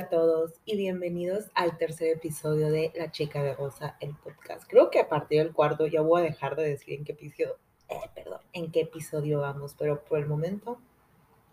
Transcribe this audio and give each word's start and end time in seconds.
a 0.00 0.08
todos 0.08 0.54
y 0.64 0.78
bienvenidos 0.78 1.50
al 1.54 1.76
tercer 1.76 2.16
episodio 2.16 2.70
de 2.70 2.90
La 2.94 3.10
Chica 3.10 3.42
de 3.42 3.52
Rosa, 3.52 3.98
el 4.00 4.14
podcast. 4.16 4.64
Creo 4.66 4.90
que 4.90 4.98
a 4.98 5.10
partir 5.10 5.42
del 5.42 5.52
cuarto 5.52 5.86
ya 5.86 6.00
voy 6.00 6.22
a 6.22 6.24
dejar 6.24 6.56
de 6.56 6.62
decir 6.62 6.94
en 6.94 7.04
qué 7.04 7.12
episodio, 7.12 7.58
eh, 7.90 8.00
perdón, 8.14 8.40
en 8.54 8.72
qué 8.72 8.80
episodio 8.80 9.40
vamos, 9.40 9.74
pero 9.78 10.02
por 10.02 10.18
el 10.18 10.26
momento 10.26 10.80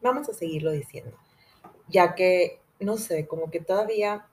vamos 0.02 0.30
a 0.30 0.34
seguirlo 0.34 0.72
diciendo, 0.72 1.12
ya 1.90 2.16
que, 2.16 2.62
no 2.80 2.96
sé, 2.96 3.28
como 3.28 3.52
que 3.52 3.60
todavía 3.60 4.28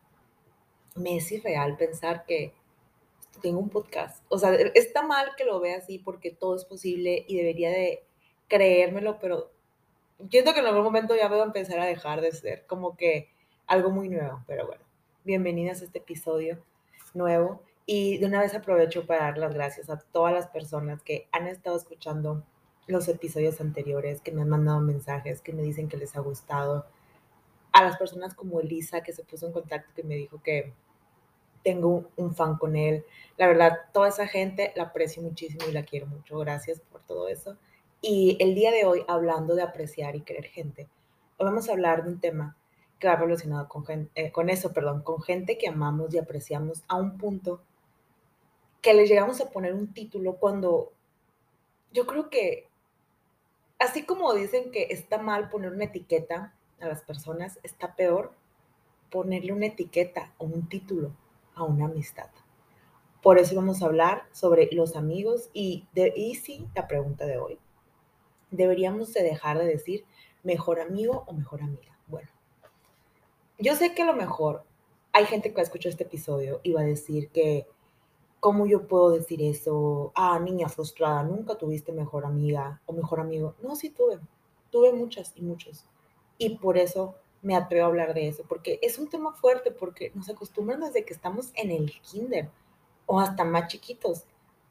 me 0.94 1.16
es 1.16 1.32
irreal 1.32 1.76
pensar 1.76 2.24
que 2.24 2.52
tengo 3.42 3.58
un 3.58 3.68
podcast. 3.68 4.24
O 4.28 4.38
sea, 4.38 4.54
está 4.54 5.02
mal 5.02 5.30
que 5.36 5.44
lo 5.44 5.58
vea 5.58 5.78
así 5.78 5.98
porque 5.98 6.30
todo 6.30 6.54
es 6.54 6.64
posible 6.64 7.24
y 7.26 7.36
debería 7.36 7.70
de 7.70 8.04
creérmelo, 8.46 9.18
pero 9.18 9.50
siento 10.30 10.54
que 10.54 10.60
en 10.60 10.66
algún 10.66 10.84
momento 10.84 11.16
ya 11.16 11.26
voy 11.26 11.40
a 11.40 11.44
empezar 11.44 11.80
a 11.80 11.86
dejar 11.86 12.20
de 12.20 12.30
ser 12.30 12.64
como 12.68 12.96
que 12.96 13.33
algo 13.66 13.90
muy 13.90 14.08
nuevo, 14.08 14.42
pero 14.46 14.66
bueno, 14.66 14.82
bienvenidas 15.24 15.80
a 15.80 15.84
este 15.84 15.98
episodio 15.98 16.58
nuevo 17.14 17.62
y 17.86 18.18
de 18.18 18.26
una 18.26 18.40
vez 18.40 18.54
aprovecho 18.54 19.06
para 19.06 19.24
dar 19.24 19.38
las 19.38 19.54
gracias 19.54 19.88
a 19.88 19.98
todas 19.98 20.34
las 20.34 20.48
personas 20.48 21.02
que 21.02 21.28
han 21.32 21.46
estado 21.46 21.76
escuchando 21.76 22.44
los 22.86 23.08
episodios 23.08 23.60
anteriores, 23.60 24.20
que 24.20 24.32
me 24.32 24.42
han 24.42 24.50
mandado 24.50 24.80
mensajes, 24.80 25.40
que 25.40 25.52
me 25.52 25.62
dicen 25.62 25.88
que 25.88 25.96
les 25.96 26.14
ha 26.16 26.20
gustado, 26.20 26.86
a 27.72 27.82
las 27.82 27.96
personas 27.96 28.34
como 28.34 28.60
Elisa 28.60 29.02
que 29.02 29.12
se 29.12 29.24
puso 29.24 29.46
en 29.46 29.52
contacto, 29.52 29.92
que 29.96 30.04
me 30.04 30.14
dijo 30.14 30.40
que 30.42 30.72
tengo 31.64 32.10
un 32.16 32.34
fan 32.34 32.56
con 32.56 32.76
él. 32.76 33.04
La 33.36 33.48
verdad, 33.48 33.78
toda 33.92 34.08
esa 34.08 34.28
gente 34.28 34.72
la 34.76 34.84
aprecio 34.84 35.22
muchísimo 35.22 35.64
y 35.68 35.72
la 35.72 35.82
quiero 35.82 36.06
mucho. 36.06 36.38
Gracias 36.38 36.80
por 36.80 37.00
todo 37.02 37.26
eso. 37.28 37.56
Y 38.00 38.36
el 38.38 38.54
día 38.54 38.70
de 38.70 38.84
hoy, 38.84 39.02
hablando 39.08 39.56
de 39.56 39.62
apreciar 39.62 40.14
y 40.14 40.20
querer 40.20 40.44
gente, 40.44 40.88
hoy 41.38 41.46
vamos 41.46 41.68
a 41.68 41.72
hablar 41.72 42.04
de 42.04 42.10
un 42.10 42.20
tema 42.20 42.56
que 42.98 43.08
va 43.08 43.16
relacionado 43.16 43.68
con, 43.68 44.10
eh, 44.14 44.32
con 44.32 44.50
eso, 44.50 44.72
perdón, 44.72 45.02
con 45.02 45.22
gente 45.22 45.58
que 45.58 45.68
amamos 45.68 46.14
y 46.14 46.18
apreciamos 46.18 46.82
a 46.88 46.96
un 46.96 47.18
punto 47.18 47.60
que 48.80 48.94
le 48.94 49.06
llegamos 49.06 49.40
a 49.40 49.50
poner 49.50 49.74
un 49.74 49.92
título 49.92 50.36
cuando 50.36 50.92
yo 51.92 52.06
creo 52.06 52.28
que, 52.28 52.68
así 53.78 54.04
como 54.04 54.34
dicen 54.34 54.70
que 54.70 54.88
está 54.90 55.18
mal 55.18 55.48
poner 55.48 55.72
una 55.72 55.84
etiqueta 55.84 56.54
a 56.80 56.86
las 56.86 57.02
personas, 57.02 57.58
está 57.62 57.94
peor 57.94 58.32
ponerle 59.10 59.52
una 59.52 59.66
etiqueta 59.66 60.34
o 60.38 60.44
un 60.44 60.68
título 60.68 61.12
a 61.54 61.62
una 61.62 61.86
amistad. 61.86 62.28
Por 63.22 63.38
eso 63.38 63.54
vamos 63.54 63.80
a 63.80 63.86
hablar 63.86 64.24
sobre 64.32 64.68
los 64.72 64.96
amigos 64.96 65.48
y, 65.54 65.86
de, 65.94 66.12
y 66.14 66.34
sí, 66.34 66.68
la 66.74 66.86
pregunta 66.86 67.24
de 67.24 67.38
hoy. 67.38 67.58
Deberíamos 68.50 69.14
de 69.14 69.22
dejar 69.22 69.58
de 69.58 69.64
decir 69.64 70.04
mejor 70.42 70.80
amigo 70.80 71.24
o 71.26 71.32
mejor 71.32 71.62
amiga. 71.62 71.96
Bueno, 72.06 72.28
yo 73.58 73.74
sé 73.74 73.94
que 73.94 74.02
a 74.02 74.06
lo 74.06 74.14
mejor 74.14 74.64
hay 75.12 75.26
gente 75.26 75.50
que 75.50 75.56
va 75.56 75.60
a 75.60 75.64
escuchar 75.64 75.90
este 75.90 76.04
episodio 76.04 76.60
y 76.62 76.72
va 76.72 76.80
a 76.80 76.84
decir 76.84 77.30
que, 77.30 77.66
¿cómo 78.40 78.66
yo 78.66 78.86
puedo 78.86 79.10
decir 79.10 79.42
eso? 79.42 80.12
Ah, 80.14 80.38
niña 80.40 80.68
frustrada, 80.68 81.22
nunca 81.22 81.56
tuviste 81.56 81.92
mejor 81.92 82.26
amiga 82.26 82.80
o 82.86 82.92
mejor 82.92 83.20
amigo. 83.20 83.54
No, 83.62 83.76
sí 83.76 83.90
tuve, 83.90 84.18
tuve 84.70 84.92
muchas 84.92 85.32
y 85.36 85.42
muchos. 85.42 85.86
Y 86.36 86.56
por 86.56 86.76
eso 86.76 87.14
me 87.42 87.54
atrevo 87.54 87.84
a 87.84 87.88
hablar 87.88 88.14
de 88.14 88.26
eso, 88.26 88.42
porque 88.48 88.78
es 88.82 88.98
un 88.98 89.08
tema 89.08 89.32
fuerte, 89.34 89.70
porque 89.70 90.10
nos 90.14 90.28
acostumbran 90.28 90.80
desde 90.80 91.04
que 91.04 91.12
estamos 91.12 91.52
en 91.54 91.70
el 91.70 91.92
kinder 92.00 92.48
o 93.06 93.20
hasta 93.20 93.44
más 93.44 93.68
chiquitos, 93.68 94.24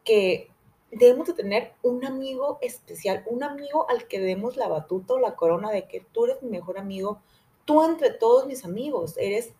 que 0.03 0.49
debemos 0.91 1.27
de 1.27 1.33
tener 1.33 1.73
un 1.83 2.03
amigo 2.03 2.57
especial, 2.61 3.23
un 3.27 3.43
amigo 3.43 3.89
al 3.89 4.07
que 4.07 4.19
demos 4.19 4.57
la 4.57 4.67
batuta 4.67 5.13
o 5.13 5.19
la 5.19 5.35
corona 5.35 5.71
de 5.71 5.87
que 5.87 6.01
tú 6.11 6.25
eres 6.25 6.41
mi 6.41 6.49
mejor 6.49 6.77
amigo, 6.77 7.21
tú 7.65 7.83
entre 7.83 8.11
todos 8.11 8.45
mis 8.45 8.65
amigos 8.65 9.15
eres 9.17 9.53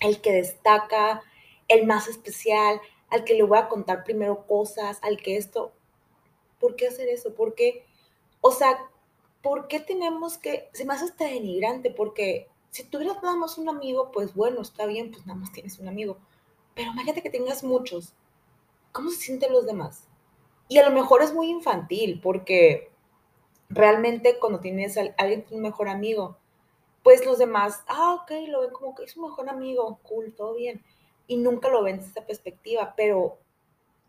el 0.00 0.20
que 0.20 0.32
destaca, 0.32 1.22
el 1.68 1.86
más 1.86 2.08
especial, 2.08 2.80
al 3.10 3.24
que 3.24 3.34
le 3.34 3.42
voy 3.42 3.58
a 3.58 3.68
contar 3.68 4.04
primero 4.04 4.46
cosas, 4.46 4.98
al 5.02 5.18
que 5.18 5.36
esto, 5.36 5.72
¿por 6.60 6.76
qué 6.76 6.88
hacer 6.88 7.08
eso? 7.08 7.34
¿Por 7.34 7.54
qué? 7.54 7.84
O 8.40 8.52
sea, 8.52 8.78
¿por 9.42 9.68
qué 9.68 9.80
tenemos 9.80 10.38
que, 10.38 10.68
se 10.72 10.84
me 10.84 10.94
hace 10.94 11.06
hasta 11.06 11.24
denigrante, 11.24 11.90
porque 11.90 12.48
si 12.70 12.84
tuvieras 12.84 13.22
nada 13.22 13.36
más 13.36 13.58
un 13.58 13.68
amigo, 13.68 14.10
pues 14.12 14.34
bueno, 14.34 14.60
está 14.60 14.86
bien, 14.86 15.10
pues 15.10 15.26
nada 15.26 15.38
más 15.38 15.52
tienes 15.52 15.78
un 15.78 15.88
amigo, 15.88 16.18
pero 16.74 16.92
imagínate 16.92 17.22
que 17.22 17.30
tengas 17.30 17.64
muchos, 17.64 18.12
¿cómo 18.92 19.10
se 19.10 19.16
sienten 19.16 19.52
los 19.52 19.66
demás? 19.66 20.04
Y 20.68 20.78
a 20.78 20.88
lo 20.88 20.94
mejor 20.94 21.22
es 21.22 21.32
muy 21.32 21.48
infantil, 21.48 22.20
porque 22.22 22.90
realmente 23.70 24.38
cuando 24.38 24.60
tienes 24.60 24.96
a 24.98 25.02
alguien, 25.16 25.46
un 25.50 25.62
mejor 25.62 25.88
amigo, 25.88 26.36
pues 27.08 27.24
los 27.24 27.38
demás, 27.38 27.84
ah, 27.86 28.20
ok, 28.20 28.32
lo 28.48 28.60
ven 28.60 28.70
como 28.70 28.94
que 28.94 29.04
es 29.04 29.16
un 29.16 29.30
mejor 29.30 29.48
amigo, 29.48 29.98
cool, 30.02 30.34
todo 30.34 30.56
bien. 30.56 30.84
Y 31.26 31.38
nunca 31.38 31.70
lo 31.70 31.82
ven 31.82 31.96
desde 31.96 32.10
esa 32.10 32.26
perspectiva, 32.26 32.92
pero 32.98 33.38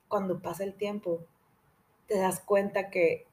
cuando 0.10 0.42
pasa 0.42 0.66
el 0.66 0.74
tiempo, 0.74 1.22
te 2.08 2.18
das 2.18 2.42
cuenta 2.42 2.90
que 2.90 3.26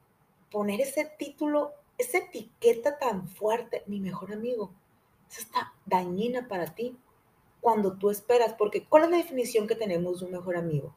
poner 0.52 0.80
ese 0.80 1.10
título, 1.18 1.72
esa 1.98 2.18
etiqueta 2.18 3.00
tan 3.00 3.26
fuerte, 3.26 3.82
mi 3.86 3.98
mejor 3.98 4.32
amigo, 4.32 4.70
eso 5.28 5.40
está 5.40 5.72
dañina 5.84 6.46
para 6.46 6.72
ti 6.76 6.96
cuando 7.60 7.98
tú 7.98 8.10
esperas, 8.10 8.54
porque 8.56 8.84
¿cuál 8.84 9.02
es 9.02 9.10
la 9.10 9.16
definición 9.16 9.66
que 9.66 9.74
tenemos 9.74 10.20
de 10.20 10.26
un 10.26 10.32
mejor 10.32 10.56
amigo? 10.56 10.94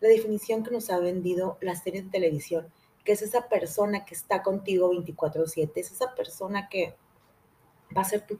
La 0.00 0.08
definición 0.08 0.64
que 0.64 0.70
nos 0.70 0.88
ha 0.88 0.98
vendido 1.00 1.58
la 1.60 1.76
serie 1.76 2.00
de 2.00 2.08
televisión, 2.08 2.72
que 3.04 3.12
es 3.12 3.20
esa 3.20 3.50
persona 3.50 4.06
que 4.06 4.14
está 4.14 4.42
contigo 4.42 4.88
24/7, 4.88 5.82
es 5.82 5.92
esa 5.92 6.14
persona 6.14 6.70
que 6.70 6.94
va 7.94 8.02
a 8.02 8.04
ser 8.04 8.26
tu 8.26 8.38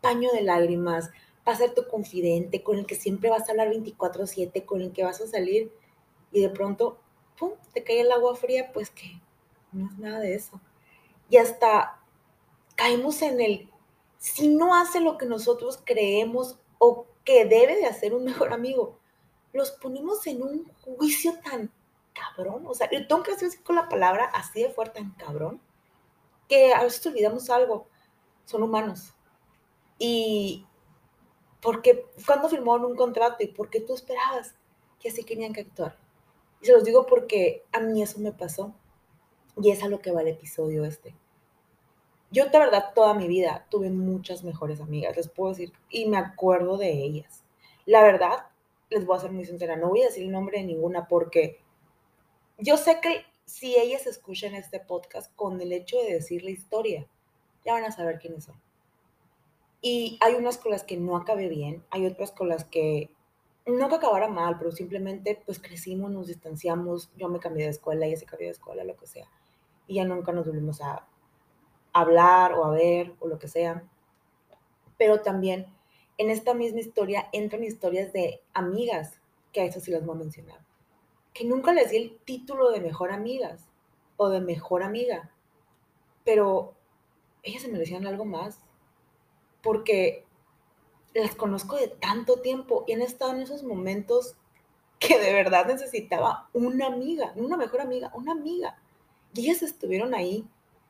paño 0.00 0.30
de 0.32 0.42
lágrimas, 0.42 1.10
va 1.46 1.52
a 1.52 1.56
ser 1.56 1.74
tu 1.74 1.86
confidente, 1.88 2.62
con 2.62 2.78
el 2.78 2.86
que 2.86 2.94
siempre 2.94 3.30
vas 3.30 3.48
a 3.48 3.52
hablar 3.52 3.70
24/7, 3.70 4.64
con 4.64 4.80
el 4.80 4.92
que 4.92 5.04
vas 5.04 5.20
a 5.20 5.26
salir 5.26 5.72
y 6.32 6.40
de 6.40 6.48
pronto, 6.48 6.98
¡pum!, 7.38 7.52
te 7.72 7.84
cae 7.84 8.00
el 8.00 8.12
agua 8.12 8.34
fría, 8.36 8.70
pues 8.72 8.90
que 8.90 9.20
no 9.72 9.86
es 9.86 9.98
nada 9.98 10.20
de 10.20 10.34
eso. 10.34 10.60
Y 11.28 11.36
hasta 11.36 12.00
caemos 12.76 13.22
en 13.22 13.40
el, 13.40 13.70
si 14.18 14.48
no 14.48 14.74
hace 14.74 15.00
lo 15.00 15.18
que 15.18 15.26
nosotros 15.26 15.80
creemos 15.84 16.58
o 16.78 17.06
que 17.24 17.44
debe 17.44 17.76
de 17.76 17.86
hacer 17.86 18.14
un 18.14 18.24
mejor 18.24 18.52
amigo, 18.52 18.98
los 19.52 19.70
ponemos 19.70 20.26
en 20.26 20.42
un 20.42 20.70
juicio 20.80 21.34
tan 21.40 21.70
cabrón, 22.12 22.64
o 22.66 22.74
sea, 22.74 22.88
yo 22.90 23.06
tengo 23.06 23.22
que 23.22 23.32
decir 23.32 23.62
con 23.62 23.76
la 23.76 23.88
palabra 23.88 24.26
así 24.26 24.62
de 24.62 24.70
fuerte, 24.70 25.00
tan 25.00 25.12
cabrón, 25.12 25.60
que 26.48 26.72
a 26.72 26.82
veces 26.82 27.04
olvidamos 27.06 27.50
algo 27.50 27.86
son 28.44 28.62
humanos. 28.62 29.14
Y 29.98 30.66
porque 31.60 32.06
cuando 32.26 32.48
firmaron 32.48 32.84
un 32.84 32.96
contrato 32.96 33.36
y 33.40 33.48
por 33.48 33.70
qué 33.70 33.80
tú 33.80 33.94
esperabas 33.94 34.54
que 35.00 35.08
así 35.08 35.24
querían 35.24 35.52
que 35.52 35.62
actuar. 35.62 35.96
Y 36.60 36.66
se 36.66 36.72
los 36.72 36.84
digo 36.84 37.06
porque 37.06 37.64
a 37.72 37.80
mí 37.80 38.02
eso 38.02 38.18
me 38.20 38.32
pasó 38.32 38.74
y 39.60 39.70
es 39.70 39.82
a 39.82 39.88
lo 39.88 40.00
que 40.00 40.10
va 40.10 40.22
el 40.22 40.28
episodio 40.28 40.84
este. 40.84 41.14
Yo 42.30 42.46
de 42.46 42.58
verdad 42.58 42.92
toda 42.94 43.14
mi 43.14 43.28
vida 43.28 43.66
tuve 43.70 43.90
muchas 43.90 44.42
mejores 44.42 44.80
amigas, 44.80 45.16
les 45.16 45.28
puedo 45.28 45.50
decir, 45.50 45.72
y 45.88 46.06
me 46.06 46.16
acuerdo 46.16 46.76
de 46.76 46.90
ellas. 46.90 47.44
La 47.86 48.02
verdad, 48.02 48.46
les 48.90 49.06
voy 49.06 49.16
a 49.16 49.20
ser 49.20 49.30
muy 49.30 49.44
sincera, 49.44 49.76
no 49.76 49.88
voy 49.88 50.02
a 50.02 50.06
decir 50.06 50.24
el 50.24 50.32
nombre 50.32 50.58
de 50.58 50.64
ninguna 50.64 51.06
porque 51.06 51.60
yo 52.58 52.76
sé 52.76 53.00
que 53.00 53.24
si 53.44 53.76
ellas 53.76 54.06
escuchan 54.06 54.54
este 54.54 54.80
podcast 54.80 55.34
con 55.36 55.60
el 55.60 55.72
hecho 55.72 55.96
de 55.98 56.14
decir 56.14 56.42
la 56.44 56.50
historia, 56.50 57.06
ya 57.64 57.72
van 57.72 57.84
a 57.84 57.92
saber 57.92 58.18
quiénes 58.18 58.44
son. 58.44 58.60
Y 59.80 60.18
hay 60.22 60.34
unas 60.34 60.58
con 60.58 60.72
las 60.72 60.82
que 60.82 60.96
no 60.96 61.16
acabé 61.16 61.48
bien, 61.48 61.84
hay 61.90 62.06
otras 62.06 62.30
con 62.30 62.48
las 62.48 62.64
que 62.64 63.10
no 63.66 63.88
que 63.88 63.94
acabara 63.94 64.28
mal, 64.28 64.58
pero 64.58 64.72
simplemente 64.72 65.40
pues 65.44 65.58
crecimos, 65.58 66.10
nos 66.10 66.26
distanciamos, 66.26 67.10
yo 67.16 67.28
me 67.28 67.40
cambié 67.40 67.64
de 67.64 67.70
escuela, 67.70 68.06
ella 68.06 68.16
se 68.16 68.26
cambió 68.26 68.48
de 68.48 68.52
escuela, 68.52 68.84
lo 68.84 68.96
que 68.96 69.06
sea. 69.06 69.28
Y 69.86 69.96
ya 69.96 70.04
nunca 70.04 70.32
nos 70.32 70.46
volvimos 70.46 70.80
a 70.80 71.06
hablar 71.92 72.52
o 72.54 72.64
a 72.64 72.70
ver 72.70 73.14
o 73.20 73.28
lo 73.28 73.38
que 73.38 73.48
sea. 73.48 73.84
Pero 74.98 75.22
también 75.22 75.66
en 76.18 76.30
esta 76.30 76.54
misma 76.54 76.80
historia 76.80 77.28
entran 77.32 77.64
historias 77.64 78.12
de 78.12 78.42
amigas, 78.52 79.20
que 79.52 79.62
a 79.62 79.64
eso 79.64 79.80
sí 79.80 79.90
las 79.90 80.04
voy 80.04 80.16
a 80.16 80.18
mencionar, 80.18 80.60
que 81.32 81.44
nunca 81.44 81.72
les 81.72 81.90
di 81.90 81.96
el 81.96 82.18
título 82.24 82.70
de 82.70 82.80
mejor 82.80 83.10
amigas 83.10 83.68
o 84.16 84.28
de 84.28 84.40
mejor 84.40 84.82
amiga, 84.82 85.30
pero 86.24 86.73
ellas 87.44 87.62
se 87.62 87.68
merecían 87.68 88.06
algo 88.06 88.24
más, 88.24 88.58
porque 89.62 90.24
las 91.14 91.34
conozco 91.34 91.76
de 91.76 91.88
tanto 91.88 92.40
tiempo 92.40 92.84
y 92.86 92.92
han 92.92 93.02
estado 93.02 93.32
en 93.32 93.42
esos 93.42 93.62
momentos 93.62 94.36
que 94.98 95.18
de 95.18 95.32
verdad 95.32 95.66
necesitaba 95.66 96.48
una 96.52 96.86
amiga, 96.86 97.32
una 97.36 97.56
mejor 97.56 97.82
amiga, 97.82 98.10
una 98.14 98.32
amiga. 98.32 98.78
Y 99.34 99.42
ellas 99.42 99.62
estuvieron 99.62 100.14
ahí 100.14 100.46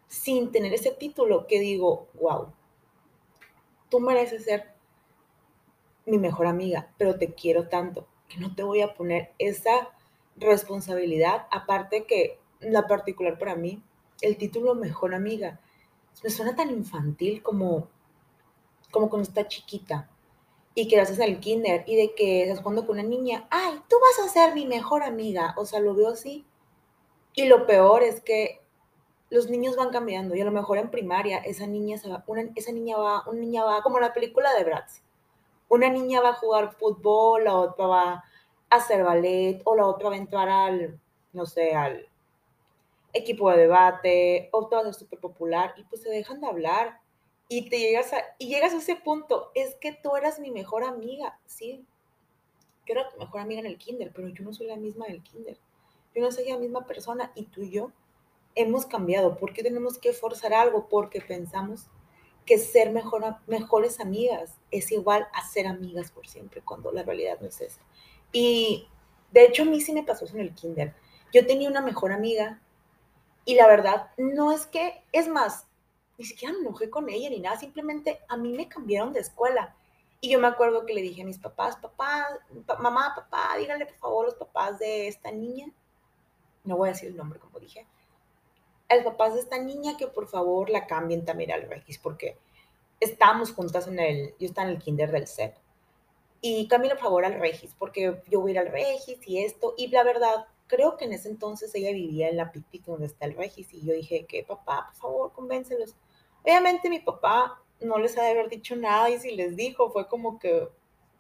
sin 0.07 0.53
tener 0.53 0.73
ese 0.73 0.93
título 0.93 1.47
que 1.47 1.59
digo, 1.61 2.09
wow, 2.15 2.53
tú 3.91 4.01
mereces 4.01 4.45
ser 4.45 4.73
mi 6.07 6.19
mejor 6.19 6.47
amiga, 6.47 6.93
pero 6.99 7.19
te 7.19 7.35
quiero 7.35 7.69
tanto 7.69 8.07
que 8.29 8.39
no 8.39 8.55
te 8.55 8.63
voy 8.63 8.83
a 8.83 8.95
poner 8.95 9.33
esa 9.39 9.91
responsabilidad, 10.37 11.47
aparte 11.51 12.05
que 12.05 12.39
la 12.61 12.87
particular 12.87 13.39
para 13.39 13.57
mí, 13.57 13.83
el 14.21 14.37
título 14.37 14.75
mejor 14.75 15.15
amiga 15.15 15.61
me 16.23 16.31
suena 16.31 16.55
tan 16.55 16.71
infantil 16.71 17.43
como, 17.43 17.89
como 18.91 19.09
cuando 19.11 19.29
está 19.29 19.47
chiquita 19.49 20.09
y 20.75 20.89
que 20.89 20.97
lo 20.97 21.03
haces 21.03 21.19
en 21.19 21.31
el 21.31 21.41
kinder 21.41 21.85
y 21.87 21.97
de 21.97 22.15
que 22.15 22.43
estás 22.43 22.61
jugando 22.61 22.87
con 22.87 22.99
una 22.99 23.09
niña, 23.09 23.47
ay, 23.51 23.81
tú 23.89 23.97
vas 24.01 24.27
a 24.27 24.33
ser 24.33 24.55
mi 24.55 24.67
mejor 24.67 25.03
amiga, 25.03 25.55
o 25.57 25.65
sea, 25.65 25.81
lo 25.81 25.95
veo 25.95 26.09
así. 26.09 26.47
Y 27.35 27.47
lo 27.47 27.67
peor 27.67 28.03
es 28.03 28.21
que 28.21 28.61
los 29.31 29.49
niños 29.51 29.77
van 29.77 29.91
cambiando 29.91 30.35
y 30.35 30.41
a 30.41 30.45
lo 30.45 30.53
mejor 30.53 30.79
en 30.79 30.91
primaria 30.91 31.39
esa 31.39 31.67
niña, 31.67 31.99
se 31.99 32.09
va, 32.09 32.25
una, 32.27 32.45
esa 32.55 32.73
niña 32.73 32.97
va, 32.97 33.25
una 33.29 33.41
niña 33.41 33.65
va, 33.65 33.83
como 33.83 34.01
la 34.01 34.13
película 34.13 34.53
de 34.55 34.65
Bratz, 34.65 35.03
una 35.69 35.89
niña 35.91 36.21
va 36.21 36.31
a 36.31 36.35
jugar 36.35 36.77
fútbol, 36.79 37.45
la 37.45 37.55
otra 37.57 37.87
va 37.87 38.13
a 38.13 38.25
hacer 38.71 39.03
ballet 39.03 39.61
o 39.65 39.77
la 39.77 39.87
otra 39.87 40.11
va 40.11 40.15
a 40.15 40.19
entrar 40.19 40.49
al, 40.49 41.01
no 41.33 41.47
sé, 41.47 41.75
al 41.75 42.09
equipo 43.15 43.51
de 43.51 43.59
debate, 43.59 44.51
va 44.53 44.81
a 44.81 44.83
ser 44.85 44.95
súper 44.95 45.21
popular 45.21 45.73
y 45.77 45.85
pues 45.85 46.03
se 46.03 46.11
dejan 46.11 46.41
de 46.41 46.49
hablar 46.49 47.01
y 47.49 47.69
te 47.69 47.79
llegas 47.79 48.13
a, 48.13 48.19
y 48.39 48.49
llegas 48.49 48.75
a 48.75 48.79
ese 48.79 48.97
punto, 48.97 49.51
es 49.55 49.77
que 49.77 49.93
tú 49.93 50.17
eras 50.17 50.41
mi 50.41 50.51
mejor 50.51 50.85
amiga, 50.85 51.39
sí, 51.47 51.85
yo 52.87 52.93
era 52.93 53.09
tu 53.09 53.19
mejor 53.19 53.41
amiga 53.41 53.61
en 53.61 53.67
el 53.67 53.79
kinder, 53.79 54.13
pero 54.15 54.29
yo 54.29 54.45
no 54.45 54.53
soy 54.53 54.67
la 54.67 54.77
misma 54.77 55.07
en 55.07 55.13
el 55.13 55.23
kinder, 55.23 55.59
yo 56.15 56.23
no 56.23 56.31
soy 56.33 56.49
la 56.49 56.59
misma 56.59 56.87
persona 56.87 57.33
y 57.35 57.45
tú 57.47 57.63
y 57.63 57.71
yo 57.71 57.93
hemos 58.55 58.87
cambiado, 58.87 59.37
¿por 59.37 59.53
qué 59.53 59.63
tenemos 59.63 59.99
que 59.99 60.13
forzar 60.13 60.53
algo? 60.53 60.89
Porque 60.89 61.21
pensamos 61.21 61.89
que 62.47 62.59
ser 62.59 62.93
mejor, 62.93 63.37
mejores 63.47 64.01
amigas 64.01 64.59
es 64.71 64.93
igual 64.93 65.27
a 65.33 65.47
ser 65.47 65.67
amigas 65.67 66.11
por 66.11 66.27
siempre, 66.29 66.63
cuando 66.63 66.93
la 66.93 67.03
realidad 67.03 67.39
no 67.41 67.49
es 67.49 67.61
esa. 67.61 67.81
Y 68.33 68.89
de 69.33 69.45
hecho 69.45 69.63
a 69.63 69.67
mí 69.67 69.81
sí 69.81 69.93
me 69.93 70.03
pasó 70.03 70.25
eso 70.25 70.35
en 70.35 70.43
el 70.43 70.55
kinder. 70.55 70.95
Yo 71.33 71.47
tenía 71.47 71.69
una 71.69 71.81
mejor 71.81 72.13
amiga 72.13 72.61
y 73.45 73.55
la 73.55 73.67
verdad 73.67 74.11
no 74.17 74.53
es 74.53 74.67
que, 74.67 75.03
es 75.13 75.29
más, 75.29 75.67
ni 76.19 76.25
siquiera 76.25 76.55
me 76.55 76.61
enojé 76.61 76.91
con 76.91 77.09
ella 77.09 77.31
ni 77.31 77.41
nada, 77.41 77.59
simplemente 77.59 78.21
a 78.29 78.37
mí 78.37 78.53
me 78.53 78.69
cambiaron 78.69 79.13
de 79.13 79.21
escuela. 79.21 79.75
Y 80.21 80.31
yo 80.31 80.39
me 80.39 80.47
acuerdo 80.47 80.87
que 80.87 80.95
le 80.95 81.03
dije 81.03 81.23
a 81.23 81.27
mis 81.27 81.39
papás, 81.39 81.77
papá, 81.77 82.41
mamá, 82.79 83.13
papá, 83.15 83.57
díganle 83.59 83.87
por 83.87 83.97
favor 83.97 84.25
los 84.27 84.35
papás 84.37 84.79
de 84.79 85.09
esta 85.09 85.31
niña, 85.31 85.67
no 86.65 86.77
voy 86.77 86.89
a 86.89 86.93
decir 86.93 87.11
el 87.11 87.17
nombre 87.17 87.39
como 87.39 87.61
dije, 87.61 87.87
a 88.89 88.97
los 88.97 89.05
papás 89.05 89.35
de 89.35 89.41
esta 89.41 89.59
niña 89.59 89.97
que 89.97 90.07
por 90.07 90.27
favor 90.27 90.71
la 90.71 90.87
cambien 90.87 91.25
también 91.25 91.53
al 91.53 91.69
Regis, 91.69 91.99
porque 91.99 92.39
estábamos 93.01 93.53
juntas 93.53 93.87
en 93.87 93.99
el, 93.99 94.35
yo 94.39 94.47
estaba 94.47 94.69
en 94.69 94.77
el 94.77 94.83
kinder 94.83 95.11
del 95.11 95.29
CEP. 95.29 95.55
Y 96.41 96.69
cámbienle 96.69 96.97
por 96.97 97.05
favor 97.05 97.25
al 97.25 97.41
Regis, 97.41 97.75
porque 97.79 98.23
yo 98.29 98.41
voy 98.41 98.51
a 98.51 98.55
ir 98.55 98.59
al 98.61 98.73
Regis 98.73 99.19
y 99.27 99.45
esto, 99.45 99.75
y 99.77 99.89
la 99.89 100.05
verdad, 100.05 100.47
creo 100.67 100.97
que 100.97 101.05
en 101.05 101.13
ese 101.13 101.29
entonces 101.29 101.75
ella 101.75 101.93
vivía 101.93 102.29
en 102.29 102.37
la 102.37 102.53
Pipic 102.53 102.85
donde 102.85 103.07
está 103.07 103.27
el 103.27 103.37
Regis 103.37 103.73
y 103.73 103.85
yo 103.85 103.93
dije 103.93 104.27
que 104.27 104.45
papá, 104.45 104.87
por 104.87 104.97
favor, 104.97 105.33
convéncelos. 105.33 105.97
Obviamente 106.43 106.89
mi 106.91 107.01
papá 107.01 107.63
no 107.81 107.99
les 107.99 108.17
ha 108.19 108.23
de 108.23 108.31
haber 108.31 108.49
dicho 108.49 108.77
nada 108.77 109.11
y 109.11 109.19
si 109.19 109.35
les 109.35 109.57
dijo 109.57 109.91
fue 109.91 110.09
como 110.09 110.39
que 110.39 110.69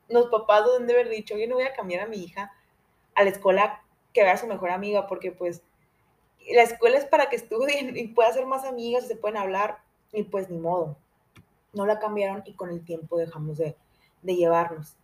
los 0.08 0.26
papás 0.26 0.64
deben 0.66 0.86
de 0.86 0.94
haber 0.94 1.08
dicho, 1.08 1.36
yo 1.36 1.46
no 1.48 1.56
voy 1.56 1.64
a 1.64 1.72
cambiar 1.72 2.02
a 2.02 2.06
mi 2.06 2.22
hija 2.22 2.52
a 3.14 3.24
la 3.24 3.30
escuela 3.30 3.84
que 4.12 4.22
vea 4.22 4.32
a 4.32 4.38
su 4.38 4.46
mejor 4.46 4.70
amiga 4.70 5.06
porque 5.06 5.32
pues 5.32 5.62
la 6.52 6.62
escuela 6.62 6.98
es 6.98 7.06
para 7.06 7.28
que 7.28 7.36
estudien 7.36 7.96
y 7.96 8.08
pueda 8.08 8.28
hacer 8.28 8.46
más 8.46 8.64
amigas 8.64 9.08
se 9.08 9.16
pueden 9.16 9.38
hablar 9.38 9.78
y 10.12 10.24
pues 10.24 10.50
ni 10.50 10.58
modo. 10.58 10.96
No 11.72 11.86
la 11.86 11.98
cambiaron 11.98 12.42
y 12.46 12.54
con 12.54 12.70
el 12.70 12.84
tiempo 12.84 13.16
dejamos 13.16 13.58
de, 13.58 13.76
de 14.22 14.36
llevarnos 14.36 14.96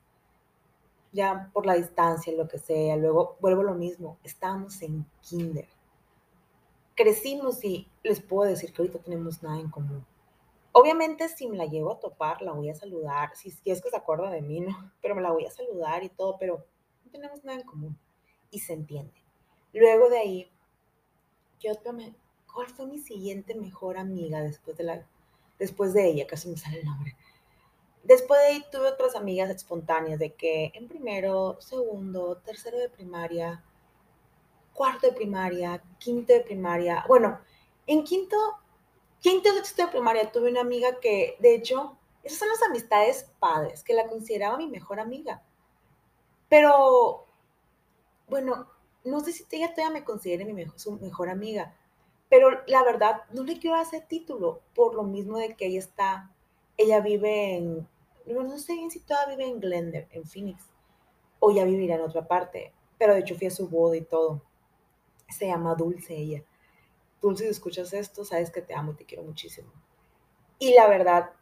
ya 1.12 1.50
por 1.52 1.66
la 1.66 1.74
distancia, 1.74 2.32
lo 2.32 2.48
que 2.48 2.58
sea. 2.58 2.96
Luego 2.96 3.36
vuelvo 3.40 3.62
lo 3.62 3.74
mismo, 3.74 4.18
estábamos 4.24 4.80
en 4.82 5.06
kinder. 5.22 5.66
Crecimos 6.94 7.64
y 7.64 7.88
les 8.02 8.20
puedo 8.20 8.48
decir 8.48 8.72
que 8.72 8.82
ahorita 8.82 8.98
tenemos 8.98 9.42
nada 9.42 9.58
en 9.58 9.70
común. 9.70 10.04
Obviamente 10.72 11.28
si 11.28 11.48
me 11.48 11.56
la 11.56 11.66
llevo 11.66 11.92
a 11.92 12.00
topar, 12.00 12.42
la 12.42 12.52
voy 12.52 12.70
a 12.70 12.74
saludar, 12.74 13.34
si, 13.34 13.48
es 13.64 13.82
que 13.82 13.90
se 13.90 13.96
acuerda 13.96 14.30
de 14.30 14.42
mí, 14.42 14.60
¿no? 14.60 14.92
Pero 15.02 15.14
me 15.14 15.22
la 15.22 15.32
voy 15.32 15.44
a 15.46 15.50
saludar 15.50 16.04
y 16.04 16.10
todo, 16.10 16.36
pero 16.38 16.64
no 17.04 17.10
tenemos 17.10 17.42
nada 17.44 17.58
en 17.60 17.66
común. 17.66 17.98
Y 18.50 18.60
se 18.60 18.74
entiende. 18.74 19.14
Luego 19.72 20.08
de 20.08 20.18
ahí, 20.18 20.50
yo 21.60 21.72
me, 21.92 22.14
¿cuál 22.52 22.68
fue 22.68 22.86
mi 22.86 22.98
siguiente 22.98 23.54
mejor 23.54 23.98
amiga 23.98 24.40
después 24.42 24.76
de 24.76 24.84
la, 24.84 25.06
después 25.58 25.92
de 25.92 26.08
ella? 26.08 26.26
Casi 26.26 26.48
me 26.48 26.56
sale 26.56 26.80
el 26.80 26.86
nombre. 26.86 27.16
Después 28.02 28.41
de 28.41 28.47
ahí 28.47 28.64
tuve 28.73 28.88
otras 28.88 29.14
amigas 29.14 29.50
espontáneas 29.50 30.19
de 30.19 30.35
que 30.35 30.73
en 30.75 30.88
primero, 30.88 31.61
segundo, 31.61 32.38
tercero 32.38 32.79
de 32.79 32.88
primaria, 32.88 33.62
cuarto 34.73 35.06
de 35.06 35.12
primaria, 35.12 35.82
quinto 35.99 36.32
de 36.32 36.41
primaria. 36.41 37.05
Bueno, 37.06 37.41
en 37.87 38.05
quinto, 38.05 38.37
quinto, 39.20 39.52
sexto 39.52 39.82
de 39.82 39.88
primaria 39.93 40.32
tuve 40.32 40.50
una 40.50 40.62
amiga 40.62 40.99
que, 41.00 41.37
de 41.41 41.55
hecho, 41.55 41.99
esas 42.23 42.38
son 42.38 42.49
las 42.49 42.62
amistades 42.62 43.31
padres, 43.38 43.85
que 43.85 43.94
la 43.94 44.06
consideraba 44.06 44.56
mi 44.56 44.67
mejor 44.67 45.00
amiga. 45.00 45.43
Pero, 46.49 47.26
bueno, 48.29 48.69
no 49.05 49.20
sé 49.20 49.32
si 49.32 49.44
ella 49.52 49.75
todavía 49.75 50.00
me 50.00 50.05
considere 50.05 50.44
mi 50.44 50.52
mejor, 50.52 50.79
su 50.79 50.93
mejor 50.93 51.29
amiga, 51.29 51.76
pero 52.29 52.62
la 52.67 52.82
verdad, 52.85 53.23
no 53.32 53.43
le 53.43 53.58
quiero 53.58 53.76
hacer 53.76 54.06
título 54.06 54.62
por 54.75 54.94
lo 54.94 55.02
mismo 55.02 55.38
de 55.38 55.56
que 55.56 55.67
ella 55.67 55.81
está 55.81 56.31
ella 56.80 57.00
vive 57.00 57.56
en, 57.56 57.86
no 58.24 58.58
sé 58.58 58.72
bien 58.72 58.90
si 58.90 59.00
todavía 59.00 59.36
vive 59.36 59.50
en 59.50 59.60
Glendale, 59.60 60.08
en 60.12 60.24
Phoenix, 60.24 60.64
o 61.38 61.50
ya 61.50 61.64
vivirá 61.64 61.96
en 61.96 62.00
otra 62.00 62.26
parte, 62.26 62.72
pero 62.96 63.12
de 63.12 63.20
hecho 63.20 63.34
fui 63.34 63.48
a 63.48 63.50
su 63.50 63.68
boda 63.68 63.98
y 63.98 64.02
todo. 64.02 64.42
Se 65.28 65.46
llama 65.46 65.74
Dulce 65.74 66.16
ella. 66.16 66.42
Dulce, 67.20 67.44
si 67.44 67.50
escuchas 67.50 67.92
esto, 67.92 68.24
sabes 68.24 68.50
que 68.50 68.62
te 68.62 68.74
amo 68.74 68.92
y 68.92 68.94
te 68.94 69.04
quiero 69.04 69.22
muchísimo. 69.24 69.70
Y 70.58 70.72
la 70.72 70.88
verdad, 70.88 71.32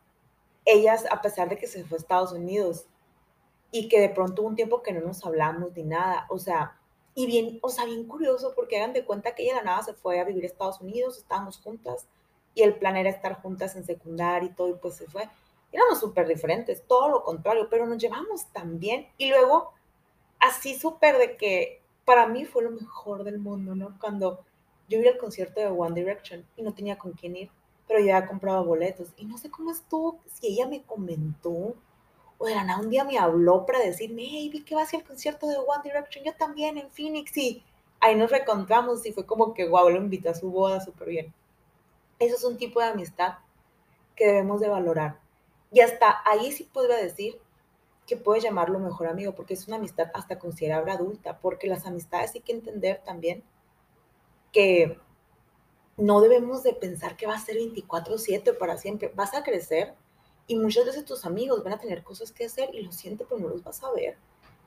ellas, 0.65 1.05
a 1.09 1.23
pesar 1.23 1.49
de 1.49 1.57
que 1.57 1.69
se 1.69 1.85
fue 1.85 1.99
a 1.99 2.01
Estados 2.01 2.33
Unidos 2.33 2.87
y 3.71 3.89
que 3.89 4.01
de 4.01 4.09
pronto 4.09 4.43
hubo 4.43 4.49
un 4.49 4.57
tiempo 4.57 4.83
que 4.83 4.93
no 4.93 5.01
nos 5.01 5.25
hablamos 5.25 5.73
ni 5.77 5.85
nada, 5.85 6.27
o 6.31 6.39
sea, 6.41 6.81
y 7.15 7.27
bien, 7.27 7.61
o 7.63 7.69
sea, 7.69 7.85
bien 7.85 8.09
curioso 8.09 8.55
porque 8.57 8.79
hagan 8.79 8.93
de 8.93 9.05
cuenta 9.05 9.37
que 9.37 9.45
ella 9.45 9.55
de 9.55 9.61
la 9.61 9.65
nada 9.67 9.83
se 9.85 9.95
fue 9.95 10.19
a 10.19 10.25
vivir 10.25 10.43
a 10.43 10.49
Estados 10.49 10.81
Unidos, 10.81 11.19
estábamos 11.19 11.59
juntas 11.59 12.09
y 12.59 12.63
el 12.63 12.75
plan 12.75 12.97
era 12.97 13.09
estar 13.09 13.41
juntas 13.41 13.77
en 13.77 13.85
secundaria 13.85 14.49
y 14.49 14.53
todo, 14.53 14.69
y 14.69 14.75
pues 14.75 14.97
se 14.97 15.07
fue. 15.07 15.29
Éramos 15.71 16.01
súper 16.01 16.27
diferentes, 16.27 16.83
todo 16.89 17.09
lo 17.09 17.23
contrario, 17.23 17.69
pero 17.71 17.87
nos 17.87 17.99
llevamos 17.99 18.47
tan 18.53 18.81
bien. 18.81 19.07
Y 19.17 19.29
luego, 19.29 19.73
así 20.41 20.77
súper 20.77 21.19
de 21.19 21.37
que 21.37 21.81
para 22.05 22.27
mí 22.27 22.47
fue 22.47 22.65
lo 22.65 22.73
mejor 22.73 23.23
del 23.23 23.39
mundo, 23.39 23.77
¿no? 23.77 23.97
Cuando 24.01 24.41
yo 24.89 24.99
iba 24.99 25.11
al 25.11 25.19
concierto 25.19 25.61
de 25.61 25.69
One 25.69 25.95
Direction 25.95 26.45
y 26.57 26.63
no 26.63 26.75
tenía 26.75 26.99
con 26.99 27.13
quién 27.13 27.37
ir, 27.37 27.51
pero 27.87 28.01
ya 28.01 28.17
había 28.17 28.29
comprado 28.29 28.65
boletos. 28.65 29.13
Y 29.17 29.27
no 29.27 29.39
sé 29.39 29.51
cómo 29.51 29.71
estuvo, 29.71 30.19
si 30.27 30.49
ella 30.49 30.67
me 30.67 30.83
comentó, 30.83 31.77
o 32.39 32.47
de 32.47 32.57
la 32.57 32.65
nada 32.65 32.81
un 32.81 32.91
día 32.91 33.05
me 33.05 33.19
habló 33.19 33.67
para 33.67 33.79
decirme, 33.79 34.25
hey, 34.27 34.49
vi 34.53 34.65
que 34.65 34.75
vas 34.75 34.93
al 34.95 35.05
concierto 35.05 35.47
de 35.47 35.59
One 35.59 35.85
Direction, 35.85 36.25
yo 36.25 36.35
también 36.35 36.77
en 36.77 36.91
Phoenix, 36.91 37.37
y 37.37 37.63
ahí 38.01 38.17
nos 38.17 38.33
reencontramos 38.33 39.07
y 39.07 39.13
fue 39.13 39.25
como 39.25 39.55
que, 39.55 39.69
guau, 39.69 39.91
lo 39.91 39.99
invitó 39.99 40.31
a 40.31 40.35
su 40.35 40.51
boda 40.51 40.81
súper 40.81 41.09
bien. 41.09 41.35
Eso 42.19 42.37
es 42.37 42.45
un 42.45 42.57
tipo 42.57 42.81
de 42.81 42.87
amistad 42.87 43.39
que 44.17 44.27
debemos 44.27 44.61
de 44.61 44.69
valorar. 44.69 45.21
Y 45.71 45.81
hasta 45.81 46.23
ahí 46.25 46.51
sí 46.53 46.65
podría 46.65 46.97
decir 46.97 47.41
que 48.07 48.17
puedes 48.17 48.43
llamarlo 48.43 48.79
mejor 48.79 49.07
amigo, 49.07 49.35
porque 49.35 49.55
es 49.55 49.69
una 49.69 49.77
amistad 49.77 50.11
hasta 50.15 50.39
considerable 50.39 50.93
adulta, 50.93 51.39
porque 51.39 51.69
las 51.69 51.87
amistades 51.87 52.35
hay 52.35 52.41
que 52.41 52.53
entender 52.53 53.03
también 53.05 53.45
que 54.51 54.99
no 55.99 56.21
debemos 56.21 56.63
de 56.63 56.73
pensar 56.73 57.17
que 57.17 57.27
va 57.27 57.35
a 57.35 57.41
ser 57.41 57.57
24/7 57.57 58.55
para 58.55 58.79
siempre, 58.79 59.13
vas 59.15 59.35
a 59.35 59.43
crecer 59.43 59.95
y 60.47 60.57
muchas 60.57 60.87
veces 60.87 61.05
tus 61.05 61.27
amigos 61.27 61.63
van 61.63 61.75
a 61.75 61.79
tener 61.79 62.03
cosas 62.03 62.33
que 62.33 62.47
hacer 62.47 62.75
y 62.75 62.81
lo 62.81 62.93
siento, 62.93 63.27
pero 63.29 63.41
no 63.41 63.49
los 63.49 63.63
vas 63.63 63.83
a 63.85 63.93
ver. 63.93 64.17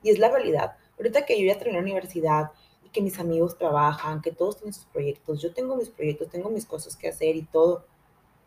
Y 0.04 0.12
es 0.12 0.20
la 0.20 0.30
realidad. 0.30 0.78
Ahorita 0.98 1.26
que 1.26 1.40
yo 1.40 1.48
ya 1.48 1.58
terminé 1.58 1.80
la 1.80 1.84
universidad 1.84 2.52
que 2.92 3.02
mis 3.02 3.20
amigos 3.20 3.58
trabajan, 3.58 4.22
que 4.22 4.32
todos 4.32 4.58
tienen 4.58 4.74
sus 4.74 4.86
proyectos, 4.86 5.42
yo 5.42 5.54
tengo 5.54 5.76
mis 5.76 5.90
proyectos, 5.90 6.30
tengo 6.30 6.50
mis 6.50 6.66
cosas 6.66 6.96
que 6.96 7.08
hacer 7.08 7.36
y 7.36 7.44
todo. 7.44 7.86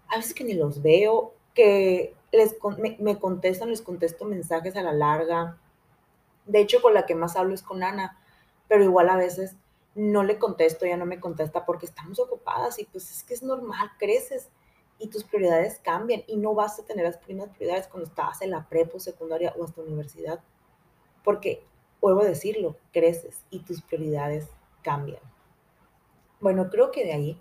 A 0.08 0.16
veces 0.16 0.34
que 0.34 0.44
ni 0.44 0.54
los 0.54 0.82
veo, 0.82 1.34
que 1.54 2.14
les, 2.32 2.56
me, 2.98 3.18
contestan, 3.18 3.70
les 3.70 3.82
contesto 3.82 4.24
mensajes 4.24 4.76
a 4.76 4.82
la 4.82 4.92
larga. 4.92 5.58
De 6.46 6.60
hecho, 6.60 6.82
con 6.82 6.94
la 6.94 7.06
que 7.06 7.14
más 7.14 7.36
hablo 7.36 7.54
es 7.54 7.62
con 7.62 7.82
Ana, 7.82 8.18
pero 8.68 8.84
igual 8.84 9.08
a 9.08 9.16
veces 9.16 9.56
no 9.94 10.24
le 10.24 10.38
contesto, 10.38 10.84
ya 10.84 10.96
no 10.96 11.06
me 11.06 11.20
contesta 11.20 11.64
porque 11.64 11.86
estamos 11.86 12.18
ocupadas 12.18 12.78
y 12.78 12.84
pues 12.84 13.10
es 13.10 13.22
que 13.22 13.34
es 13.34 13.42
normal, 13.42 13.90
creces 13.98 14.48
y 14.98 15.08
tus 15.08 15.24
prioridades 15.24 15.78
cambian 15.78 16.22
y 16.26 16.36
no 16.36 16.54
vas 16.54 16.78
a 16.78 16.84
tener 16.84 17.04
las 17.04 17.18
primeras 17.18 17.54
prioridades 17.54 17.86
cuando 17.86 18.08
estás 18.08 18.42
en 18.42 18.50
la 18.50 18.68
prepo, 18.68 18.98
secundaria 18.98 19.54
o 19.56 19.64
hasta 19.64 19.80
universidad. 19.80 20.40
Porque 21.22 21.64
vuelvo 22.04 22.20
a 22.20 22.26
decirlo, 22.26 22.76
creces 22.92 23.40
y 23.48 23.60
tus 23.60 23.80
prioridades 23.80 24.46
cambian. 24.82 25.22
Bueno, 26.38 26.68
creo 26.68 26.90
que 26.90 27.02
de 27.02 27.14
ahí, 27.14 27.40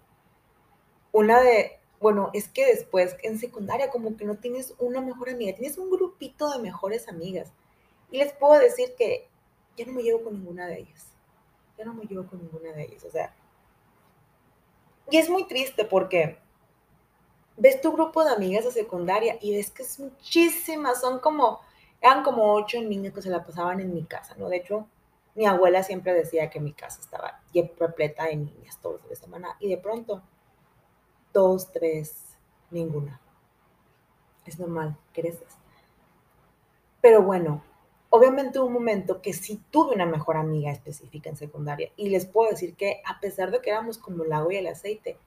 una 1.12 1.42
de, 1.42 1.82
bueno, 2.00 2.30
es 2.32 2.48
que 2.48 2.66
después 2.66 3.18
en 3.24 3.38
secundaria 3.40 3.90
como 3.90 4.16
que 4.16 4.24
no 4.24 4.38
tienes 4.38 4.74
una 4.80 5.02
mejor 5.02 5.30
amiga, 5.30 5.54
tienes 5.54 5.78
un 5.78 5.90
grupito 5.90 6.50
de 6.50 6.60
mejores 6.60 7.10
amigas. 7.10 7.52
Y 8.10 8.20
les 8.20 8.32
puedo 8.32 8.58
decir 8.58 8.96
que 8.98 9.28
ya 9.76 9.86
no 9.86 9.92
me 9.92 10.02
llevo 10.02 10.24
con 10.24 10.36
ninguna 10.36 10.66
de 10.68 10.80
ellas. 10.80 11.08
Ya 11.78 11.84
no 11.84 11.94
me 11.94 12.06
llevo 12.06 12.26
con 12.26 12.42
ninguna 12.42 12.72
de 12.72 12.84
ellas. 12.84 13.04
O 13.04 13.12
sea, 13.12 13.36
y 15.10 15.18
es 15.18 15.30
muy 15.30 15.46
triste 15.46 15.84
porque 15.84 16.38
ves 17.58 17.82
tu 17.82 17.92
grupo 17.92 18.24
de 18.24 18.32
amigas 18.32 18.64
de 18.64 18.72
secundaria 18.72 19.38
y 19.42 19.58
ves 19.58 19.72
que 19.72 19.84
es 19.84 20.00
muchísimas, 20.00 21.02
son 21.02 21.20
como, 21.20 21.60
eran 22.04 22.22
como 22.22 22.54
ocho 22.54 22.82
niños 22.82 23.14
que 23.14 23.22
se 23.22 23.30
la 23.30 23.46
pasaban 23.46 23.80
en 23.80 23.94
mi 23.94 24.04
casa, 24.04 24.36
¿no? 24.38 24.50
De 24.50 24.58
hecho, 24.58 24.88
mi 25.36 25.46
abuela 25.46 25.84
siempre 25.84 26.14
decía 26.14 26.50
que 26.50 26.60
mi 26.60 26.74
casa 26.74 27.00
estaba 27.00 27.40
repleta 27.80 28.26
de 28.26 28.36
niñas 28.36 28.78
todos 28.82 29.00
los 29.00 29.10
de 29.10 29.16
semana 29.16 29.56
y 29.62 29.70
de 29.70 29.78
pronto, 29.78 30.22
dos, 31.32 31.72
tres, 31.72 32.36
ninguna. 32.72 33.22
Es 34.46 34.60
normal, 34.60 34.98
creces. 35.14 35.56
Pero 37.00 37.24
bueno, 37.24 37.64
obviamente 38.10 38.60
hubo 38.60 38.68
un 38.68 38.74
momento 38.74 39.22
que 39.22 39.32
sí 39.32 39.64
tuve 39.72 39.96
una 39.96 40.06
mejor 40.06 40.36
amiga 40.36 40.72
específica 40.72 41.30
en 41.30 41.38
secundaria 41.38 41.90
y 41.96 42.10
les 42.10 42.26
puedo 42.26 42.52
decir 42.52 42.76
que 42.76 43.02
a 43.06 43.22
pesar 43.22 43.50
de 43.50 43.62
que 43.62 43.70
éramos 43.70 43.98
como 43.98 44.26
el 44.26 44.34
agua 44.34 44.54
y 44.54 44.58
el 44.58 44.68
aceite, 44.68 45.18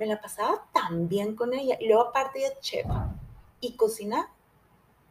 me 0.00 0.06
la 0.06 0.20
pasaba 0.20 0.66
tan 0.72 1.08
bien 1.08 1.36
con 1.36 1.54
ella. 1.54 1.76
Y 1.78 1.86
luego 1.86 2.08
aparte 2.08 2.40
de 2.40 2.58
chef 2.60 2.86
y 3.60 3.76
cocina 3.76 4.32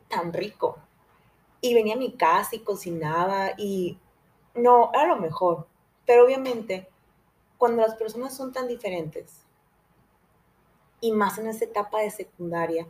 tan 0.10 0.34
rico. 0.34 0.80
Y 1.62 1.74
venía 1.74 1.96
a 1.96 1.98
mi 1.98 2.14
casa 2.14 2.56
y 2.56 2.60
cocinaba 2.60 3.52
y 3.58 3.98
no, 4.56 4.92
era 4.94 5.08
lo 5.08 5.18
mejor. 5.18 5.68
Pero 6.06 6.26
obviamente, 6.26 6.88
cuando 7.58 7.82
las 7.82 7.96
personas 7.96 8.36
son 8.36 8.54
tan 8.54 8.68
diferentes, 8.68 9.44
y 11.00 11.12
más 11.12 11.38
en 11.38 11.48
esa 11.48 11.66
etapa 11.66 12.00
de 12.00 12.10
secundaria, 12.10 12.88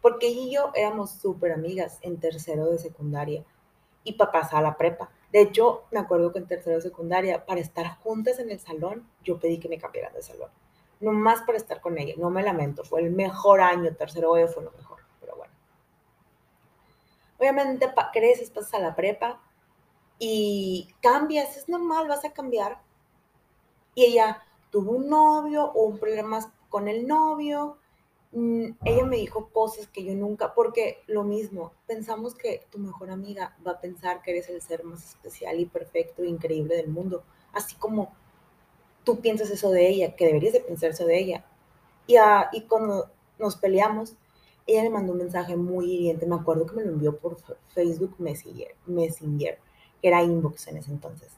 porque 0.00 0.28
ella 0.28 0.40
y 0.40 0.54
yo 0.54 0.72
éramos 0.74 1.10
súper 1.10 1.52
amigas 1.52 1.98
en 2.02 2.18
tercero 2.18 2.66
de 2.70 2.78
secundaria 2.78 3.44
y 4.02 4.14
para 4.14 4.32
pasar 4.32 4.60
a 4.60 4.68
la 4.70 4.76
prepa. 4.78 5.10
De 5.30 5.42
hecho, 5.42 5.82
me 5.90 6.00
acuerdo 6.00 6.32
que 6.32 6.38
en 6.38 6.46
tercero 6.46 6.76
de 6.76 6.82
secundaria, 6.82 7.44
para 7.44 7.60
estar 7.60 7.98
juntas 7.98 8.38
en 8.38 8.50
el 8.50 8.60
salón, 8.60 9.06
yo 9.22 9.38
pedí 9.38 9.58
que 9.58 9.68
me 9.68 9.78
cambiaran 9.78 10.14
de 10.14 10.22
salón 10.22 10.50
no 11.00 11.12
más 11.12 11.42
por 11.42 11.56
estar 11.56 11.80
con 11.80 11.98
ella, 11.98 12.14
no 12.18 12.30
me 12.30 12.42
lamento, 12.42 12.84
fue 12.84 13.00
el 13.00 13.10
mejor 13.10 13.60
año, 13.60 13.94
tercero 13.96 14.32
fue 14.48 14.62
lo 14.62 14.70
mejor. 14.72 14.89
Obviamente 17.40 17.90
creces, 18.12 18.50
pasas 18.50 18.74
a 18.74 18.78
la 18.80 18.94
prepa 18.94 19.40
y 20.18 20.88
cambias, 21.00 21.56
es 21.56 21.68
normal, 21.70 22.06
vas 22.06 22.24
a 22.26 22.34
cambiar. 22.34 22.82
Y 23.94 24.04
ella 24.04 24.42
tuvo 24.70 24.92
un 24.92 25.08
novio 25.08 25.64
o 25.64 25.84
un 25.84 25.98
problema 25.98 26.52
con 26.68 26.86
el 26.86 27.06
novio, 27.06 27.78
mm, 28.32 28.72
ella 28.84 29.04
me 29.06 29.16
dijo 29.16 29.48
cosas 29.48 29.88
que 29.88 30.04
yo 30.04 30.14
nunca, 30.14 30.54
porque 30.54 31.02
lo 31.06 31.24
mismo, 31.24 31.72
pensamos 31.86 32.34
que 32.34 32.66
tu 32.70 32.78
mejor 32.78 33.10
amiga 33.10 33.56
va 33.66 33.72
a 33.72 33.80
pensar 33.80 34.20
que 34.22 34.32
eres 34.32 34.48
el 34.50 34.60
ser 34.60 34.84
más 34.84 35.02
especial 35.04 35.58
y 35.58 35.64
perfecto 35.64 36.22
e 36.22 36.28
increíble 36.28 36.76
del 36.76 36.88
mundo, 36.88 37.24
así 37.52 37.74
como 37.76 38.12
tú 39.02 39.20
piensas 39.20 39.50
eso 39.50 39.70
de 39.70 39.88
ella, 39.88 40.14
que 40.14 40.26
deberías 40.26 40.52
de 40.52 40.60
pensar 40.60 40.90
eso 40.90 41.06
de 41.06 41.18
ella. 41.18 41.44
Y, 42.06 42.16
y 42.52 42.62
cuando 42.66 43.10
nos 43.38 43.56
peleamos, 43.56 44.14
ella 44.72 44.82
me 44.84 44.90
mandó 44.90 45.12
un 45.12 45.18
mensaje 45.18 45.56
muy 45.56 45.92
hiriente, 45.92 46.26
me 46.26 46.36
acuerdo 46.36 46.66
que 46.66 46.76
me 46.76 46.84
lo 46.84 46.92
envió 46.92 47.18
por 47.18 47.36
Facebook 47.74 48.14
Messenger, 48.18 48.74
Messenger 48.86 49.58
que 50.00 50.08
era 50.08 50.22
inbox 50.22 50.68
en 50.68 50.78
ese 50.78 50.90
entonces. 50.90 51.32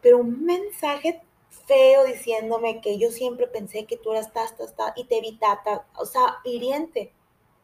Pero 0.00 0.18
un 0.18 0.44
mensaje 0.44 1.22
feo 1.66 2.04
diciéndome 2.04 2.80
que 2.80 2.98
yo 2.98 3.10
siempre 3.10 3.46
pensé 3.46 3.86
que 3.86 3.96
tú 3.96 4.12
eras 4.12 4.32
ta, 4.32 4.46
ta, 4.56 4.66
ta, 4.74 4.92
y 4.96 5.04
te 5.04 5.20
vi 5.20 5.38
ta, 5.38 5.60
o 5.96 6.06
sea, 6.06 6.38
hiriente. 6.44 7.12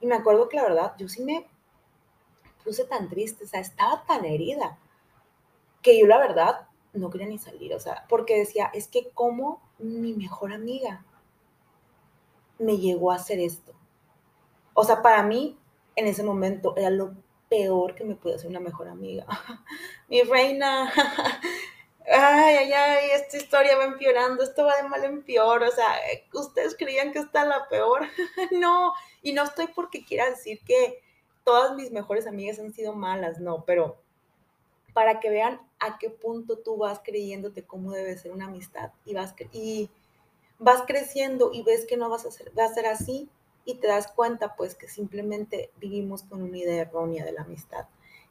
Y 0.00 0.06
me 0.06 0.16
acuerdo 0.16 0.48
que 0.48 0.56
la 0.56 0.64
verdad, 0.64 0.94
yo 0.98 1.08
sí 1.08 1.22
me 1.22 1.46
puse 2.64 2.84
tan 2.84 3.08
triste, 3.08 3.44
o 3.44 3.46
sea, 3.46 3.60
estaba 3.60 4.04
tan 4.06 4.24
herida, 4.24 4.78
que 5.82 5.98
yo 5.98 6.06
la 6.06 6.18
verdad 6.18 6.68
no 6.92 7.10
quería 7.10 7.28
ni 7.28 7.38
salir, 7.38 7.74
o 7.74 7.80
sea, 7.80 8.06
porque 8.08 8.38
decía, 8.38 8.70
es 8.74 8.88
que 8.88 9.10
como 9.10 9.60
mi 9.78 10.14
mejor 10.14 10.52
amiga 10.52 11.04
me 12.58 12.78
llegó 12.78 13.12
a 13.12 13.16
hacer 13.16 13.38
esto. 13.38 13.72
O 14.78 14.84
sea, 14.84 15.00
para 15.00 15.22
mí, 15.22 15.58
en 15.96 16.06
ese 16.06 16.22
momento, 16.22 16.76
era 16.76 16.90
lo 16.90 17.14
peor 17.48 17.94
que 17.94 18.04
me 18.04 18.14
puede 18.14 18.36
hacer 18.36 18.50
una 18.50 18.60
mejor 18.60 18.88
amiga. 18.88 19.26
mi 20.08 20.20
reina, 20.20 20.92
ay, 22.06 22.56
ay, 22.56 22.72
ay, 22.72 23.10
esta 23.14 23.38
historia 23.38 23.78
va 23.78 23.84
empeorando, 23.84 24.44
esto 24.44 24.66
va 24.66 24.76
de 24.76 24.86
mal 24.86 25.02
en 25.02 25.22
peor, 25.22 25.62
o 25.62 25.70
sea, 25.70 25.96
ustedes 26.34 26.76
creían 26.76 27.10
que 27.12 27.20
está 27.20 27.46
la 27.46 27.66
peor. 27.70 28.02
no, 28.50 28.92
y 29.22 29.32
no 29.32 29.44
estoy 29.44 29.68
porque 29.68 30.04
quiera 30.04 30.28
decir 30.28 30.60
que 30.66 31.02
todas 31.42 31.74
mis 31.74 31.90
mejores 31.90 32.26
amigas 32.26 32.58
han 32.58 32.74
sido 32.74 32.92
malas, 32.92 33.40
no, 33.40 33.64
pero 33.64 33.96
para 34.92 35.20
que 35.20 35.30
vean 35.30 35.58
a 35.78 35.96
qué 35.96 36.10
punto 36.10 36.58
tú 36.58 36.76
vas 36.76 37.00
creyéndote 37.02 37.64
cómo 37.64 37.92
debe 37.92 38.18
ser 38.18 38.32
una 38.32 38.44
amistad 38.44 38.90
y 39.06 39.14
vas, 39.14 39.34
y 39.52 39.88
vas 40.58 40.82
creciendo 40.86 41.50
y 41.50 41.62
ves 41.62 41.86
que 41.86 41.96
no 41.96 42.10
vas 42.10 42.26
a, 42.26 42.30
ser, 42.30 42.52
va 42.58 42.66
a 42.66 42.74
ser 42.74 42.84
así 42.84 43.30
y 43.66 43.74
te 43.74 43.88
das 43.88 44.06
cuenta 44.06 44.56
pues 44.56 44.74
que 44.74 44.88
simplemente 44.88 45.72
vivimos 45.78 46.22
con 46.22 46.42
una 46.42 46.56
idea 46.56 46.82
errónea 46.82 47.24
de 47.26 47.32
la 47.32 47.42
amistad 47.42 47.86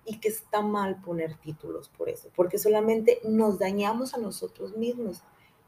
y 0.05 0.19
que 0.19 0.29
está 0.29 0.61
mal 0.61 1.01
poner 1.01 1.35
títulos 1.35 1.89
por 1.89 2.09
eso, 2.09 2.29
porque 2.35 2.57
solamente 2.57 3.19
nos 3.23 3.59
dañamos 3.59 4.13
a 4.13 4.17
nosotros 4.17 4.75
mismos 4.77 5.21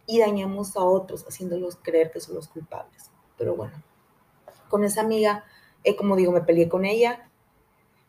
y 0.08 0.20
dañamos 0.20 0.78
a 0.78 0.84
otros 0.84 1.26
haciéndolos 1.28 1.76
creer 1.76 2.12
que 2.12 2.22
son 2.22 2.36
los 2.36 2.48
culpables. 2.48 3.12
Pero 3.38 3.56
bueno, 3.56 3.84
con 4.70 4.84
esa 4.84 5.02
amiga, 5.02 5.44
eh, 5.84 5.96
como 5.96 6.16
digo, 6.16 6.32
me 6.32 6.42
peleé 6.42 6.70
con 6.70 6.86
ella, 6.86 7.30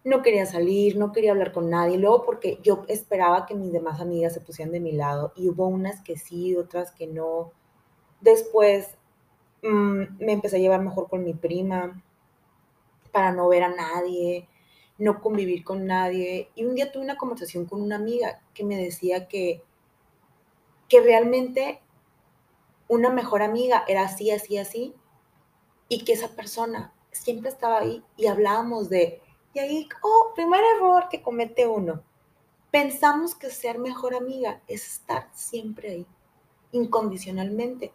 no 0.05 0.23
quería 0.23 0.47
salir, 0.47 0.97
no 0.97 1.12
quería 1.12 1.33
hablar 1.33 1.53
con 1.53 1.71
nadie. 1.71 1.99
Luego 1.99 2.25
porque 2.25 2.61
yo 2.62 2.85
esperaba 2.87 3.47
que 3.47 3.55
mis 3.55 3.73
demás 3.73 4.00
amigas 4.00 4.33
se 4.33 4.41
pusieran 4.41 4.73
de 4.73 4.81
mi 4.81 4.93
lado 4.93 5.33
y 5.35 5.49
hubo 5.49 5.67
unas 5.67 6.03
que 6.03 6.17
sí, 6.17 6.57
otras 6.57 6.93
que 6.93 7.09
no. 7.09 7.53
Después 8.21 8.97
mm, 9.62 10.25
me 10.25 10.33
empecé 10.33 10.57
a 10.57 10.61
llevar 10.61 10.83
mejor 10.83 11.09
con 11.09 11.25
mi 11.25 11.35
prima 11.35 12.03
para 13.12 13.33
no 13.33 13.49
ver 13.49 13.65
a 13.65 13.75
nadie, 13.75 14.49
no 14.99 15.21
convivir 15.21 15.65
con 15.65 15.87
nadie. 15.87 16.50
Y 16.55 16.65
un 16.65 16.75
día 16.75 16.93
tuve 16.93 17.05
una 17.05 17.17
conversación 17.17 17.67
con 17.67 17.83
una 17.83 17.97
amiga 17.97 18.41
que 18.55 18.65
me 18.65 18.77
decía 18.77 19.29
que, 19.29 19.62
que 20.88 21.00
realmente 21.00 21.81
una 22.88 23.11
mejor 23.11 23.43
amiga 23.43 23.85
era 23.88 24.03
así, 24.03 24.31
así, 24.31 24.59
así, 24.59 24.95
y 25.88 26.05
que 26.05 26.12
esa 26.15 26.29
persona 26.35 26.93
siempre 27.11 27.50
estaba 27.50 27.79
ahí 27.79 28.03
y 28.17 28.27
hablábamos 28.27 28.88
de 28.88 29.23
y 29.55 29.59
ahí, 29.61 29.88
oh, 30.03 30.33
primer 30.35 30.61
error 30.77 31.09
que 31.11 31.23
comete 31.23 31.67
uno. 31.67 32.03
Pensamos 32.71 33.35
que 33.35 33.50
ser 33.50 33.79
mejor 33.79 34.15
amiga 34.15 34.61
es 34.69 34.87
estar 34.87 35.29
siempre 35.33 35.91
ahí, 35.91 36.07
incondicionalmente, 36.73 37.93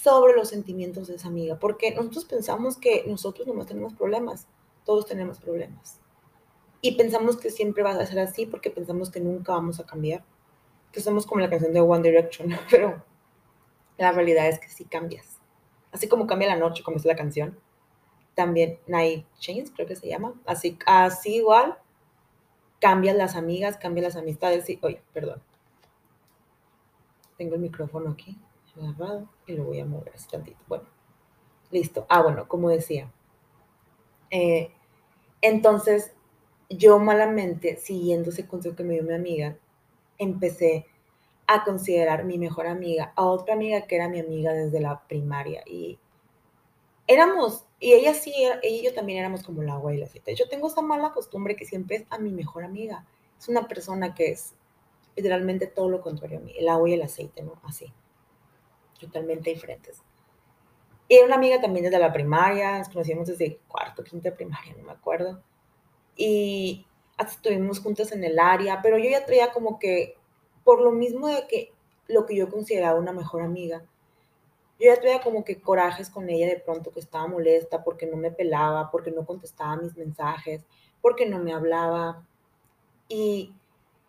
sobre 0.00 0.34
los 0.34 0.48
sentimientos 0.48 1.06
de 1.06 1.16
esa 1.16 1.28
amiga, 1.28 1.58
porque 1.58 1.94
nosotros 1.94 2.24
pensamos 2.24 2.76
que 2.76 3.04
nosotros 3.06 3.46
no 3.46 3.66
tenemos 3.66 3.92
problemas, 3.94 4.48
todos 4.84 5.06
tenemos 5.06 5.38
problemas. 5.38 6.00
Y 6.80 6.96
pensamos 6.96 7.36
que 7.36 7.50
siempre 7.50 7.84
va 7.84 7.90
a 7.90 8.06
ser 8.06 8.18
así 8.18 8.46
porque 8.46 8.70
pensamos 8.70 9.10
que 9.10 9.20
nunca 9.20 9.52
vamos 9.52 9.78
a 9.78 9.86
cambiar. 9.86 10.24
Que 10.90 11.00
somos 11.00 11.26
como 11.26 11.40
la 11.40 11.50
canción 11.50 11.72
de 11.72 11.80
One 11.80 12.02
Direction, 12.02 12.50
pero 12.70 13.04
la 13.98 14.10
realidad 14.12 14.48
es 14.48 14.58
que 14.58 14.68
sí 14.68 14.84
cambias. 14.84 15.38
Así 15.92 16.08
como 16.08 16.26
cambia 16.26 16.48
la 16.48 16.56
noche, 16.56 16.82
como 16.82 16.96
es 16.96 17.04
la 17.04 17.14
canción, 17.14 17.60
también 18.34 18.80
Night 18.86 19.26
Chains, 19.38 19.70
creo 19.70 19.86
que 19.86 19.94
se 19.94 20.08
llama. 20.08 20.34
Así, 20.46 20.78
así 20.86 21.36
igual, 21.36 21.78
cambian 22.80 23.18
las 23.18 23.36
amigas, 23.36 23.76
cambian 23.76 24.04
las 24.04 24.16
amistades. 24.16 24.68
Y, 24.68 24.78
oye, 24.82 25.02
perdón. 25.12 25.40
Tengo 27.36 27.54
el 27.54 27.60
micrófono 27.60 28.10
aquí 28.10 28.38
y 29.46 29.52
lo 29.52 29.64
voy 29.64 29.80
a 29.80 29.86
mover 29.86 30.12
así 30.14 30.28
tantito. 30.28 30.58
Bueno, 30.66 30.84
listo. 31.70 32.06
Ah, 32.08 32.22
bueno, 32.22 32.48
como 32.48 32.68
decía. 32.70 33.10
Eh, 34.30 34.72
entonces, 35.40 36.12
yo 36.70 36.98
malamente, 36.98 37.76
siguiendo 37.76 38.30
ese 38.30 38.46
consejo 38.46 38.76
que 38.76 38.84
me 38.84 38.94
dio 38.94 39.02
mi 39.02 39.14
amiga, 39.14 39.56
empecé 40.18 40.86
a 41.46 41.64
considerar 41.64 42.24
mi 42.24 42.38
mejor 42.38 42.66
amiga 42.66 43.12
a 43.16 43.24
otra 43.24 43.54
amiga 43.54 43.82
que 43.86 43.96
era 43.96 44.08
mi 44.08 44.20
amiga 44.20 44.52
desde 44.52 44.80
la 44.80 45.02
primaria. 45.06 45.62
Y 45.66 45.98
éramos, 47.06 47.66
y 47.78 47.92
ella 47.92 48.14
sí, 48.14 48.32
ella 48.36 48.60
y 48.62 48.82
yo 48.82 48.94
también 48.94 49.18
éramos 49.18 49.42
como 49.42 49.62
la 49.62 49.76
aceite. 49.76 50.34
Yo 50.34 50.48
tengo 50.48 50.68
esa 50.68 50.82
mala 50.82 51.12
costumbre 51.12 51.56
que 51.56 51.66
siempre 51.66 51.96
es 51.96 52.06
a 52.10 52.18
mi 52.18 52.30
mejor 52.32 52.64
amiga. 52.64 53.04
Es 53.38 53.48
una 53.48 53.68
persona 53.68 54.14
que 54.14 54.30
es 54.30 54.54
literalmente 55.16 55.66
todo 55.66 55.88
lo 55.90 56.00
contrario 56.00 56.38
a 56.38 56.40
mí, 56.40 56.54
el 56.56 56.68
agua 56.68 56.88
y 56.88 56.94
el 56.94 57.02
aceite, 57.02 57.42
¿no? 57.42 57.54
Así, 57.64 57.92
totalmente 59.06 59.50
diferentes. 59.50 60.02
Y 61.08 61.18
una 61.18 61.34
amiga 61.34 61.60
también 61.60 61.84
desde 61.84 61.98
la 61.98 62.12
primaria, 62.12 62.78
nos 62.78 62.88
conocíamos 62.88 63.28
desde 63.28 63.58
cuarto, 63.68 64.02
quinta 64.02 64.34
primaria, 64.34 64.74
no 64.76 64.84
me 64.84 64.92
acuerdo. 64.92 65.42
Y 66.16 66.86
hasta 67.18 67.34
estuvimos 67.34 67.80
juntas 67.80 68.12
en 68.12 68.24
el 68.24 68.38
área, 68.38 68.80
pero 68.82 68.98
yo 68.98 69.10
ya 69.10 69.26
traía 69.26 69.52
como 69.52 69.78
que, 69.78 70.16
por 70.64 70.80
lo 70.80 70.90
mismo 70.90 71.28
de 71.28 71.46
que 71.46 71.72
lo 72.08 72.24
que 72.24 72.36
yo 72.36 72.48
consideraba 72.48 72.98
una 72.98 73.12
mejor 73.12 73.42
amiga, 73.42 73.84
yo 74.80 74.92
ya 74.92 75.00
tuve 75.00 75.20
como 75.22 75.44
que 75.44 75.60
corajes 75.60 76.10
con 76.10 76.28
ella 76.28 76.46
de 76.46 76.58
pronto 76.58 76.90
que 76.90 77.00
estaba 77.00 77.26
molesta 77.26 77.84
porque 77.84 78.06
no 78.06 78.16
me 78.16 78.30
pelaba, 78.30 78.90
porque 78.90 79.10
no 79.10 79.24
contestaba 79.24 79.76
mis 79.76 79.96
mensajes, 79.96 80.64
porque 81.00 81.26
no 81.26 81.38
me 81.38 81.52
hablaba. 81.52 82.26
Y 83.06 83.54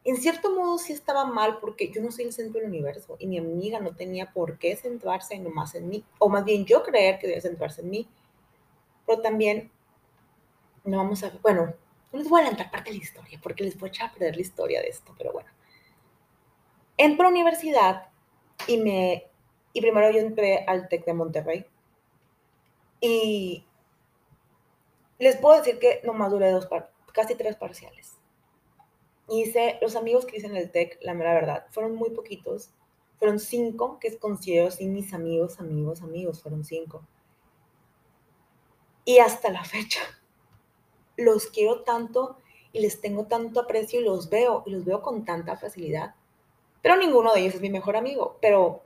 en 0.05 0.17
cierto 0.17 0.53
modo 0.53 0.77
sí 0.77 0.93
estaba 0.93 1.25
mal 1.25 1.59
porque 1.59 1.89
yo 1.91 2.01
no 2.01 2.11
soy 2.11 2.25
el 2.25 2.33
centro 2.33 2.59
del 2.59 2.69
universo 2.69 3.15
y 3.19 3.27
mi 3.27 3.37
amiga 3.37 3.79
no 3.79 3.95
tenía 3.95 4.31
por 4.31 4.57
qué 4.57 4.75
centrarse 4.75 5.39
nomás 5.39 5.75
en 5.75 5.87
mí, 5.89 6.03
o 6.19 6.29
más 6.29 6.43
bien 6.43 6.65
yo 6.65 6.83
creer 6.83 7.19
que 7.19 7.27
debía 7.27 7.41
centrarse 7.41 7.81
en 7.81 7.89
mí 7.89 8.07
pero 9.05 9.21
también 9.21 9.71
no 10.83 10.97
vamos 10.97 11.23
a, 11.23 11.31
bueno, 11.41 11.73
no 12.11 12.19
les 12.19 12.29
voy 12.29 12.39
a 12.39 12.43
adelantar 12.43 12.71
parte 12.71 12.91
de 12.91 12.97
la 12.97 13.03
historia, 13.03 13.39
porque 13.41 13.63
les 13.63 13.77
voy 13.77 13.89
a 13.89 13.91
echar 13.91 14.09
a 14.09 14.13
perder 14.13 14.35
la 14.35 14.41
historia 14.41 14.81
de 14.81 14.87
esto, 14.87 15.13
pero 15.17 15.31
bueno. 15.31 15.49
Entro 16.97 17.27
a 17.27 17.29
la 17.29 17.35
universidad 17.35 18.09
y 18.67 18.77
me, 18.77 19.27
y 19.73 19.81
primero 19.81 20.11
yo 20.11 20.19
entré 20.19 20.63
al 20.67 20.87
TEC 20.87 21.05
de 21.05 21.13
Monterrey, 21.13 21.65
y 23.01 23.65
les 25.19 25.35
puedo 25.37 25.57
decir 25.57 25.79
que 25.79 26.01
nomás 26.03 26.31
duré 26.31 26.51
dos, 26.51 26.67
casi 27.11 27.35
tres 27.35 27.55
parciales. 27.55 28.12
Hice, 29.29 29.77
los 29.81 29.95
amigos 29.95 30.25
que 30.25 30.37
hice 30.37 30.47
en 30.47 30.55
el 30.55 30.71
TEC, 30.71 30.99
la 31.01 31.13
mera 31.13 31.33
verdad, 31.33 31.65
fueron 31.69 31.95
muy 31.95 32.09
poquitos. 32.11 32.71
Fueron 33.19 33.39
cinco, 33.39 33.99
que 33.99 34.17
considero 34.17 34.67
así 34.67 34.87
mis 34.87 35.13
amigos, 35.13 35.59
amigos, 35.59 36.01
amigos, 36.01 36.41
fueron 36.41 36.65
cinco. 36.65 37.07
Y 39.05 39.19
hasta 39.19 39.49
la 39.49 39.63
fecha, 39.63 40.01
los 41.17 41.47
quiero 41.47 41.83
tanto 41.83 42.37
y 42.73 42.81
les 42.81 42.99
tengo 42.99 43.27
tanto 43.27 43.61
aprecio 43.61 44.01
y 44.01 44.03
los 44.03 44.29
veo, 44.29 44.63
y 44.65 44.71
los 44.71 44.83
veo 44.83 45.01
con 45.01 45.25
tanta 45.25 45.55
facilidad. 45.55 46.15
Pero 46.81 46.97
ninguno 46.97 47.33
de 47.33 47.41
ellos 47.41 47.55
es 47.55 47.61
mi 47.61 47.69
mejor 47.69 47.95
amigo. 47.95 48.37
Pero 48.41 48.83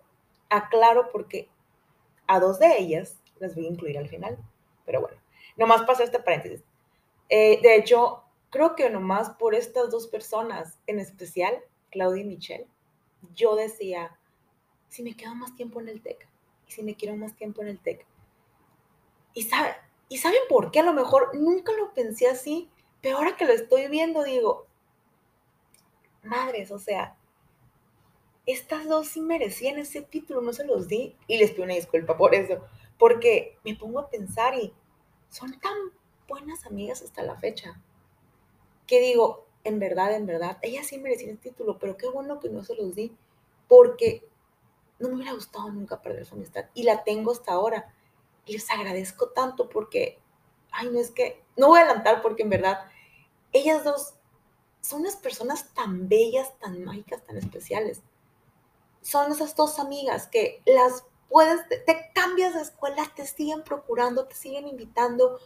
aclaro 0.49 1.09
porque 1.11 1.49
a 2.27 2.39
dos 2.39 2.59
de 2.59 2.77
ellas 2.77 3.17
las 3.39 3.55
voy 3.55 3.65
a 3.65 3.69
incluir 3.69 3.97
al 3.97 4.07
final. 4.07 4.37
Pero 4.85 5.01
bueno, 5.01 5.17
nomás 5.55 5.81
pasó 5.83 6.03
este 6.03 6.19
paréntesis. 6.19 6.63
Eh, 7.29 7.59
de 7.61 7.75
hecho, 7.75 8.23
creo 8.49 8.75
que 8.75 8.89
nomás 8.89 9.31
por 9.31 9.55
estas 9.55 9.89
dos 9.91 10.07
personas, 10.07 10.79
en 10.87 10.99
especial 10.99 11.55
Claudia 11.91 12.23
y 12.23 12.27
Michelle, 12.27 12.67
yo 13.33 13.55
decía, 13.55 14.17
si 14.89 15.03
me 15.03 15.15
quedo 15.15 15.35
más 15.35 15.55
tiempo 15.55 15.79
en 15.81 15.89
el 15.89 16.01
TEC, 16.01 16.27
y 16.67 16.71
si 16.71 16.83
me 16.83 16.95
quiero 16.95 17.15
más 17.15 17.35
tiempo 17.35 17.61
en 17.61 17.69
el 17.69 17.79
TEC. 17.79 18.05
Y, 19.33 19.49
¿Y 20.09 20.17
saben 20.17 20.39
por 20.49 20.71
qué? 20.71 20.79
A 20.79 20.83
lo 20.83 20.93
mejor 20.93 21.35
nunca 21.35 21.71
lo 21.73 21.93
pensé 21.93 22.27
así, 22.27 22.69
pero 23.01 23.17
ahora 23.17 23.35
que 23.35 23.45
lo 23.45 23.53
estoy 23.53 23.87
viendo 23.87 24.23
digo, 24.23 24.67
madres, 26.23 26.71
o 26.71 26.79
sea, 26.79 27.17
estas 28.45 28.87
dos 28.87 29.09
sí 29.09 29.21
merecían 29.21 29.77
ese 29.77 30.01
título, 30.01 30.41
no 30.41 30.53
se 30.53 30.65
los 30.65 30.87
di 30.87 31.15
y 31.27 31.37
les 31.37 31.51
pido 31.51 31.65
una 31.65 31.75
disculpa 31.75 32.17
por 32.17 32.33
eso, 32.33 32.65
porque 32.97 33.57
me 33.63 33.75
pongo 33.75 33.99
a 33.99 34.09
pensar 34.09 34.55
y 34.55 34.73
son 35.29 35.59
tan 35.59 35.75
buenas 36.27 36.65
amigas 36.65 37.01
hasta 37.01 37.23
la 37.23 37.35
fecha, 37.35 37.79
que 38.87 39.01
digo, 39.01 39.45
en 39.63 39.79
verdad, 39.79 40.15
en 40.15 40.25
verdad, 40.25 40.57
ellas 40.61 40.87
sí 40.87 40.97
merecían 40.97 41.31
el 41.31 41.39
título, 41.39 41.77
pero 41.77 41.97
qué 41.97 42.07
bueno 42.07 42.39
que 42.39 42.49
no 42.49 42.63
se 42.63 42.75
los 42.75 42.95
di, 42.95 43.15
porque 43.67 44.27
no 44.99 45.09
me 45.09 45.15
hubiera 45.15 45.33
gustado 45.33 45.69
nunca 45.69 46.01
perder 46.01 46.25
su 46.25 46.35
amistad 46.35 46.65
y 46.73 46.83
la 46.83 47.03
tengo 47.03 47.31
hasta 47.31 47.51
ahora. 47.51 47.93
Y 48.45 48.53
les 48.53 48.71
agradezco 48.71 49.29
tanto 49.29 49.69
porque, 49.69 50.19
ay, 50.71 50.89
no 50.89 50.99
es 50.99 51.11
que, 51.11 51.43
no 51.57 51.67
voy 51.67 51.79
a 51.79 51.83
adelantar 51.83 52.21
porque 52.21 52.43
en 52.43 52.49
verdad, 52.49 52.79
ellas 53.51 53.83
dos 53.83 54.13
son 54.81 55.01
unas 55.01 55.17
personas 55.17 55.73
tan 55.73 56.07
bellas, 56.07 56.57
tan 56.59 56.83
mágicas, 56.85 57.21
tan 57.23 57.37
especiales. 57.37 58.01
Son 59.01 59.31
esas 59.31 59.55
dos 59.55 59.79
amigas 59.79 60.27
que 60.27 60.61
las 60.65 61.03
puedes, 61.27 61.67
te 61.67 62.09
cambias 62.13 62.53
de 62.53 62.61
escuela, 62.61 63.11
te 63.15 63.27
siguen 63.27 63.63
procurando, 63.63 64.27
te 64.27 64.35
siguen 64.35 64.67
invitando, 64.67 65.39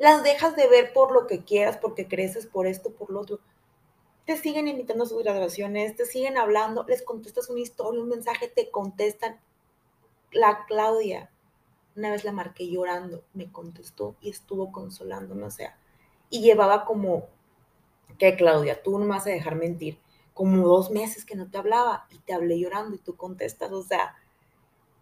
las 0.00 0.22
dejas 0.22 0.56
de 0.56 0.66
ver 0.66 0.94
por 0.94 1.12
lo 1.12 1.26
que 1.26 1.44
quieras, 1.44 1.76
porque 1.76 2.08
creces 2.08 2.46
por 2.46 2.66
esto, 2.66 2.90
por 2.90 3.10
lo 3.10 3.20
otro. 3.20 3.38
Te 4.24 4.38
siguen 4.38 4.66
invitando 4.66 5.04
a 5.04 5.06
sus 5.06 5.22
graduaciones, 5.22 5.94
te 5.94 6.06
siguen 6.06 6.38
hablando, 6.38 6.84
les 6.88 7.02
contestas 7.02 7.50
una 7.50 7.60
historia, 7.60 8.00
un 8.00 8.08
mensaje, 8.08 8.48
te 8.48 8.70
contestan. 8.70 9.38
La 10.32 10.64
Claudia, 10.66 11.30
una 11.96 12.10
vez 12.10 12.24
la 12.24 12.32
marqué 12.32 12.66
llorando, 12.70 13.24
me 13.34 13.52
contestó 13.52 14.16
y 14.22 14.30
estuvo 14.30 14.72
consolándome, 14.72 15.44
o 15.44 15.50
sea, 15.50 15.78
y 16.30 16.40
llevaba 16.40 16.86
como, 16.86 17.26
que 18.16 18.36
Claudia, 18.36 18.82
tú 18.82 18.92
no 18.92 19.00
me 19.00 19.10
vas 19.10 19.26
a 19.26 19.30
dejar 19.30 19.54
mentir, 19.56 19.98
como 20.32 20.66
dos 20.66 20.90
meses 20.90 21.26
que 21.26 21.36
no 21.36 21.50
te 21.50 21.58
hablaba 21.58 22.06
y 22.10 22.20
te 22.20 22.32
hablé 22.32 22.58
llorando 22.58 22.96
y 22.96 23.00
tú 23.00 23.16
contestas, 23.16 23.70
o 23.70 23.82
sea, 23.82 24.16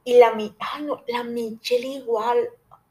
y 0.02 0.18
la, 0.18 0.32
ay 0.36 0.82
no, 0.82 1.04
la 1.06 1.22
Michelle 1.22 1.86
igual, 1.86 2.48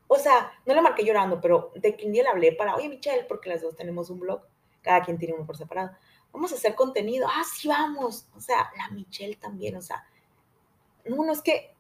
o 0.07 0.17
sea, 0.17 0.51
no 0.65 0.73
la 0.73 0.81
marqué 0.81 1.03
llorando, 1.03 1.41
pero 1.41 1.71
de 1.75 1.95
que 1.95 2.05
un 2.05 2.13
día 2.13 2.23
le 2.23 2.29
hablé 2.29 2.51
para, 2.53 2.75
oye 2.75 2.89
Michelle, 2.89 3.25
porque 3.25 3.49
las 3.49 3.61
dos 3.61 3.75
tenemos 3.75 4.09
un 4.09 4.19
blog, 4.19 4.41
cada 4.81 5.01
quien 5.01 5.17
tiene 5.17 5.33
uno 5.33 5.45
por 5.45 5.57
separado, 5.57 5.91
vamos 6.31 6.51
a 6.51 6.55
hacer 6.55 6.75
contenido, 6.75 7.27
ah, 7.29 7.43
sí, 7.43 7.67
vamos, 7.67 8.27
o 8.35 8.39
sea, 8.39 8.71
la 8.77 8.89
Michelle 8.89 9.35
también, 9.35 9.75
o 9.75 9.81
sea, 9.81 10.05
no, 11.05 11.23
no 11.23 11.31
es 11.31 11.41
que 11.41 11.73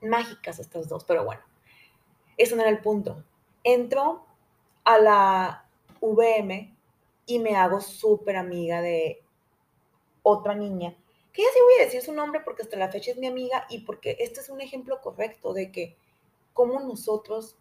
mágicas 0.00 0.58
estas 0.58 0.88
dos, 0.88 1.04
pero 1.04 1.24
bueno, 1.24 1.42
eso 2.36 2.54
no 2.56 2.62
era 2.62 2.70
el 2.70 2.80
punto. 2.80 3.24
Entro 3.64 4.24
a 4.84 4.98
la 4.98 5.68
VM 6.00 6.74
y 7.26 7.38
me 7.40 7.56
hago 7.56 7.80
súper 7.80 8.36
amiga 8.36 8.80
de 8.80 9.22
otra 10.22 10.54
niña 10.54 10.96
que 11.38 11.44
ya 11.44 11.48
sí 11.54 11.60
voy 11.62 11.74
a 11.80 11.84
decir 11.84 12.02
su 12.02 12.12
nombre 12.12 12.40
porque 12.40 12.62
hasta 12.62 12.76
la 12.76 12.90
fecha 12.90 13.12
es 13.12 13.16
mi 13.16 13.28
amiga 13.28 13.64
y 13.70 13.82
porque 13.82 14.16
este 14.18 14.40
es 14.40 14.48
un 14.48 14.60
ejemplo 14.60 15.00
correcto 15.00 15.52
de 15.52 15.70
que 15.70 15.96
como 16.58 16.80
nosotros 16.80 17.54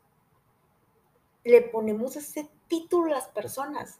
le 1.43 1.62
ponemos 1.62 2.15
ese 2.15 2.49
título 2.67 3.12
a 3.12 3.17
las 3.17 3.27
personas 3.27 3.99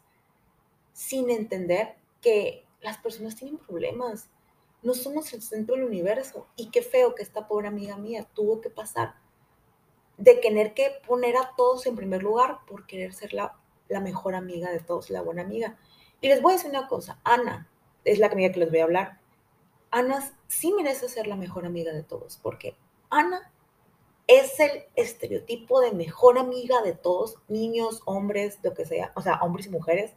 sin 0.92 1.30
entender 1.30 1.98
que 2.20 2.66
las 2.82 2.98
personas 2.98 3.36
tienen 3.36 3.60
problemas. 3.60 4.32
No 4.82 4.96
somos 4.96 5.32
el 5.34 5.44
centro 5.44 5.76
del 5.76 5.86
universo. 5.86 6.48
Y 6.56 6.72
qué 6.72 6.82
feo 6.82 7.14
que 7.14 7.22
esta 7.22 7.48
pobre 7.48 7.68
amiga 7.68 7.96
mía 7.96 8.28
tuvo 8.34 8.60
que 8.60 8.72
pasar 8.72 9.14
de 10.18 10.34
tener 10.34 10.74
que 10.74 11.00
poner 11.06 11.38
a 11.38 11.54
todos 11.56 11.86
en 11.86 11.96
primer 11.96 12.24
lugar 12.24 12.62
por 12.66 12.88
querer 12.88 13.14
ser 13.14 13.34
la, 13.34 13.56
la 13.90 14.00
mejor 14.00 14.34
amiga 14.34 14.72
de 14.72 14.80
todos, 14.80 15.12
la 15.12 15.22
buena 15.22 15.44
amiga. 15.44 15.78
Y 16.22 16.28
les 16.28 16.42
voy 16.42 16.54
a 16.54 16.56
decir 16.56 16.72
una 16.72 16.88
cosa, 16.88 17.22
Ana 17.24 17.70
es 18.04 18.18
la 18.18 18.26
amiga 18.26 18.52
que 18.52 18.62
les 18.62 18.72
voy 18.72 18.80
a 18.80 18.86
hablar. 18.86 19.22
Ana 19.92 20.28
sí 20.48 20.74
merece 20.74 21.08
ser 21.08 21.28
la 21.28 21.36
mejor 21.36 21.68
amiga 21.68 21.94
de 21.94 22.02
todos, 22.02 22.40
porque 22.42 22.76
Ana 23.12 23.54
es 24.28 24.60
el 24.60 24.84
estereotipo 24.96 25.80
de 25.80 25.94
mejor 25.94 26.38
amiga 26.38 26.82
de 26.82 26.94
todos, 26.94 27.38
niños, 27.48 28.02
hombres, 28.06 28.60
lo 28.62 28.74
que 28.74 28.86
sea, 28.86 29.14
o 29.16 29.22
sea, 29.22 29.40
hombres 29.42 29.68
y 29.68 29.70
mujeres, 29.70 30.14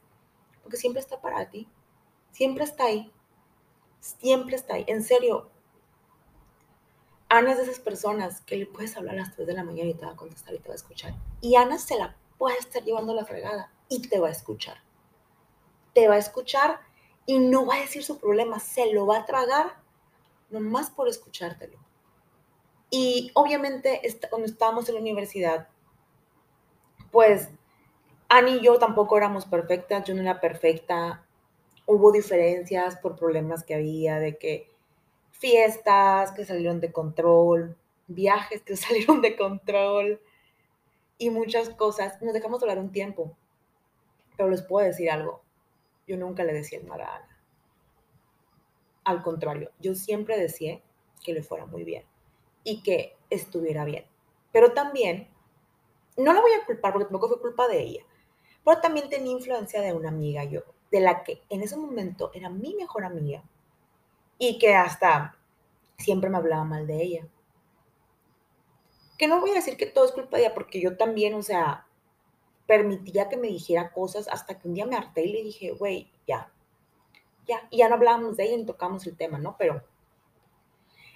porque 0.62 0.76
siempre 0.76 1.00
está 1.00 1.20
para 1.20 1.48
ti, 1.48 1.68
siempre 2.32 2.64
está 2.64 2.84
ahí, 2.84 3.12
siempre 4.00 4.56
está 4.56 4.74
ahí, 4.74 4.84
en 4.88 5.02
serio. 5.02 5.48
Ana 7.28 7.52
es 7.52 7.58
de 7.58 7.62
esas 7.64 7.78
personas 7.78 8.40
que 8.40 8.56
le 8.56 8.66
puedes 8.66 8.96
hablar 8.96 9.14
a 9.14 9.18
las 9.18 9.36
3 9.36 9.46
de 9.46 9.54
la 9.54 9.62
mañana 9.62 9.90
y 9.90 9.94
te 9.94 10.04
va 10.04 10.12
a 10.12 10.16
contestar 10.16 10.52
y 10.54 10.58
te 10.58 10.68
va 10.68 10.74
a 10.74 10.76
escuchar. 10.76 11.14
Y 11.40 11.54
Ana 11.54 11.78
se 11.78 11.96
la 11.96 12.16
puede 12.38 12.58
estar 12.58 12.82
llevando 12.82 13.14
la 13.14 13.24
fregada 13.24 13.72
y 13.88 14.02
te 14.08 14.18
va 14.18 14.26
a 14.26 14.32
escuchar. 14.32 14.78
Te 15.94 16.08
va 16.08 16.16
a 16.16 16.18
escuchar 16.18 16.80
y 17.26 17.38
no 17.38 17.66
va 17.66 17.76
a 17.76 17.80
decir 17.80 18.02
su 18.02 18.18
problema, 18.18 18.58
se 18.58 18.92
lo 18.92 19.06
va 19.06 19.18
a 19.18 19.26
tragar 19.26 19.80
nomás 20.48 20.90
por 20.90 21.06
escuchártelo. 21.06 21.78
Y 22.90 23.30
obviamente 23.34 24.00
cuando 24.28 24.46
estábamos 24.46 24.88
en 24.88 24.96
la 24.96 25.00
universidad, 25.00 25.68
pues 27.12 27.48
Ani 28.28 28.56
y 28.56 28.60
yo 28.60 28.78
tampoco 28.78 29.16
éramos 29.16 29.46
perfectas, 29.46 30.04
yo 30.04 30.14
no 30.14 30.22
era 30.22 30.40
perfecta, 30.40 31.24
hubo 31.86 32.10
diferencias 32.10 32.96
por 32.96 33.16
problemas 33.16 33.64
que 33.64 33.74
había, 33.74 34.18
de 34.18 34.38
que 34.38 34.70
fiestas 35.30 36.32
que 36.32 36.44
salieron 36.44 36.80
de 36.80 36.92
control, 36.92 37.76
viajes 38.08 38.62
que 38.62 38.76
salieron 38.76 39.20
de 39.20 39.36
control 39.36 40.20
y 41.16 41.30
muchas 41.30 41.70
cosas. 41.70 42.20
Nos 42.22 42.34
dejamos 42.34 42.60
hablar 42.62 42.78
un 42.78 42.92
tiempo, 42.92 43.36
pero 44.36 44.50
les 44.50 44.62
puedo 44.62 44.86
decir 44.86 45.10
algo, 45.10 45.42
yo 46.08 46.16
nunca 46.16 46.42
le 46.42 46.52
decía 46.52 46.78
el 46.80 46.86
mal 46.86 47.02
a 47.02 47.16
Ana. 47.16 47.38
Al 49.04 49.22
contrario, 49.22 49.70
yo 49.78 49.94
siempre 49.94 50.36
decía 50.38 50.80
que 51.24 51.32
le 51.32 51.42
fuera 51.42 51.66
muy 51.66 51.84
bien 51.84 52.09
y 52.64 52.82
que 52.82 53.16
estuviera 53.30 53.84
bien. 53.84 54.04
Pero 54.52 54.72
también, 54.72 55.28
no 56.16 56.32
la 56.32 56.40
voy 56.40 56.52
a 56.52 56.64
culpar 56.66 56.92
porque 56.92 57.06
tampoco 57.06 57.28
fue 57.28 57.40
culpa 57.40 57.68
de 57.68 57.80
ella, 57.80 58.04
pero 58.64 58.80
también 58.80 59.08
tenía 59.08 59.32
influencia 59.32 59.80
de 59.80 59.92
una 59.92 60.08
amiga 60.08 60.44
yo, 60.44 60.62
de 60.90 61.00
la 61.00 61.22
que 61.22 61.42
en 61.48 61.62
ese 61.62 61.76
momento 61.76 62.30
era 62.34 62.50
mi 62.50 62.74
mejor 62.74 63.04
amiga 63.04 63.42
y 64.38 64.58
que 64.58 64.74
hasta 64.74 65.36
siempre 65.98 66.30
me 66.30 66.38
hablaba 66.38 66.64
mal 66.64 66.86
de 66.86 67.02
ella. 67.02 67.28
Que 69.18 69.28
no 69.28 69.40
voy 69.40 69.50
a 69.50 69.54
decir 69.54 69.76
que 69.76 69.86
todo 69.86 70.04
es 70.06 70.12
culpa 70.12 70.36
de 70.36 70.44
ella, 70.44 70.54
porque 70.54 70.80
yo 70.80 70.96
también, 70.96 71.34
o 71.34 71.42
sea, 71.42 71.86
permitía 72.66 73.28
que 73.28 73.36
me 73.36 73.48
dijera 73.48 73.92
cosas 73.92 74.28
hasta 74.28 74.58
que 74.58 74.68
un 74.68 74.74
día 74.74 74.86
me 74.86 74.96
harté 74.96 75.24
y 75.24 75.32
le 75.32 75.42
dije, 75.42 75.72
güey, 75.72 76.10
ya, 76.26 76.52
ya, 77.46 77.66
y 77.70 77.78
ya 77.78 77.88
no 77.88 77.96
hablábamos 77.96 78.36
de 78.36 78.44
ella 78.44 78.56
ni 78.56 78.64
tocamos 78.64 79.06
el 79.06 79.16
tema, 79.16 79.38
¿no? 79.38 79.56
Pero 79.58 79.82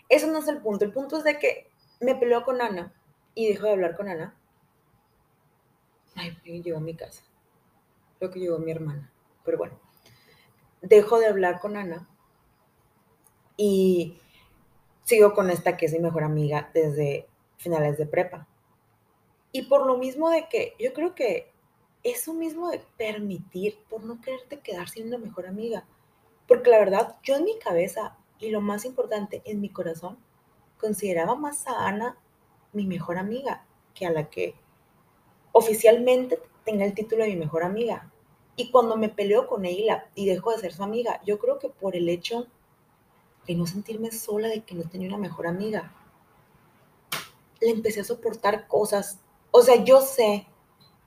eso 0.09 0.27
no 0.27 0.39
es 0.39 0.49
el 0.49 0.61
punto. 0.61 0.85
El 0.85 0.93
punto 0.93 1.19
es 1.19 1.25
de 1.25 1.39
que 1.39 1.71
me 2.01 2.15
peleó 2.15 2.45
con 2.45 2.61
Ana 2.61 2.93
y 3.35 3.49
dejó 3.49 3.67
de 3.67 3.73
hablar 3.73 3.97
con 3.97 4.09
Ana. 4.09 4.37
Ay, 6.15 6.37
llegó 6.45 6.79
a 6.79 6.81
mi 6.81 6.95
casa. 6.95 7.23
Creo 8.19 8.31
que 8.31 8.41
llegó 8.41 8.59
mi 8.59 8.71
hermana. 8.71 9.11
Pero 9.45 9.59
bueno, 9.59 9.79
dejo 10.81 11.19
de 11.19 11.27
hablar 11.27 11.61
con 11.61 11.77
Ana 11.77 12.09
y 13.57 14.19
sigo 15.05 15.35
con 15.35 15.51
esta 15.51 15.77
que 15.77 15.87
es 15.87 15.93
mi 15.93 15.99
mejor 16.01 16.25
amiga 16.25 16.71
desde 16.73 17.29
finales 17.57 17.99
de 17.99 18.07
prepa. 18.07 18.47
Y 19.53 19.63
por 19.63 19.87
lo 19.87 19.97
mismo 19.99 20.31
de 20.31 20.49
que 20.49 20.75
yo 20.79 20.93
creo 20.93 21.15
que 21.15 21.53
eso 22.03 22.35
mismo 22.35 22.69
de 22.71 22.83
permitir, 22.99 23.79
por 23.89 24.05
no 24.05 24.21
quererte 24.21 24.61
quedar 24.61 24.89
sin 24.89 25.07
una 25.07 25.19
mejor 25.19 25.47
amiga. 25.47 25.87
Porque 26.47 26.71
la 26.71 26.79
verdad, 26.79 27.17
yo 27.23 27.37
en 27.37 27.45
mi 27.45 27.59
cabeza, 27.59 28.19
y 28.45 28.51
lo 28.51 28.61
más 28.61 28.85
importante, 28.85 29.43
en 29.45 29.61
mi 29.61 29.69
corazón, 29.69 30.19
consideraba 30.79 31.35
más 31.35 31.67
a 31.67 31.87
Ana 31.87 32.19
mi 32.73 32.87
mejor 32.87 33.19
amiga 33.19 33.65
que 33.95 34.07
a 34.07 34.11
la 34.11 34.29
que 34.29 34.55
oficialmente 35.53 36.41
tenga 36.65 36.85
el 36.85 36.95
título 36.95 37.25
de 37.25 37.31
mi 37.31 37.37
mejor 37.37 37.63
amiga. 37.63 38.11
Y 38.57 38.71
cuando 38.71 38.97
me 38.97 39.09
peleo 39.09 39.47
con 39.47 39.65
ella 39.65 40.09
y 40.15 40.27
dejo 40.27 40.53
de 40.53 40.59
ser 40.59 40.73
su 40.73 40.83
amiga, 40.83 41.21
yo 41.25 41.39
creo 41.39 41.59
que 41.59 41.69
por 41.69 41.97
el 41.97 42.09
hecho 42.09 42.47
de 43.47 43.55
no 43.55 43.67
sentirme 43.67 44.11
sola, 44.11 44.49
de 44.49 44.63
que 44.63 44.75
no 44.75 44.85
tenía 44.85 45.09
una 45.09 45.19
mejor 45.19 45.47
amiga, 45.47 45.93
le 47.61 47.71
empecé 47.71 48.01
a 48.01 48.05
soportar 48.05 48.67
cosas. 48.67 49.21
O 49.51 49.63
sea, 49.63 49.83
yo 49.85 50.01
sé 50.01 50.47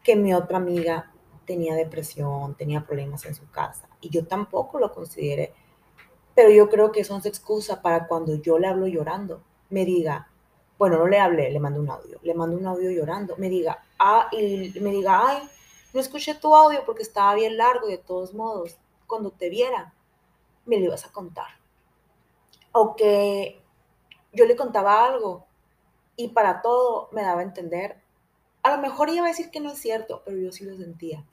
que 0.04 0.16
mi 0.16 0.34
otra 0.34 0.58
amiga 0.58 1.12
tenía 1.46 1.76
depresión, 1.76 2.56
tenía 2.56 2.86
problemas 2.86 3.26
en 3.26 3.36
su 3.36 3.50
casa, 3.50 3.90
y 4.02 4.10
yo 4.10 4.26
tampoco 4.26 4.80
lo 4.80 4.94
consideré. 4.94 5.54
Pero 6.38 6.52
yo 6.52 6.70
creo 6.70 6.92
que 6.92 7.00
eso 7.00 7.18
es 7.18 7.26
excusa 7.26 7.82
para 7.82 8.06
cuando 8.06 8.36
yo 8.36 8.60
le 8.60 8.68
hablo 8.68 8.86
llorando, 8.86 9.42
me 9.72 9.86
diga, 9.86 10.30
bueno, 10.78 11.00
no 11.00 11.08
le 11.08 11.18
hablé, 11.20 11.50
le 11.50 11.60
mando 11.60 11.80
un 11.80 11.90
audio, 11.90 12.20
le 12.22 12.36
mando 12.36 12.56
un 12.56 12.68
audio 12.68 12.92
llorando, 12.92 13.36
me 13.38 13.50
diga, 13.50 13.84
ah, 13.98 14.30
me 14.32 14.92
diga, 14.92 15.28
ay, 15.28 15.50
no 15.96 16.00
escuché 16.00 16.36
tu 16.36 16.54
audio 16.54 16.86
porque 16.86 17.02
estaba 17.02 17.34
bien 17.34 17.58
largo 17.58 17.88
y 17.88 17.94
de 17.94 17.98
todos 17.98 18.36
modos, 18.36 18.78
cuando 19.08 19.32
te 19.32 19.50
viera, 19.50 19.96
me 20.68 20.78
lo 20.78 20.86
ibas 20.86 21.08
a 21.08 21.12
contar. 21.12 21.48
O 22.72 22.96
que 22.96 23.60
yo 24.32 24.46
le 24.46 24.56
contaba 24.56 25.08
algo 25.08 25.48
y 26.18 26.28
para 26.28 26.62
todo 26.62 27.10
me 27.14 27.24
daba 27.24 27.40
a 27.40 27.46
entender. 27.46 27.98
A 28.62 28.76
lo 28.76 28.80
mejor 28.80 29.10
iba 29.10 29.26
a 29.26 29.30
decir 29.30 29.50
que 29.50 29.60
no 29.60 29.72
es 29.72 29.80
cierto, 29.80 30.22
pero 30.24 30.38
yo 30.38 30.52
sí 30.52 30.66
lo 30.66 30.78
sentía. 30.78 31.26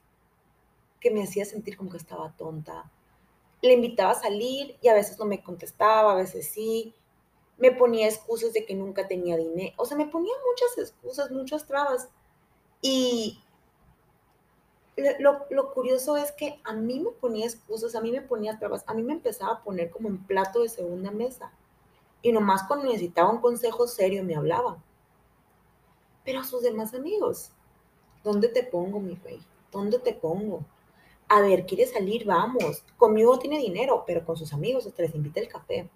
Que 0.98 1.10
me 1.10 1.22
hacía 1.22 1.44
sentir 1.44 1.76
como 1.76 1.90
que 1.90 1.98
estaba 1.98 2.32
tonta. 2.38 2.90
Le 3.64 3.72
invitaba 3.72 4.12
a 4.12 4.20
salir 4.20 4.76
y 4.80 4.88
a 4.88 4.94
veces 4.94 5.18
no 5.18 5.24
me 5.24 5.42
contestaba, 5.42 6.12
a 6.12 6.16
veces 6.16 6.48
sí 6.48 6.94
me 7.56 7.72
ponía 7.72 8.08
excusas 8.08 8.52
de 8.52 8.64
que 8.64 8.74
nunca 8.74 9.06
tenía 9.06 9.36
dinero, 9.36 9.74
o 9.76 9.84
sea, 9.84 9.96
me 9.96 10.06
ponía 10.06 10.32
muchas 10.46 10.78
excusas, 10.78 11.30
muchas 11.30 11.66
trabas. 11.66 12.08
Y 12.82 13.40
lo, 15.18 15.46
lo, 15.50 15.72
curioso 15.72 16.16
es 16.16 16.32
que 16.32 16.60
a 16.64 16.72
mí 16.72 17.00
me 17.00 17.10
ponía 17.10 17.46
excusas, 17.46 17.94
a 17.94 18.00
mí 18.00 18.12
me 18.12 18.22
ponía 18.22 18.58
trabas, 18.58 18.84
a 18.86 18.94
mí 18.94 19.02
me 19.02 19.14
empezaba 19.14 19.54
a 19.54 19.62
poner 19.62 19.90
como 19.90 20.08
en 20.08 20.18
plato 20.18 20.62
de 20.62 20.68
segunda 20.68 21.10
mesa. 21.10 21.52
Y 22.22 22.32
nomás 22.32 22.64
cuando 22.64 22.86
necesitaba 22.86 23.30
un 23.30 23.40
consejo 23.40 23.86
serio 23.86 24.24
me 24.24 24.36
hablaba. 24.36 24.82
Pero 26.24 26.40
a 26.40 26.44
sus 26.44 26.62
demás 26.62 26.94
amigos, 26.94 27.50
¿dónde 28.22 28.48
te 28.48 28.62
pongo, 28.62 28.98
mi 28.98 29.14
rey? 29.16 29.40
¿Dónde 29.70 29.98
te 29.98 30.14
pongo? 30.14 30.64
A 31.28 31.40
ver, 31.40 31.66
¿quiere 31.66 31.86
salir? 31.86 32.24
Vamos. 32.26 32.84
Conmigo 32.96 33.38
tiene 33.38 33.58
dinero, 33.58 34.04
pero 34.06 34.24
con 34.24 34.36
sus 34.36 34.52
amigos 34.52 34.86
hasta 34.86 35.02
les 35.02 35.14
invita 35.14 35.40
el 35.40 35.48
café. 35.48 35.88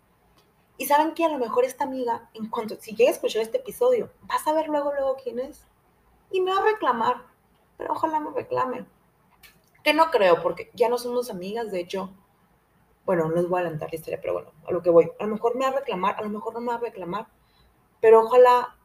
Y 0.76 0.86
saben 0.86 1.14
que 1.14 1.24
a 1.24 1.28
lo 1.28 1.38
mejor 1.38 1.64
esta 1.64 1.84
amiga, 1.84 2.30
en 2.34 2.48
cuanto, 2.48 2.76
si 2.80 2.94
llega 2.94 3.10
a 3.10 3.14
escuchar 3.14 3.42
este 3.42 3.58
episodio, 3.58 4.10
vas 4.22 4.46
a 4.46 4.52
ver 4.52 4.68
luego, 4.68 4.92
luego 4.92 5.16
quién 5.22 5.40
es. 5.40 5.66
Y 6.30 6.40
me 6.40 6.52
va 6.52 6.58
a 6.58 6.64
reclamar, 6.64 7.24
pero 7.76 7.92
ojalá 7.92 8.20
me 8.20 8.30
reclame. 8.30 8.86
Que 9.82 9.92
no 9.92 10.10
creo, 10.10 10.42
porque 10.42 10.70
ya 10.74 10.88
no 10.88 10.98
somos 10.98 11.30
amigas, 11.30 11.70
de 11.72 11.80
hecho, 11.80 12.10
bueno, 13.04 13.28
no 13.28 13.34
les 13.34 13.48
voy 13.48 13.58
a 13.58 13.60
adelantar 13.62 13.90
la 13.90 13.96
historia, 13.96 14.20
pero 14.20 14.34
bueno, 14.34 14.52
a 14.66 14.72
lo 14.72 14.82
que 14.82 14.90
voy. 14.90 15.10
A 15.18 15.24
lo 15.24 15.34
mejor 15.34 15.56
me 15.56 15.64
va 15.64 15.72
a 15.72 15.80
reclamar, 15.80 16.16
a 16.16 16.22
lo 16.22 16.30
mejor 16.30 16.54
no 16.54 16.60
me 16.60 16.68
va 16.68 16.74
a 16.74 16.80
reclamar, 16.80 17.26
pero 18.00 18.20
ojalá 18.20 18.76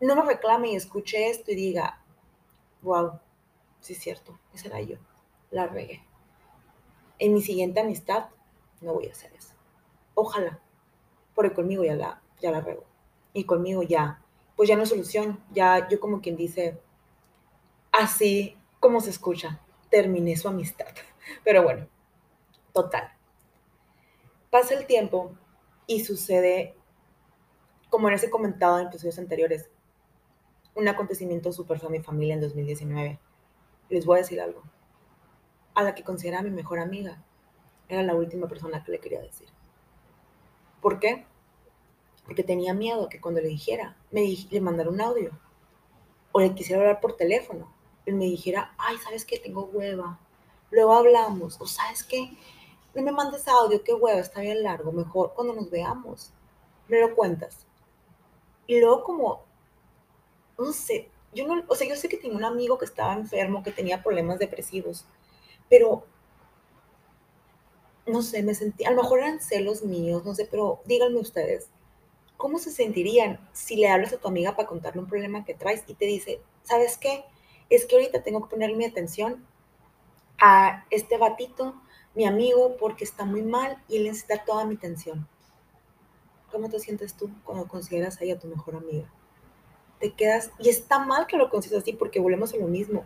no 0.00 0.16
me 0.16 0.22
reclame 0.22 0.70
y 0.70 0.76
escuche 0.76 1.28
esto 1.28 1.50
y 1.50 1.56
diga, 1.56 2.02
wow, 2.82 3.20
sí 3.84 3.92
es 3.92 3.98
cierto, 3.98 4.38
esa 4.54 4.68
era 4.68 4.80
yo, 4.80 4.96
la 5.50 5.66
regué. 5.66 6.02
En 7.18 7.34
mi 7.34 7.42
siguiente 7.42 7.80
amistad 7.80 8.30
no 8.80 8.94
voy 8.94 9.08
a 9.08 9.12
hacer 9.12 9.30
eso. 9.34 9.54
Ojalá. 10.14 10.58
Porque 11.34 11.52
conmigo 11.52 11.84
ya 11.84 11.94
la, 11.94 12.22
ya 12.40 12.50
la 12.50 12.62
rego. 12.62 12.84
Y 13.34 13.44
conmigo 13.44 13.82
ya, 13.82 14.22
pues 14.56 14.68
ya 14.68 14.76
no 14.76 14.84
es 14.84 14.88
solución. 14.88 15.38
Ya 15.52 15.86
yo 15.88 16.00
como 16.00 16.22
quien 16.22 16.36
dice, 16.36 16.80
así 17.92 18.56
como 18.80 19.00
se 19.00 19.10
escucha, 19.10 19.60
terminé 19.90 20.34
su 20.36 20.48
amistad. 20.48 20.86
Pero 21.44 21.62
bueno, 21.62 21.86
total. 22.72 23.12
Pasa 24.50 24.74
el 24.74 24.86
tiempo 24.86 25.32
y 25.86 26.04
sucede, 26.04 26.74
como 27.90 28.08
les 28.08 28.24
he 28.24 28.30
comentado 28.30 28.78
en 28.80 28.86
episodios 28.86 29.18
anteriores, 29.18 29.68
un 30.74 30.88
acontecimiento 30.88 31.52
súper 31.52 31.78
fue 31.78 31.88
a 31.88 31.92
mi 31.92 32.00
familia 32.00 32.34
en 32.34 32.40
2019. 32.40 33.20
Les 33.94 34.04
voy 34.04 34.18
a 34.18 34.22
decir 34.22 34.40
algo. 34.40 34.60
A 35.72 35.84
la 35.84 35.94
que 35.94 36.02
consideraba 36.02 36.42
mi 36.42 36.50
mejor 36.50 36.80
amiga, 36.80 37.22
era 37.88 38.02
la 38.02 38.16
última 38.16 38.48
persona 38.48 38.82
que 38.82 38.90
le 38.90 38.98
quería 38.98 39.20
decir. 39.20 39.46
¿Por 40.82 40.98
qué? 40.98 41.24
Porque 42.24 42.42
tenía 42.42 42.74
miedo 42.74 43.08
que 43.08 43.20
cuando 43.20 43.40
le 43.40 43.46
dijera, 43.46 43.96
me 44.10 44.26
le 44.50 44.60
mandara 44.60 44.90
un 44.90 45.00
audio 45.00 45.30
o 46.32 46.40
le 46.40 46.56
quisiera 46.56 46.82
hablar 46.82 47.00
por 47.00 47.16
teléfono, 47.16 47.72
él 48.04 48.16
me 48.16 48.24
dijera, 48.24 48.74
ay, 48.78 48.96
¿sabes 48.98 49.24
qué? 49.24 49.38
Tengo 49.38 49.66
hueva. 49.66 50.18
Luego 50.72 50.94
hablamos. 50.94 51.60
O 51.60 51.66
¿sabes 51.68 52.02
qué? 52.02 52.36
No 52.96 53.02
me 53.02 53.12
mandes 53.12 53.46
audio, 53.46 53.84
qué 53.84 53.94
hueva, 53.94 54.18
está 54.18 54.40
bien 54.40 54.64
largo. 54.64 54.90
Mejor 54.90 55.34
cuando 55.34 55.54
nos 55.54 55.70
veamos. 55.70 56.32
Me 56.88 57.00
lo 57.00 57.14
cuentas. 57.14 57.64
Y 58.66 58.80
luego 58.80 59.04
como, 59.04 59.44
no 60.58 60.72
sé, 60.72 61.12
yo 61.34 61.46
no, 61.46 61.64
o 61.68 61.74
sea, 61.74 61.88
yo 61.88 61.96
sé 61.96 62.08
que 62.08 62.16
tenía 62.16 62.36
un 62.36 62.44
amigo 62.44 62.78
que 62.78 62.84
estaba 62.84 63.14
enfermo, 63.14 63.62
que 63.62 63.72
tenía 63.72 64.02
problemas 64.02 64.38
depresivos, 64.38 65.04
pero 65.68 66.06
no 68.06 68.22
sé, 68.22 68.42
me 68.42 68.54
sentí, 68.54 68.84
a 68.84 68.90
lo 68.90 69.02
mejor 69.02 69.20
eran 69.20 69.40
celos 69.40 69.82
míos, 69.82 70.24
no 70.24 70.34
sé, 70.34 70.46
pero 70.50 70.80
díganme 70.84 71.20
ustedes, 71.20 71.68
¿cómo 72.36 72.58
se 72.58 72.70
sentirían 72.70 73.40
si 73.52 73.76
le 73.76 73.88
hablas 73.88 74.12
a 74.12 74.18
tu 74.18 74.28
amiga 74.28 74.56
para 74.56 74.68
contarle 74.68 75.00
un 75.00 75.08
problema 75.08 75.44
que 75.44 75.54
traes 75.54 75.84
y 75.86 75.94
te 75.94 76.06
dice, 76.06 76.40
¿sabes 76.62 76.98
qué? 76.98 77.24
Es 77.70 77.86
que 77.86 77.96
ahorita 77.96 78.22
tengo 78.22 78.42
que 78.42 78.50
poner 78.50 78.74
mi 78.76 78.84
atención 78.84 79.46
a 80.38 80.84
este 80.90 81.16
batito, 81.16 81.74
mi 82.14 82.26
amigo, 82.26 82.76
porque 82.78 83.04
está 83.04 83.24
muy 83.24 83.42
mal 83.42 83.82
y 83.88 83.96
él 83.96 84.04
necesita 84.04 84.44
toda 84.44 84.64
mi 84.66 84.74
atención. 84.74 85.26
¿Cómo 86.52 86.68
te 86.68 86.78
sientes 86.78 87.16
tú 87.16 87.30
cuando 87.44 87.66
consideras 87.66 88.20
ahí 88.20 88.30
a 88.30 88.38
tu 88.38 88.46
mejor 88.46 88.76
amiga? 88.76 89.10
Te 90.04 90.12
quedas, 90.12 90.50
y 90.58 90.68
está 90.68 90.98
mal 90.98 91.26
que 91.26 91.38
lo 91.38 91.48
consideres 91.48 91.82
así 91.82 91.94
porque 91.94 92.20
volvemos 92.20 92.52
a 92.52 92.58
lo 92.58 92.66
mismo. 92.66 93.04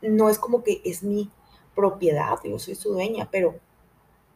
No 0.00 0.28
es 0.28 0.38
como 0.38 0.62
que 0.62 0.80
es 0.84 1.02
mi 1.02 1.28
propiedad, 1.74 2.38
yo 2.44 2.58
soy 2.60 2.76
su 2.76 2.92
dueña, 2.92 3.28
pero 3.30 3.58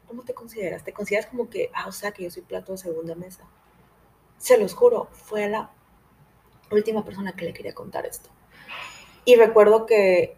¿Cómo 0.07 0.23
te 0.23 0.35
consideras? 0.35 0.85
¿Te 0.85 0.93
consideras 0.93 1.27
como 1.27 1.49
que, 1.49 1.71
ah, 1.75 1.87
o 1.89 1.93
sea, 1.93 2.13
que 2.13 2.25
yo 2.25 2.31
soy 2.31 2.43
plato 2.43 2.73
de 2.73 2.79
segunda 2.79 3.15
mesa? 3.15 3.45
Se 4.39 4.59
los 4.59 4.75
juro, 4.75 5.09
fue 5.13 5.49
la 5.49 5.71
última 6.71 7.05
persona 7.05 7.33
que 7.33 7.47
le 7.47 7.53
quería 7.53 7.75
contar 7.75 8.07
esto. 8.07 8.31
Y 9.25 9.37
recuerdo 9.37 9.87
que, 9.87 10.37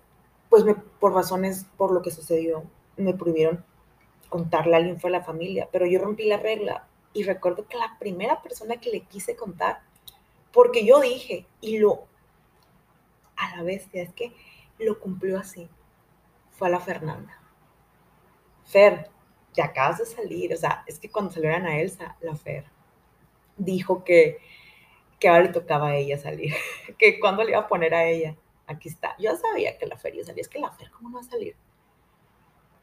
pues, 0.49 0.65
por 1.01 1.13
razones, 1.13 1.67
por 1.77 1.93
lo 1.93 2.03
que 2.03 2.11
sucedió, 2.11 2.65
me 2.97 3.15
prohibieron 3.15 3.65
contarle 4.29 4.75
a 4.75 4.79
alguien 4.79 5.01
fue 5.01 5.11
la 5.11 5.23
familia, 5.23 5.69
pero 5.71 5.87
yo 5.87 6.01
rompí 6.01 6.25
la 6.25 6.37
regla 6.37 6.89
y 7.13 7.25
recuerdo 7.25 7.67
que 7.69 7.77
la 7.77 7.97
primera 7.99 8.43
persona 8.43 8.77
que 8.77 8.91
le 8.91 9.03
quise 9.03 9.37
contar, 9.37 9.83
porque 10.57 10.87
yo 10.87 11.01
dije, 11.01 11.47
y 11.61 11.79
lo, 11.79 12.07
a 13.37 13.57
la 13.57 13.63
vez, 13.63 13.91
es 13.93 14.11
que 14.15 14.35
lo 14.79 14.99
cumplió 14.99 15.39
así, 15.39 15.69
fue 16.51 16.69
a 16.69 16.71
la 16.71 16.81
Fernanda. 16.81 17.39
Fer, 18.65 19.11
te 19.53 19.61
acabas 19.61 19.99
de 19.99 20.07
salir, 20.07 20.55
o 20.55 20.57
sea, 20.57 20.83
es 20.87 20.99
que 20.99 21.11
cuando 21.11 21.31
salieron 21.31 21.67
a 21.67 21.79
Elsa, 21.79 22.17
la 22.23 22.35
Fer 22.35 22.65
dijo 23.59 24.03
que, 24.03 24.39
que 25.21 25.29
ahora 25.29 25.43
le 25.43 25.49
tocaba 25.51 25.89
a 25.89 25.97
ella 25.97 26.17
salir, 26.17 26.55
que 26.99 27.21
cuando 27.21 27.45
le 27.45 27.51
iba 27.51 27.61
a 27.61 27.69
poner 27.69 27.95
a 27.95 28.07
ella, 28.07 28.35
aquí 28.67 28.89
está, 28.89 29.15
yo 29.19 29.37
sabía 29.37 29.77
que 29.77 29.85
la 29.85 29.99
Fer 29.99 30.15
iba 30.15 30.23
a 30.23 30.27
salir, 30.29 30.41
es 30.41 30.49
que 30.49 30.59
la 30.59 30.73
Fer, 30.73 30.91
¿cómo 30.91 31.11
no 31.11 31.17
va 31.17 31.21
a 31.21 31.25
salir? 31.25 31.55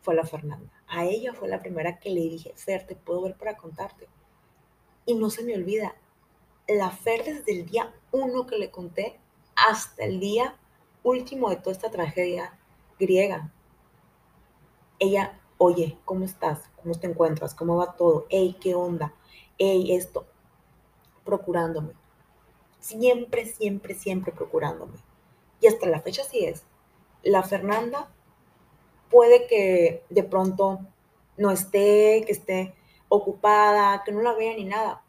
Fue 0.03 0.13
la 0.13 0.25
Fernanda, 0.25 0.71
a 0.85 1.05
ella 1.05 1.33
fue 1.33 1.47
la 1.47 1.57
primera 1.57 1.99
que 1.99 2.11
le 2.11 2.21
dije, 2.21 2.53
Fer, 2.55 2.85
te 2.85 2.95
puedo 2.95 3.23
ver 3.23 3.35
para 3.35 3.57
contarte. 3.57 4.07
Y 5.07 5.15
no 5.15 5.31
se 5.31 5.43
me 5.43 5.55
olvida, 5.55 5.95
la 6.67 6.91
Fer 6.91 7.23
desde 7.23 7.59
el 7.59 7.65
día 7.65 7.93
uno 8.11 8.45
que 8.45 8.57
le 8.57 8.71
conté 8.71 9.19
hasta 9.55 10.03
el 10.03 10.19
día 10.19 10.57
último 11.03 11.49
de 11.49 11.57
toda 11.57 11.71
esta 11.71 11.91
tragedia 11.91 12.57
griega, 12.99 13.51
ella 14.99 15.39
oye, 15.57 15.97
¿cómo 16.05 16.25
estás? 16.25 16.69
¿Cómo 16.81 16.95
te 16.95 17.07
encuentras? 17.07 17.55
¿Cómo 17.55 17.77
va 17.77 17.95
todo? 17.95 18.25
Hey, 18.29 18.57
¿qué 18.59 18.75
onda? 18.75 19.13
Hey, 19.57 19.93
esto. 19.93 20.25
Procurándome. 21.23 21.93
Siempre, 22.79 23.45
siempre, 23.45 23.95
siempre 23.95 24.33
procurándome. 24.33 24.97
Y 25.61 25.67
hasta 25.67 25.87
la 25.87 26.01
fecha 26.01 26.23
sí 26.23 26.43
es. 26.45 26.63
La 27.23 27.43
Fernanda 27.43 28.09
puede 29.09 29.47
que 29.47 30.03
de 30.09 30.23
pronto 30.23 30.79
no 31.37 31.51
esté, 31.51 32.23
que 32.25 32.33
esté 32.33 32.75
ocupada, 33.07 34.03
que 34.03 34.11
no 34.11 34.21
la 34.21 34.33
vea 34.33 34.55
ni 34.55 34.65
nada. 34.65 35.02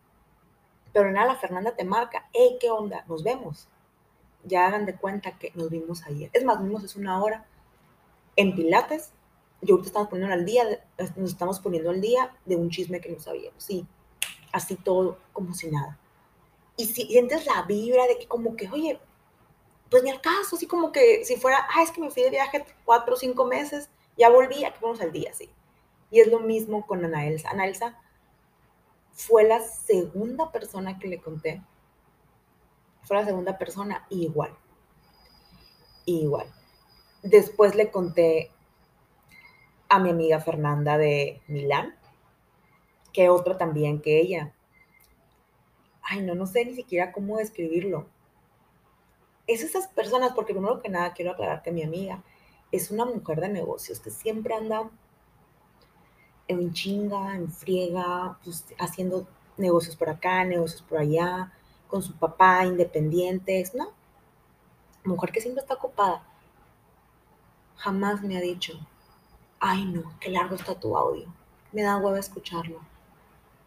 Pero 0.94 1.10
nada, 1.10 1.26
la 1.26 1.36
Fernanda 1.36 1.74
te 1.74 1.84
marca, 1.84 2.28
hey, 2.32 2.56
¿qué 2.60 2.70
onda? 2.70 3.04
Nos 3.08 3.22
vemos. 3.24 3.68
ya 4.44 4.66
hagan 4.66 4.86
de 4.86 4.94
cuenta 4.94 5.38
que 5.38 5.50
nos 5.54 5.70
vimos 5.70 6.04
ayer. 6.06 6.30
Es 6.32 6.44
más, 6.44 6.62
vimos 6.62 6.84
es 6.84 6.96
una 6.96 7.22
hora 7.22 7.46
en 8.36 8.54
Pilates. 8.54 9.10
Yo 9.60 9.74
ahorita 9.74 9.88
estamos 9.88 10.08
poniendo 10.08 10.34
al 10.34 10.44
día, 10.44 10.64
nos 11.16 11.30
estamos 11.30 11.60
poniendo 11.60 11.90
al 11.90 12.00
día 12.00 12.34
de 12.44 12.56
un 12.56 12.70
chisme 12.70 13.00
que 13.00 13.08
no 13.08 13.18
sabíamos. 13.18 13.64
Sí, 13.64 13.86
así 14.52 14.76
todo 14.76 15.18
como 15.32 15.54
si 15.54 15.70
nada. 15.70 15.98
Y 16.76 16.86
si 16.86 17.06
sientes 17.06 17.46
la 17.46 17.62
vibra 17.62 18.06
de 18.06 18.18
que 18.18 18.26
como 18.28 18.54
que, 18.56 18.70
oye, 18.70 19.00
pues 19.90 20.02
ni 20.02 20.10
al 20.10 20.20
caso, 20.20 20.56
así 20.56 20.66
como 20.66 20.92
que 20.92 21.24
si 21.24 21.36
fuera, 21.36 21.66
ah, 21.74 21.82
es 21.82 21.90
que 21.90 22.00
me 22.00 22.10
fui 22.10 22.22
de 22.22 22.30
viaje 22.30 22.64
cuatro 22.84 23.14
o 23.14 23.16
cinco 23.16 23.46
meses, 23.46 23.90
ya 24.18 24.28
volví, 24.28 24.64
aquí 24.64 24.78
vamos 24.82 25.00
al 25.00 25.12
día, 25.12 25.32
sí. 25.32 25.50
Y 26.10 26.20
es 26.20 26.28
lo 26.28 26.40
mismo 26.40 26.86
con 26.86 27.04
Ana 27.04 27.26
Elsa. 27.26 27.50
Fue 29.14 29.44
la 29.44 29.60
segunda 29.60 30.50
persona 30.50 30.98
que 30.98 31.08
le 31.08 31.20
conté. 31.20 31.62
Fue 33.02 33.16
la 33.16 33.24
segunda 33.24 33.56
persona, 33.56 34.06
igual. 34.10 34.54
Igual. 36.04 36.52
Después 37.22 37.74
le 37.74 37.90
conté 37.90 38.50
a 39.88 39.98
mi 39.98 40.10
amiga 40.10 40.40
Fernanda 40.40 40.98
de 40.98 41.40
Milán, 41.46 41.94
que 43.12 43.28
otro 43.28 43.56
también 43.56 44.02
que 44.02 44.20
ella. 44.20 44.52
Ay, 46.02 46.22
no, 46.22 46.34
no 46.34 46.46
sé 46.46 46.64
ni 46.64 46.74
siquiera 46.74 47.12
cómo 47.12 47.38
describirlo. 47.38 48.08
Es 49.46 49.62
esas 49.62 49.86
personas, 49.88 50.32
porque 50.34 50.52
primero 50.52 50.82
que 50.82 50.88
nada 50.88 51.12
quiero 51.12 51.32
aclarar 51.32 51.62
que 51.62 51.70
mi 51.70 51.82
amiga 51.82 52.22
es 52.72 52.90
una 52.90 53.04
mujer 53.04 53.40
de 53.40 53.48
negocios 53.48 54.00
que 54.00 54.10
siempre 54.10 54.54
anda 54.54 54.90
en 56.48 56.72
chinga, 56.72 57.36
en 57.36 57.50
friega, 57.50 58.38
pues, 58.44 58.64
haciendo 58.78 59.26
negocios 59.56 59.96
por 59.96 60.08
acá, 60.08 60.44
negocios 60.44 60.82
por 60.82 60.98
allá, 60.98 61.52
con 61.88 62.02
su 62.02 62.12
papá, 62.14 62.64
independientes, 62.66 63.74
¿no? 63.74 63.88
Mujer 65.04 65.32
que 65.32 65.40
siempre 65.40 65.62
está 65.62 65.74
ocupada. 65.74 66.22
Jamás 67.76 68.22
me 68.22 68.36
ha 68.36 68.40
dicho, 68.40 68.72
ay 69.60 69.84
no, 69.84 70.14
qué 70.20 70.30
largo 70.30 70.54
está 70.56 70.78
tu 70.78 70.96
audio. 70.96 71.26
Me 71.72 71.82
da 71.82 71.98
hueva 71.98 72.18
escucharlo. 72.18 72.80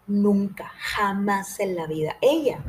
Nunca, 0.07 0.71
jamás 0.77 1.59
en 1.59 1.75
la 1.75 1.85
vida. 1.85 2.17
Ella, 2.21 2.59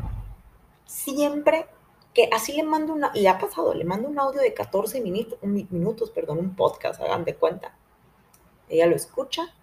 siempre 0.84 1.68
que 2.14 2.28
así 2.32 2.52
le 2.52 2.64
mando 2.64 2.92
una, 2.92 3.12
y 3.14 3.26
ha 3.26 3.38
pasado, 3.38 3.74
le 3.74 3.84
mando 3.84 4.08
un 4.08 4.18
audio 4.18 4.40
de 4.40 4.52
14 4.52 5.00
minutos, 5.00 5.38
minutos, 5.42 6.10
perdón, 6.10 6.38
un 6.38 6.56
podcast, 6.56 7.00
hagan 7.00 7.24
de 7.24 7.36
cuenta. 7.36 7.76
Ella 8.68 8.86
lo 8.86 8.96
escucha 8.96 9.54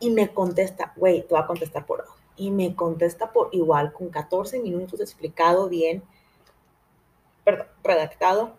y 0.00 0.10
me 0.10 0.32
contesta, 0.32 0.92
güey, 0.96 1.22
te 1.22 1.28
voy 1.34 1.42
a 1.42 1.46
contestar 1.46 1.86
por 1.86 2.00
audio. 2.00 2.12
Y 2.36 2.50
me 2.50 2.74
contesta 2.74 3.32
por 3.32 3.50
igual, 3.52 3.92
con 3.92 4.08
14 4.08 4.60
minutos 4.60 4.98
explicado 5.00 5.68
bien, 5.68 6.02
perdón, 7.44 7.66
redactado 7.84 8.54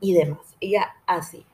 y 0.00 0.14
demás. 0.14 0.56
Ella 0.60 0.96
así. 1.06 1.46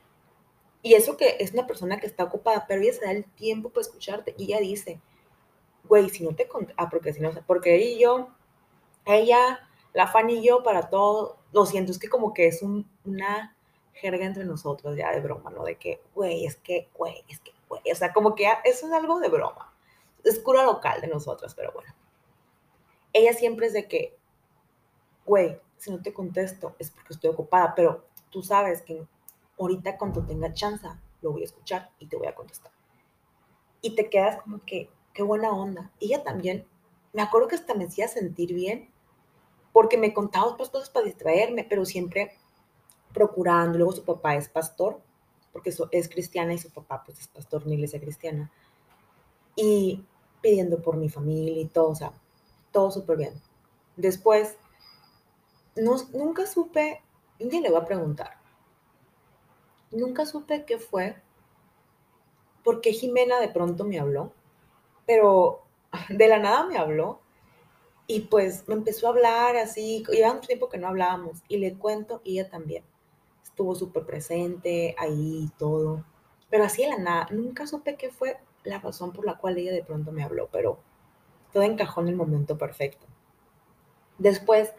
Y 0.82 0.94
eso 0.94 1.16
que 1.16 1.36
es 1.40 1.52
una 1.52 1.66
persona 1.66 2.00
que 2.00 2.06
está 2.06 2.24
ocupada, 2.24 2.64
pero 2.66 2.82
ella 2.82 2.94
se 2.94 3.04
da 3.04 3.12
el 3.12 3.24
tiempo 3.24 3.68
para 3.68 3.82
escucharte. 3.82 4.34
Y 4.38 4.44
ella 4.44 4.60
dice, 4.60 5.00
güey, 5.88 6.08
si 6.08 6.24
no 6.24 6.34
te 6.34 6.48
ah, 6.76 6.88
porque 6.88 7.12
si 7.12 7.20
no, 7.20 7.30
porque 7.46 7.74
ella 7.74 7.86
y 7.86 8.00
yo, 8.00 8.28
ella, 9.04 9.60
la 9.92 10.06
fan 10.08 10.30
y 10.30 10.42
yo, 10.42 10.62
para 10.62 10.88
todo, 10.88 11.36
lo 11.52 11.66
siento, 11.66 11.92
es 11.92 11.98
que 11.98 12.08
como 12.08 12.32
que 12.32 12.46
es 12.46 12.62
una 12.62 13.56
jerga 13.92 14.24
entre 14.24 14.44
nosotros 14.44 14.96
ya 14.96 15.12
de 15.12 15.20
broma, 15.20 15.50
¿no? 15.50 15.64
De 15.64 15.76
que, 15.76 16.00
güey, 16.14 16.46
es 16.46 16.56
que, 16.56 16.88
güey, 16.94 17.24
es 17.28 17.40
que 17.40 17.52
o 17.68 17.94
sea, 17.94 18.12
como 18.12 18.34
que 18.34 18.46
eso 18.64 18.86
es 18.86 18.92
algo 18.92 19.20
de 19.20 19.28
broma. 19.28 19.72
Es 20.22 20.38
cura 20.38 20.64
local 20.64 21.00
de 21.00 21.08
nosotras, 21.08 21.54
pero 21.54 21.72
bueno. 21.72 21.94
Ella 23.12 23.32
siempre 23.32 23.66
es 23.66 23.72
de 23.72 23.86
que, 23.86 24.16
güey, 25.24 25.60
si 25.76 25.90
no 25.90 26.02
te 26.02 26.12
contesto 26.12 26.74
es 26.78 26.90
porque 26.90 27.12
estoy 27.12 27.30
ocupada, 27.30 27.74
pero 27.74 28.04
tú 28.30 28.42
sabes 28.42 28.82
que 28.82 29.06
ahorita 29.58 29.98
cuando 29.98 30.24
tenga 30.24 30.52
chance 30.52 30.88
lo 31.20 31.32
voy 31.32 31.42
a 31.42 31.46
escuchar 31.46 31.90
y 31.98 32.06
te 32.06 32.16
voy 32.16 32.26
a 32.26 32.34
contestar. 32.34 32.72
Y 33.80 33.94
te 33.94 34.08
quedas 34.08 34.42
como 34.42 34.64
que, 34.64 34.90
qué 35.12 35.22
buena 35.22 35.50
onda. 35.50 35.92
Ella 36.00 36.22
también, 36.22 36.66
me 37.12 37.22
acuerdo 37.22 37.48
que 37.48 37.54
hasta 37.54 37.74
me 37.74 37.84
hacía 37.84 38.08
sentir 38.08 38.54
bien 38.54 38.90
porque 39.72 39.98
me 39.98 40.14
contaba 40.14 40.46
otras 40.46 40.70
cosas 40.70 40.90
para 40.90 41.06
distraerme, 41.06 41.64
pero 41.64 41.84
siempre 41.84 42.32
procurando. 43.12 43.78
Luego 43.78 43.92
su 43.92 44.04
papá 44.04 44.36
es 44.36 44.48
pastor 44.48 45.00
porque 45.54 45.72
es 45.92 46.08
cristiana 46.08 46.52
y 46.52 46.58
su 46.58 46.68
papá 46.68 47.04
pues 47.06 47.20
es 47.20 47.28
pastor 47.28 47.64
la 47.64 47.74
iglesia 47.74 48.00
cristiana. 48.00 48.50
Y 49.54 50.04
pidiendo 50.42 50.82
por 50.82 50.96
mi 50.96 51.08
familia 51.08 51.62
y 51.62 51.66
todo, 51.66 51.90
o 51.90 51.94
sea, 51.94 52.12
todo 52.72 52.90
súper 52.90 53.18
bien. 53.18 53.40
Después, 53.96 54.56
no, 55.76 55.94
nunca 56.12 56.44
supe, 56.46 57.00
un 57.38 57.50
día 57.50 57.60
le 57.60 57.70
voy 57.70 57.80
a 57.80 57.84
preguntar, 57.84 58.32
nunca 59.92 60.26
supe 60.26 60.64
qué 60.64 60.78
fue, 60.78 61.22
porque 62.64 62.92
Jimena 62.92 63.38
de 63.38 63.48
pronto 63.48 63.84
me 63.84 64.00
habló, 64.00 64.32
pero 65.06 65.62
de 66.08 66.26
la 66.26 66.40
nada 66.40 66.66
me 66.66 66.78
habló 66.78 67.20
y 68.08 68.22
pues 68.22 68.66
me 68.66 68.74
empezó 68.74 69.06
a 69.06 69.10
hablar 69.10 69.56
así, 69.56 70.02
llevaba 70.10 70.34
un 70.34 70.40
tiempo 70.40 70.68
que 70.68 70.78
no 70.78 70.88
hablábamos 70.88 71.44
y 71.46 71.58
le 71.58 71.78
cuento 71.78 72.22
y 72.24 72.40
ella 72.40 72.50
también 72.50 72.84
estuvo 73.54 73.76
súper 73.76 74.04
presente 74.04 74.96
ahí 74.98 75.48
todo. 75.56 76.04
Pero 76.50 76.64
así 76.64 76.82
de 76.82 76.88
la 76.88 76.98
nada, 76.98 77.28
nunca 77.30 77.68
supe 77.68 77.94
qué 77.94 78.10
fue 78.10 78.36
la 78.64 78.80
razón 78.80 79.12
por 79.12 79.24
la 79.24 79.38
cual 79.38 79.56
ella 79.56 79.72
de 79.72 79.84
pronto 79.84 80.10
me 80.10 80.24
habló, 80.24 80.48
pero 80.50 80.80
todo 81.52 81.62
encajó 81.62 82.00
en 82.00 82.08
el 82.08 82.16
momento 82.16 82.58
perfecto. 82.58 83.06
Después, 84.18 84.72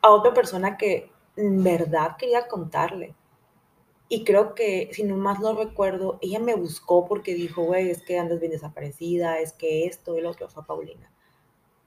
a 0.00 0.10
otra 0.10 0.32
persona 0.32 0.78
que 0.78 1.12
en 1.36 1.62
verdad 1.62 2.16
quería 2.16 2.48
contarle. 2.48 3.14
Y 4.08 4.24
creo 4.24 4.54
que, 4.54 4.88
si 4.94 5.04
no 5.04 5.16
más 5.18 5.40
lo 5.40 5.54
recuerdo, 5.54 6.18
ella 6.22 6.38
me 6.38 6.54
buscó 6.54 7.04
porque 7.04 7.34
dijo, 7.34 7.64
güey, 7.64 7.90
es 7.90 8.02
que 8.02 8.18
andas 8.18 8.40
bien 8.40 8.52
desaparecida, 8.52 9.40
es 9.40 9.52
que 9.52 9.86
esto 9.86 10.16
y 10.16 10.22
lo 10.22 10.30
otro 10.30 10.48
fue 10.48 10.62
a 10.62 10.66
Paulina. 10.66 11.12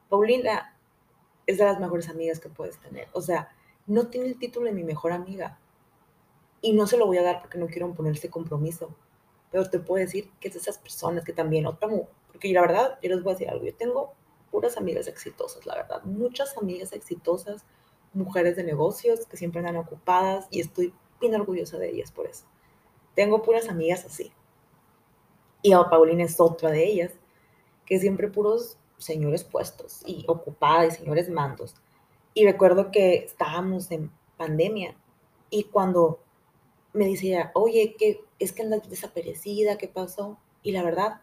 Paulina 0.10 0.78
es 1.48 1.58
de 1.58 1.65
las 1.65 1.80
mejores 1.80 2.08
amigas 2.08 2.39
que 2.39 2.50
puedes 2.50 2.78
tener. 2.78 3.08
O 3.13 3.22
sea, 3.22 3.50
no 3.88 4.10
tiene 4.10 4.28
el 4.28 4.38
título 4.38 4.68
de 4.68 4.74
mi 4.74 4.84
mejor 4.84 5.12
amiga, 5.12 5.58
y 6.62 6.74
no 6.74 6.88
se 6.88 6.98
lo 6.98 7.06
voy 7.06 7.17
a 7.17 7.24
dar 7.24 7.41
porque 7.41 7.58
no 7.58 7.67
quiero 7.67 7.93
poner 7.93 8.13
ese 8.13 8.30
compromiso. 8.30 8.95
Pero 9.52 9.69
te 9.69 9.80
puedo 9.80 10.04
decir 10.04 10.30
que 10.39 10.50
es 10.50 10.54
de 10.54 10.60
esas 10.60 10.78
personas 10.78 11.24
que 11.24 11.34
también, 11.34 11.65
otra, 11.65 11.89
porque 12.32 12.54
la 12.54 12.62
verdad, 12.62 13.00
yo 13.02 13.10
les 13.10 13.24
voy 13.24 13.32
a 13.32 13.36
decir 13.36 13.50
algo, 13.50 13.65
yo 13.65 13.76
tengo 13.76 14.13
puras 14.52 14.78
amigas 14.78 15.08
exitosas, 15.08 15.65
la 15.65 15.76
verdad, 15.76 16.04
muchas 16.04 16.58
amigas 16.58 16.93
exitosas, 16.93 17.65
mujeres 18.13 18.56
de 18.56 18.63
negocios 18.63 19.26
que 19.26 19.38
siempre 19.38 19.60
andan 19.60 19.78
ocupadas 19.78 20.48
y 20.50 20.60
estoy 20.60 20.93
bien 21.19 21.36
orgullosa 21.36 21.78
de 21.78 21.89
ellas 21.89 22.12
por 22.12 22.28
eso. 22.28 22.45
Tengo 23.15 23.41
puras 23.41 23.69
amigas 23.69 24.06
así. 24.06 24.32
Y 25.62 25.74
a 25.74 25.89
Paulina 25.89 26.24
es 26.24 26.39
otra 26.39 26.72
de 26.72 26.86
ellas, 26.86 27.12
que 27.86 28.00
siempre 28.00 28.30
puros 28.30 28.78
señores 28.98 29.43
puestos 29.43 30.02
y 30.06 30.26
ocupada 30.28 30.86
y 30.86 30.91
señores 30.91 31.30
mandos. 31.30 31.76
Y 32.34 32.45
recuerdo 32.45 32.91
que 32.91 33.15
estábamos 33.15 33.91
en 33.91 34.12
pandemia 34.38 34.95
y 35.50 35.65
cuando 35.65 36.19
me 36.93 37.08
decía, 37.08 37.52
oye, 37.54 37.95
que 37.97 38.21
es 38.39 38.52
que 38.52 38.63
andas 38.63 38.89
desaparecida, 38.89 39.78
¿qué 39.78 39.88
pasó? 39.88 40.38
Y 40.63 40.71
la 40.71 40.84
verdad, 40.84 41.21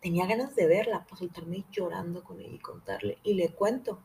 tenía 0.00 0.26
ganas 0.26 0.54
de 0.54 0.66
verla 0.66 1.04
para 1.04 1.16
soltarme 1.16 1.64
llorando 1.70 2.24
con 2.24 2.40
ella 2.40 2.54
y 2.54 2.58
contarle. 2.58 3.18
Y 3.22 3.34
le 3.34 3.50
cuento. 3.50 4.00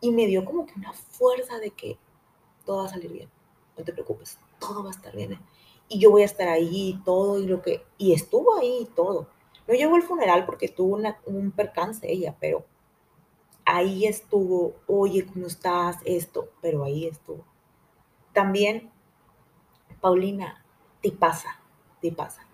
Y 0.00 0.12
me 0.12 0.26
dio 0.26 0.44
como 0.44 0.66
que 0.66 0.74
una 0.76 0.92
fuerza 0.92 1.58
de 1.58 1.70
que 1.70 1.98
todo 2.64 2.78
va 2.78 2.86
a 2.86 2.90
salir 2.90 3.12
bien. 3.12 3.30
No 3.76 3.84
te 3.84 3.92
preocupes, 3.92 4.38
todo 4.58 4.82
va 4.82 4.90
a 4.90 4.92
estar 4.92 5.14
bien. 5.14 5.38
Y 5.88 5.98
yo 5.98 6.10
voy 6.10 6.22
a 6.22 6.26
estar 6.26 6.48
ahí 6.48 6.90
y 6.90 7.02
todo 7.04 7.38
y 7.38 7.46
lo 7.46 7.60
que... 7.62 7.84
Y 7.98 8.12
estuvo 8.12 8.58
ahí 8.58 8.80
y 8.82 8.86
todo. 8.86 9.28
No 9.66 9.74
llegó 9.74 9.96
al 9.96 10.02
funeral 10.02 10.46
porque 10.46 10.68
tuvo 10.68 10.98
un 11.26 11.50
percance 11.52 12.10
ella, 12.10 12.36
pero 12.40 12.64
ahí 13.64 14.06
estuvo, 14.06 14.74
oye, 14.86 15.26
¿cómo 15.26 15.46
estás? 15.46 15.98
Esto, 16.04 16.48
pero 16.60 16.84
ahí 16.84 17.06
estuvo. 17.06 17.44
También 18.32 18.90
Paulina, 20.00 20.64
te 21.02 21.12
pasa, 21.12 21.60
te 22.00 22.12
pasa. 22.12 22.46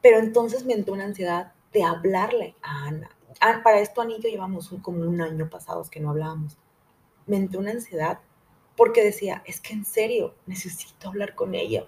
Pero 0.00 0.18
entonces 0.18 0.64
me 0.64 0.74
entró 0.74 0.94
una 0.94 1.04
ansiedad 1.04 1.52
de 1.72 1.84
hablarle 1.84 2.56
a 2.62 2.86
Ana. 2.86 3.10
Ah, 3.40 3.60
para 3.62 3.80
esto 3.80 4.00
Ana 4.00 4.12
y 4.12 4.22
yo 4.22 4.28
llevamos 4.28 4.74
como 4.82 5.00
un 5.00 5.20
año 5.20 5.50
pasados 5.50 5.90
que 5.90 6.00
no 6.00 6.10
hablábamos. 6.10 6.56
Me 7.26 7.36
entró 7.36 7.60
una 7.60 7.72
ansiedad 7.72 8.20
porque 8.76 9.02
decía, 9.02 9.42
es 9.44 9.60
que 9.60 9.74
en 9.74 9.84
serio, 9.84 10.34
necesito 10.46 11.08
hablar 11.08 11.34
con 11.34 11.54
ella, 11.54 11.86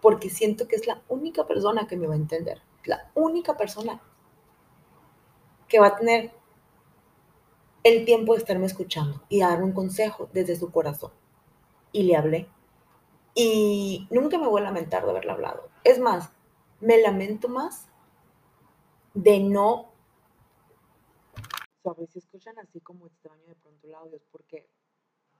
porque 0.00 0.30
siento 0.30 0.68
que 0.68 0.76
es 0.76 0.86
la 0.86 1.02
única 1.08 1.46
persona 1.46 1.86
que 1.88 1.96
me 1.96 2.06
va 2.06 2.14
a 2.14 2.18
entender, 2.18 2.62
la 2.84 3.10
única 3.14 3.56
persona 3.56 4.00
que 5.68 5.80
va 5.80 5.88
a 5.88 5.96
tener 5.96 6.32
el 7.82 8.04
tiempo 8.04 8.34
de 8.34 8.38
estarme 8.38 8.66
escuchando 8.66 9.22
y 9.28 9.40
dar 9.40 9.62
un 9.62 9.72
consejo 9.72 10.28
desde 10.32 10.56
su 10.56 10.70
corazón. 10.70 11.10
Y 11.92 12.04
le 12.04 12.16
hablé 12.16 12.48
y 13.34 14.06
nunca 14.10 14.38
me 14.38 14.48
voy 14.48 14.60
a 14.60 14.64
lamentar 14.64 15.04
de 15.04 15.10
haberle 15.10 15.32
hablado. 15.32 15.68
Es 15.84 15.98
más, 15.98 16.32
me 16.80 17.00
lamento 17.00 17.48
más 17.48 17.88
de 19.14 19.40
no... 19.40 19.92
si 22.08 22.18
escuchan 22.18 22.58
así 22.58 22.80
como 22.80 23.06
extraño 23.06 23.46
de 23.46 23.54
pronto 23.54 23.86
el 23.86 23.94
audio, 23.94 24.16
es 24.16 24.24
porque 24.30 24.68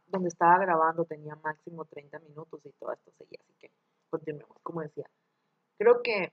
donde 0.07 0.29
estaba 0.29 0.59
grabando 0.59 1.05
tenía 1.05 1.37
máximo 1.37 1.85
30 1.85 2.19
minutos 2.21 2.61
y 2.65 2.73
todo 2.73 2.93
esto 2.93 3.11
seguía, 3.13 3.39
así 3.43 3.55
que 3.59 3.71
continuemos. 4.11 4.57
Como 4.63 4.83
decía, 4.83 5.09
creo 5.79 6.03
que 6.03 6.33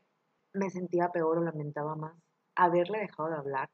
me 0.53 0.69
sentía 0.69 1.09
peor 1.09 1.37
o 1.37 1.43
lamentaba 1.43 1.95
más 1.95 2.15
haberle 2.55 2.99
dejado 2.99 3.29
de 3.29 3.35
hablar, 3.35 3.69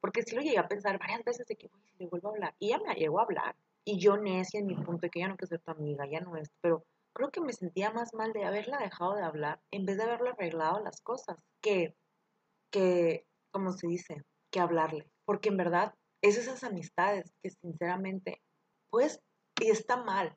porque 0.00 0.22
sí 0.22 0.36
lo 0.36 0.42
llegué 0.42 0.58
a 0.58 0.68
pensar 0.68 0.98
varias 0.98 1.24
veces 1.24 1.46
de 1.46 1.56
que, 1.56 1.68
si 1.68 1.96
le 1.98 2.06
vuelvo 2.06 2.28
a 2.28 2.32
hablar, 2.32 2.54
y 2.60 2.68
ella 2.68 2.78
me 2.86 2.94
llegó 2.94 3.18
a 3.18 3.24
hablar, 3.24 3.56
y 3.84 3.98
yo 3.98 4.16
necia 4.16 4.60
en 4.60 4.66
mi 4.66 4.76
punto 4.76 5.02
de 5.02 5.10
que 5.10 5.20
ya 5.20 5.28
no 5.28 5.36
quiero 5.36 5.48
ser 5.48 5.60
tu 5.60 5.72
amiga, 5.72 6.06
ya 6.06 6.20
no 6.20 6.36
es, 6.36 6.50
pero 6.60 6.84
creo 7.18 7.32
que 7.32 7.40
me 7.40 7.52
sentía 7.52 7.90
más 7.90 8.14
mal 8.14 8.32
de 8.32 8.44
haberla 8.44 8.78
dejado 8.78 9.16
de 9.16 9.24
hablar 9.24 9.60
en 9.72 9.84
vez 9.84 9.96
de 9.96 10.04
haberle 10.04 10.30
arreglado 10.30 10.78
las 10.78 11.00
cosas, 11.00 11.36
que, 11.60 11.96
que, 12.70 13.26
como 13.50 13.72
se 13.72 13.88
dice, 13.88 14.22
que 14.52 14.60
hablarle, 14.60 15.10
porque 15.24 15.48
en 15.48 15.56
verdad 15.56 15.94
es 16.22 16.38
esas 16.38 16.62
amistades 16.62 17.34
que 17.42 17.50
sinceramente, 17.50 18.40
pues, 18.88 19.20
y 19.60 19.70
está 19.70 19.96
mal. 19.96 20.32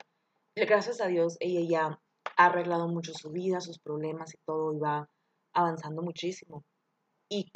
Gracias 0.56 1.00
a 1.00 1.06
Dios, 1.06 1.36
ella 1.38 1.60
ya 1.70 2.00
ha 2.36 2.46
arreglado 2.46 2.88
mucho 2.88 3.12
su 3.14 3.30
vida, 3.30 3.60
sus 3.60 3.78
problemas 3.78 4.34
y 4.34 4.38
todo, 4.44 4.74
y 4.74 4.80
va 4.80 5.08
avanzando 5.54 6.02
muchísimo. 6.02 6.64
Y, 7.28 7.48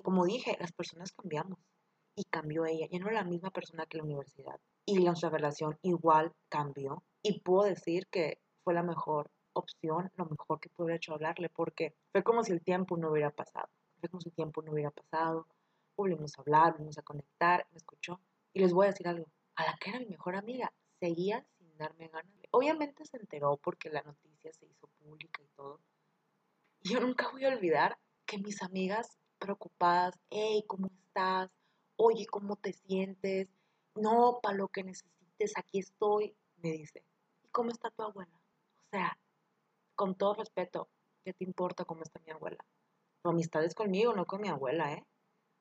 como 0.00 0.24
dije, 0.24 0.56
las 0.60 0.72
personas 0.72 1.12
cambiamos. 1.12 1.58
Y 2.16 2.24
cambió 2.24 2.64
ella. 2.64 2.86
Ya 2.90 2.98
no 2.98 3.08
era 3.08 3.22
la 3.22 3.28
misma 3.28 3.50
persona 3.50 3.86
que 3.86 3.98
la 3.98 4.04
universidad. 4.04 4.58
Y 4.86 4.98
nuestra 5.00 5.28
relación 5.28 5.76
igual 5.82 6.32
cambió. 6.48 7.04
Y 7.22 7.40
puedo 7.40 7.64
decir 7.64 8.06
que 8.10 8.38
fue 8.68 8.74
la 8.74 8.82
mejor 8.82 9.30
opción, 9.54 10.12
lo 10.16 10.26
mejor 10.26 10.60
que 10.60 10.68
pude 10.68 10.88
haber 10.88 10.96
hecho 10.96 11.14
hablarle, 11.14 11.48
porque 11.48 11.94
fue 12.12 12.22
como 12.22 12.44
si 12.44 12.52
el 12.52 12.60
tiempo 12.60 12.98
no 12.98 13.10
hubiera 13.10 13.30
pasado. 13.30 13.70
Fue 13.98 14.10
como 14.10 14.20
si 14.20 14.28
el 14.28 14.34
tiempo 14.34 14.60
no 14.60 14.72
hubiera 14.72 14.90
pasado. 14.90 15.46
Volvimos 15.96 16.36
a 16.36 16.42
hablar, 16.42 16.72
volvimos 16.72 16.98
a 16.98 17.02
conectar, 17.02 17.66
me 17.70 17.78
escuchó. 17.78 18.20
Y 18.52 18.60
les 18.60 18.74
voy 18.74 18.84
a 18.84 18.90
decir 18.90 19.08
algo. 19.08 19.24
A 19.56 19.64
la 19.64 19.78
que 19.80 19.88
era 19.88 20.00
mi 20.00 20.04
mejor 20.04 20.36
amiga, 20.36 20.70
seguía 21.00 21.46
sin 21.56 21.74
darme 21.78 22.08
ganas. 22.08 22.30
Obviamente 22.50 23.06
se 23.06 23.16
enteró 23.16 23.56
porque 23.56 23.88
la 23.88 24.02
noticia 24.02 24.52
se 24.52 24.66
hizo 24.66 24.86
pública 25.02 25.40
y 25.42 25.48
todo. 25.56 25.80
Y 26.82 26.90
yo 26.90 27.00
nunca 27.00 27.30
voy 27.30 27.46
a 27.46 27.48
olvidar 27.48 27.96
que 28.26 28.36
mis 28.36 28.62
amigas 28.62 29.16
preocupadas, 29.38 30.14
hey, 30.28 30.62
¿cómo 30.66 30.88
estás? 30.88 31.50
Oye, 31.96 32.26
¿cómo 32.26 32.56
te 32.56 32.74
sientes? 32.74 33.48
No, 33.94 34.40
para 34.42 34.58
lo 34.58 34.68
que 34.68 34.84
necesites, 34.84 35.56
aquí 35.56 35.78
estoy, 35.78 36.36
me 36.58 36.72
dice. 36.72 37.02
¿Y 37.42 37.48
cómo 37.48 37.70
está 37.70 37.90
tu 37.90 38.02
abuela? 38.02 38.37
Sea, 38.90 39.18
con 39.94 40.16
todo 40.16 40.34
respeto, 40.34 40.88
¿qué 41.24 41.32
te 41.32 41.44
importa 41.44 41.84
cómo 41.84 42.02
está 42.02 42.20
mi 42.24 42.32
abuela? 42.32 42.64
Tu 43.22 43.30
amistad 43.30 43.64
es 43.64 43.74
conmigo, 43.74 44.14
no 44.14 44.26
con 44.26 44.40
mi 44.40 44.48
abuela, 44.48 44.92
¿eh? 44.92 45.04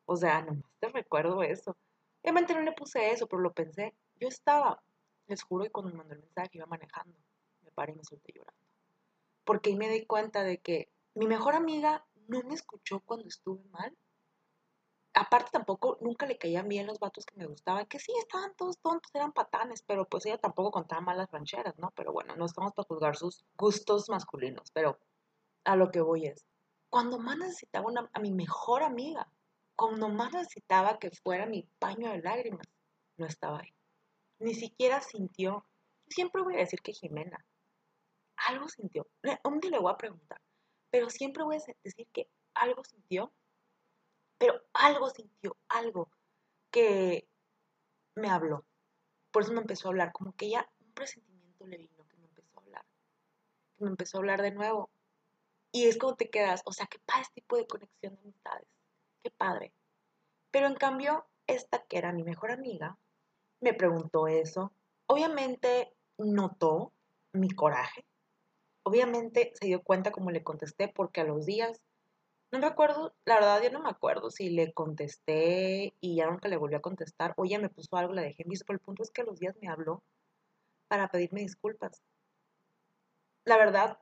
O 0.05 0.15
sea, 0.15 0.41
nomás 0.41 0.71
te 0.79 0.89
recuerdo 0.89 1.43
eso. 1.43 1.75
Obviamente 2.21 2.53
no 2.53 2.61
le 2.61 2.71
puse 2.71 3.11
eso, 3.11 3.27
pero 3.27 3.41
lo 3.41 3.53
pensé. 3.53 3.95
Yo 4.15 4.27
estaba 4.27 4.81
les 5.27 5.43
juro 5.43 5.65
que 5.65 5.71
cuando 5.71 5.91
me 5.91 5.97
mandó 5.97 6.13
el 6.13 6.21
mensaje 6.21 6.51
iba 6.53 6.65
manejando, 6.65 7.17
me 7.61 7.71
paré 7.71 7.91
y 7.91 7.95
me 7.95 8.03
solté 8.03 8.33
llorando. 8.33 8.61
Porque 9.43 9.69
ahí 9.69 9.75
me 9.75 9.89
di 9.89 10.05
cuenta 10.05 10.43
de 10.43 10.59
que 10.59 10.89
mi 11.15 11.27
mejor 11.27 11.55
amiga 11.55 12.05
no 12.27 12.41
me 12.43 12.53
escuchó 12.53 13.01
cuando 13.01 13.27
estuve 13.27 13.63
mal. 13.69 13.95
Aparte 15.17 15.49
tampoco, 15.51 15.97
nunca 16.01 16.25
le 16.25 16.37
caían 16.37 16.67
bien 16.67 16.85
los 16.85 16.99
vatos 16.99 17.25
que 17.25 17.35
me 17.35 17.47
gustaban, 17.47 17.85
que 17.87 17.99
sí, 17.99 18.13
estaban 18.19 18.55
todos 18.55 18.77
tontos, 18.79 19.09
eran 19.15 19.31
patanes, 19.31 19.81
pero 19.81 20.05
pues 20.05 20.25
ella 20.25 20.37
tampoco 20.37 20.71
contaba 20.71 21.01
malas 21.01 21.31
rancheras, 21.31 21.77
¿no? 21.79 21.91
Pero 21.95 22.13
bueno, 22.13 22.35
no 22.35 22.45
estamos 22.45 22.73
para 22.73 22.87
juzgar 22.87 23.15
sus 23.15 23.43
gustos 23.57 24.09
masculinos, 24.09 24.71
pero 24.71 24.99
a 25.65 25.75
lo 25.75 25.89
que 25.91 26.01
voy 26.01 26.27
es, 26.27 26.45
cuando 26.89 27.19
más 27.19 27.37
necesitaba 27.37 27.87
una, 27.87 28.09
a 28.13 28.19
mi 28.19 28.31
mejor 28.31 28.83
amiga, 28.83 29.27
cuando 29.75 30.09
más 30.09 30.33
necesitaba 30.33 30.99
que 30.99 31.11
fuera 31.11 31.45
mi 31.45 31.63
paño 31.79 32.11
de 32.11 32.21
lágrimas, 32.21 32.67
no 33.17 33.25
estaba 33.25 33.59
ahí 33.59 33.77
ni 34.39 34.53
siquiera 34.53 35.01
sintió. 35.01 35.65
Siempre 36.07 36.41
voy 36.41 36.55
a 36.55 36.59
decir 36.59 36.81
que 36.81 36.93
Jimena 36.93 37.43
algo 38.47 38.69
sintió. 38.69 39.07
Día 39.23 39.39
le 39.71 39.79
voy 39.79 39.91
a 39.91 39.97
preguntar, 39.97 40.39
pero 40.91 41.09
siempre 41.09 41.43
voy 41.43 41.57
a 41.57 41.73
decir 41.83 42.07
que 42.13 42.29
algo 42.53 42.83
sintió, 42.83 43.33
pero 44.37 44.61
algo 44.73 45.09
sintió, 45.09 45.57
algo 45.69 46.09
que 46.71 47.27
me 48.15 48.29
habló. 48.29 48.65
Por 49.31 49.43
eso 49.43 49.53
me 49.53 49.61
empezó 49.61 49.87
a 49.87 49.91
hablar, 49.91 50.11
como 50.11 50.33
que 50.35 50.49
ya 50.49 50.69
un 50.79 50.93
presentimiento 50.93 51.65
le 51.67 51.77
vino, 51.77 52.07
que 52.07 52.17
me 52.17 52.25
empezó 52.25 52.59
a 52.59 52.61
hablar, 52.61 52.85
que 53.77 53.83
me 53.83 53.89
empezó 53.89 54.17
a 54.17 54.19
hablar 54.19 54.41
de 54.41 54.51
nuevo. 54.51 54.89
Y 55.71 55.85
es 55.85 55.97
como 55.97 56.15
te 56.15 56.29
quedas, 56.29 56.61
o 56.65 56.71
sea, 56.71 56.87
qué 56.87 56.99
padre 56.99 57.23
este 57.23 57.41
tipo 57.41 57.57
de 57.57 57.67
conexión 57.67 58.15
de 58.15 58.21
amistades, 58.21 58.67
qué 59.23 59.31
padre. 59.31 59.73
Pero 60.51 60.67
en 60.67 60.75
cambio, 60.75 61.27
esta 61.45 61.83
que 61.85 61.97
era 61.97 62.13
mi 62.13 62.23
mejor 62.23 62.51
amiga, 62.51 62.97
me 63.59 63.73
preguntó 63.73 64.27
eso. 64.27 64.71
Obviamente 65.07 65.93
notó 66.17 66.93
mi 67.33 67.49
coraje. 67.49 68.05
Obviamente 68.83 69.51
se 69.59 69.67
dio 69.67 69.83
cuenta 69.83 70.11
como 70.11 70.31
le 70.31 70.43
contesté 70.43 70.87
porque 70.87 71.21
a 71.21 71.25
los 71.25 71.45
días, 71.45 71.81
no 72.51 72.59
me 72.59 72.67
acuerdo, 72.67 73.13
la 73.25 73.35
verdad 73.35 73.61
yo 73.63 73.71
no 73.71 73.81
me 73.81 73.89
acuerdo 73.89 74.31
si 74.31 74.49
le 74.49 74.73
contesté 74.73 75.93
y 75.99 76.15
ya 76.15 76.27
nunca 76.27 76.47
le 76.47 76.57
volví 76.57 76.75
a 76.75 76.81
contestar 76.81 77.33
o 77.37 77.45
ella 77.45 77.59
me 77.59 77.69
puso 77.69 77.95
algo, 77.97 78.13
la 78.13 78.21
dejé 78.21 78.43
en 78.43 78.49
visto, 78.49 78.65
pero 78.65 78.77
el 78.77 78.85
punto 78.85 79.03
es 79.03 79.11
que 79.11 79.21
a 79.21 79.25
los 79.25 79.39
días 79.39 79.55
me 79.61 79.69
habló 79.69 80.03
para 80.87 81.09
pedirme 81.09 81.41
disculpas. 81.41 82.01
La 83.45 83.57
verdad, 83.57 83.99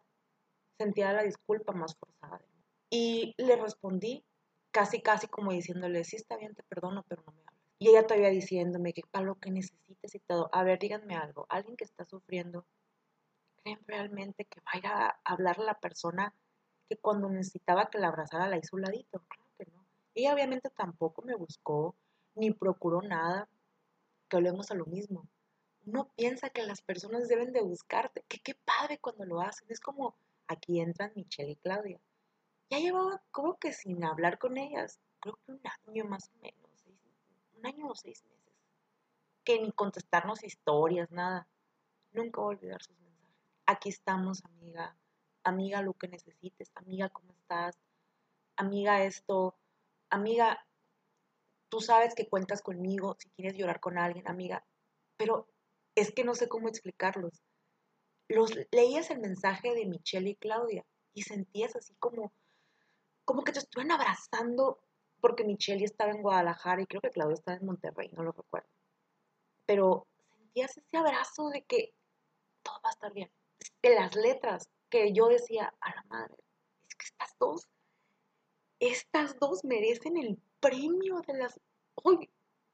sentía 0.78 1.14
la 1.14 1.24
disculpa 1.24 1.74
más 1.74 1.96
forzada. 1.96 2.42
Y 2.90 3.34
le 3.38 3.56
respondí 3.56 4.24
casi, 4.72 5.02
casi 5.02 5.28
como 5.28 5.52
diciéndole, 5.52 6.04
sí 6.04 6.16
está 6.16 6.38
bien, 6.38 6.56
te 6.56 6.64
perdono, 6.64 7.04
pero 7.08 7.24
no 7.26 7.34
me 7.34 7.46
y 7.78 7.90
ella 7.90 8.08
todavía 8.08 8.30
diciéndome 8.30 8.94
que 8.94 9.02
para 9.12 9.26
lo 9.26 9.36
que 9.36 9.52
necesites 9.52 10.16
y 10.16 10.20
todo. 10.20 10.50
A 10.54 10.64
ver, 10.64 10.80
díganme 10.80 11.16
algo. 11.16 11.46
Alguien 11.50 11.76
que 11.76 11.84
está 11.84 12.06
sufriendo, 12.06 12.66
¿creen 13.58 13.80
realmente 13.86 14.46
que 14.46 14.62
va 14.62 15.08
a 15.08 15.20
hablarle 15.26 15.64
a 15.64 15.68
la 15.68 15.80
persona 15.80 16.34
que 16.88 16.98
cuando 16.98 17.30
necesitaba 17.30 17.90
que 17.90 18.00
la 18.00 18.08
abrazara 18.08 18.48
la 18.48 18.58
hizo 18.58 18.76
un 18.76 18.84
ladito? 18.84 19.20
Claro 19.28 19.50
que 19.58 19.66
no. 19.66 19.86
Ella 20.14 20.34
obviamente 20.34 20.70
tampoco 20.70 21.22
me 21.22 21.36
buscó 21.36 21.96
ni 22.36 22.52
procuró 22.52 23.02
nada. 23.02 23.48
Que 24.30 24.38
hablemos 24.38 24.72
a 24.72 24.76
lo 24.76 24.86
mismo. 24.86 25.28
Uno 25.86 26.10
piensa 26.16 26.50
que 26.50 26.64
las 26.64 26.82
personas 26.82 27.28
deben 27.28 27.54
de 27.54 27.62
buscarte. 27.62 28.24
Que 28.28 28.40
qué 28.40 28.56
padre 28.56 28.98
cuando 29.00 29.26
lo 29.26 29.42
hacen. 29.42 29.68
Es 29.70 29.80
como 29.80 30.16
aquí 30.48 30.80
entran 30.80 31.12
Michelle 31.16 31.52
y 31.52 31.56
Claudia. 31.58 32.00
Ya 32.70 32.80
llevaba 32.80 33.22
como 33.32 33.58
que 33.58 33.74
sin 33.74 34.04
hablar 34.04 34.40
con 34.40 34.58
ellas, 34.58 35.00
creo 35.20 35.38
que 35.46 35.52
un 35.52 35.62
año 35.88 36.06
más 36.06 36.30
o 36.30 36.42
menos 36.42 36.66
año 37.66 37.88
o 37.88 37.96
seis 37.96 38.24
meses, 38.26 38.54
que 39.44 39.60
ni 39.60 39.72
contestarnos 39.72 40.44
historias, 40.44 41.12
nada. 41.12 41.48
Nunca 42.14 42.42
voy 42.42 42.56
a 42.56 42.58
olvidar 42.58 42.82
sus 42.82 42.98
mensajes. 43.00 43.36
Aquí 43.66 43.90
estamos, 43.90 44.44
amiga. 44.46 44.96
Amiga, 45.46 45.84
lo 45.84 45.94
que 45.94 46.08
necesites. 46.08 46.72
Amiga, 46.74 47.10
¿cómo 47.10 47.32
estás? 47.34 47.78
Amiga, 48.58 49.04
esto. 49.04 49.56
Amiga, 50.10 50.66
tú 51.70 51.82
sabes 51.82 52.16
que 52.16 52.28
cuentas 52.28 52.64
conmigo 52.64 53.16
si 53.20 53.30
quieres 53.30 53.56
llorar 53.56 53.80
con 53.80 54.00
alguien, 54.00 54.28
amiga. 54.28 54.66
Pero 55.18 55.48
es 55.94 56.12
que 56.12 56.24
no 56.24 56.34
sé 56.34 56.50
cómo 56.50 56.68
explicarlos. 56.68 57.44
Los, 58.28 58.54
leías 58.72 59.12
el 59.12 59.20
mensaje 59.20 59.76
de 59.76 59.86
Michelle 59.86 60.32
y 60.32 60.36
Claudia 60.36 60.84
y 61.14 61.22
sentías 61.22 61.76
así 61.76 61.94
como, 62.00 62.34
como 63.24 63.44
que 63.44 63.52
te 63.52 63.60
estuvieran 63.60 63.92
abrazando 63.92 64.80
porque 65.22 65.44
Michelle 65.44 65.86
estaba 65.86 66.12
en 66.12 66.24
Guadalajara 66.24 66.82
y 66.82 66.88
creo 66.88 67.02
que 67.02 67.12
Claudia 67.12 67.36
estaba 67.36 67.58
en 67.58 67.68
Monterrey, 67.68 68.10
no 68.14 68.24
lo 68.24 68.32
recuerdo. 68.32 68.70
Pero 69.68 70.08
sentías 70.38 70.76
ese 70.76 70.98
abrazo 70.98 71.50
de 71.50 71.64
que 71.66 71.94
todo 72.64 72.82
va 72.84 72.90
a 72.90 72.94
estar 72.94 73.14
bien. 73.14 73.32
De 73.84 73.94
las 73.94 74.16
letras 74.16 74.72
que 74.90 75.14
yo 75.14 75.28
decía, 75.28 75.74
a 75.80 75.96
la 75.96 76.04
madre, 76.04 76.36
es 76.88 76.96
que 76.96 77.06
estas 77.06 77.38
dos, 77.40 77.68
estas 78.80 79.38
dos 79.40 79.64
merecen 79.64 80.18
el 80.18 80.38
premio 80.60 81.22
de 81.28 81.34
las... 81.38 81.60
Uy, 82.04 82.30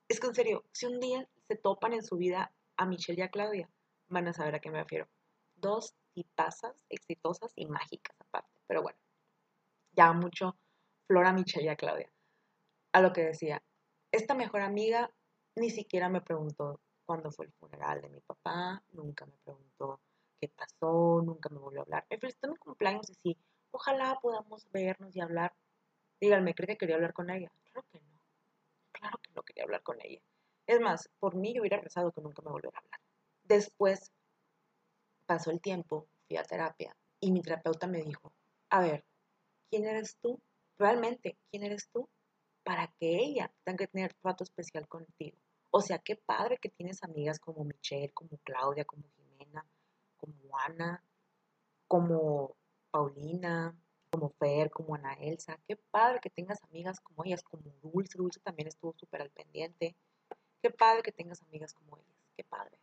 es 0.07 0.19
que 0.19 0.27
en 0.27 0.35
serio, 0.35 0.65
si 0.71 0.85
un 0.85 0.99
día 0.99 1.27
se 1.47 1.55
topan 1.55 1.93
en 1.93 2.03
su 2.03 2.17
vida 2.17 2.53
a 2.77 2.85
Michelle 2.85 3.21
y 3.21 3.23
a 3.23 3.29
Claudia, 3.29 3.69
van 4.07 4.27
a 4.27 4.33
saber 4.33 4.55
a 4.55 4.59
qué 4.59 4.71
me 4.71 4.81
refiero. 4.81 5.07
Dos 5.55 5.95
tipazas 6.13 6.75
exitosas 6.89 7.51
y 7.55 7.65
mágicas 7.65 8.15
aparte. 8.19 8.51
Pero 8.67 8.81
bueno, 8.81 8.97
ya 9.93 10.11
mucho 10.13 10.57
Flora, 11.07 11.33
Michelle 11.33 11.65
y 11.65 11.69
a 11.69 11.75
Claudia 11.75 12.11
a 12.91 13.01
lo 13.01 13.13
que 13.13 13.23
decía, 13.23 13.63
esta 14.11 14.33
mejor 14.33 14.61
amiga 14.61 15.11
ni 15.55 15.69
siquiera 15.69 16.09
me 16.09 16.21
preguntó 16.21 16.79
cuándo 17.05 17.31
fue 17.31 17.45
el 17.45 17.51
funeral 17.53 18.01
de 18.01 18.09
mi 18.09 18.19
papá, 18.21 18.83
nunca 18.91 19.25
me 19.25 19.37
preguntó 19.43 19.99
pasó, 20.49 21.21
nunca 21.23 21.49
me 21.49 21.59
volvió 21.59 21.81
a 21.81 21.83
hablar. 21.83 22.05
Me 22.09 22.17
felicitó 22.17 22.49
mi 22.49 22.57
cumpleaños 22.57 23.09
y 23.09 23.15
sí, 23.15 23.37
ojalá 23.71 24.19
podamos 24.21 24.69
vernos 24.71 25.15
y 25.15 25.21
hablar. 25.21 25.53
Díganme, 26.19 26.53
¿cree 26.53 26.67
que 26.67 26.77
quería 26.77 26.95
hablar 26.95 27.13
con 27.13 27.29
ella? 27.29 27.51
Claro 27.71 27.87
que 27.91 27.99
no. 27.99 28.19
Claro 28.91 29.17
que 29.21 29.31
no 29.33 29.43
quería 29.43 29.63
hablar 29.63 29.83
con 29.83 29.97
ella. 30.01 30.21
Es 30.67 30.79
más, 30.79 31.09
por 31.19 31.35
mí 31.35 31.53
yo 31.53 31.61
hubiera 31.61 31.79
rezado 31.81 32.11
que 32.11 32.21
nunca 32.21 32.41
me 32.41 32.51
volviera 32.51 32.77
a 32.77 32.81
hablar. 32.81 32.99
Después 33.43 34.11
pasó 35.25 35.51
el 35.51 35.61
tiempo, 35.61 36.07
fui 36.27 36.37
a 36.37 36.43
terapia 36.43 36.95
y 37.19 37.31
mi 37.31 37.41
terapeuta 37.41 37.87
me 37.87 38.01
dijo, 38.01 38.33
a 38.69 38.81
ver, 38.81 39.03
¿quién 39.69 39.85
eres 39.85 40.17
tú? 40.21 40.39
Realmente, 40.77 41.37
¿quién 41.49 41.63
eres 41.63 41.89
tú? 41.91 42.07
para 42.63 42.87
que 42.99 43.17
ella 43.17 43.51
tenga 43.63 43.77
que 43.79 43.87
tener 43.87 44.13
trato 44.15 44.43
especial 44.43 44.87
contigo. 44.87 45.37
O 45.71 45.81
sea, 45.81 45.99
qué 45.99 46.15
padre 46.15 46.57
que 46.61 46.69
tienes 46.69 47.03
amigas 47.03 47.39
como 47.39 47.63
Michelle, 47.63 48.11
como 48.13 48.37
Claudia, 48.43 48.85
como 48.85 49.03
como 50.21 50.57
Ana, 50.57 51.03
como 51.87 52.55
Paulina, 52.91 53.75
como 54.11 54.29
Fer, 54.29 54.69
como 54.71 54.95
Ana 54.95 55.13
Elsa. 55.13 55.59
Qué 55.67 55.75
padre 55.75 56.19
que 56.21 56.29
tengas 56.29 56.63
amigas 56.63 56.99
como 57.01 57.25
ellas, 57.25 57.43
como 57.43 57.63
Dulce. 57.81 58.17
Dulce 58.17 58.39
también 58.39 58.67
estuvo 58.67 58.93
súper 58.93 59.21
al 59.21 59.31
pendiente. 59.31 59.95
Qué 60.61 60.69
padre 60.69 61.01
que 61.01 61.11
tengas 61.11 61.41
amigas 61.41 61.73
como 61.73 61.97
ellas. 61.97 62.15
Qué 62.37 62.43
padre. 62.43 62.77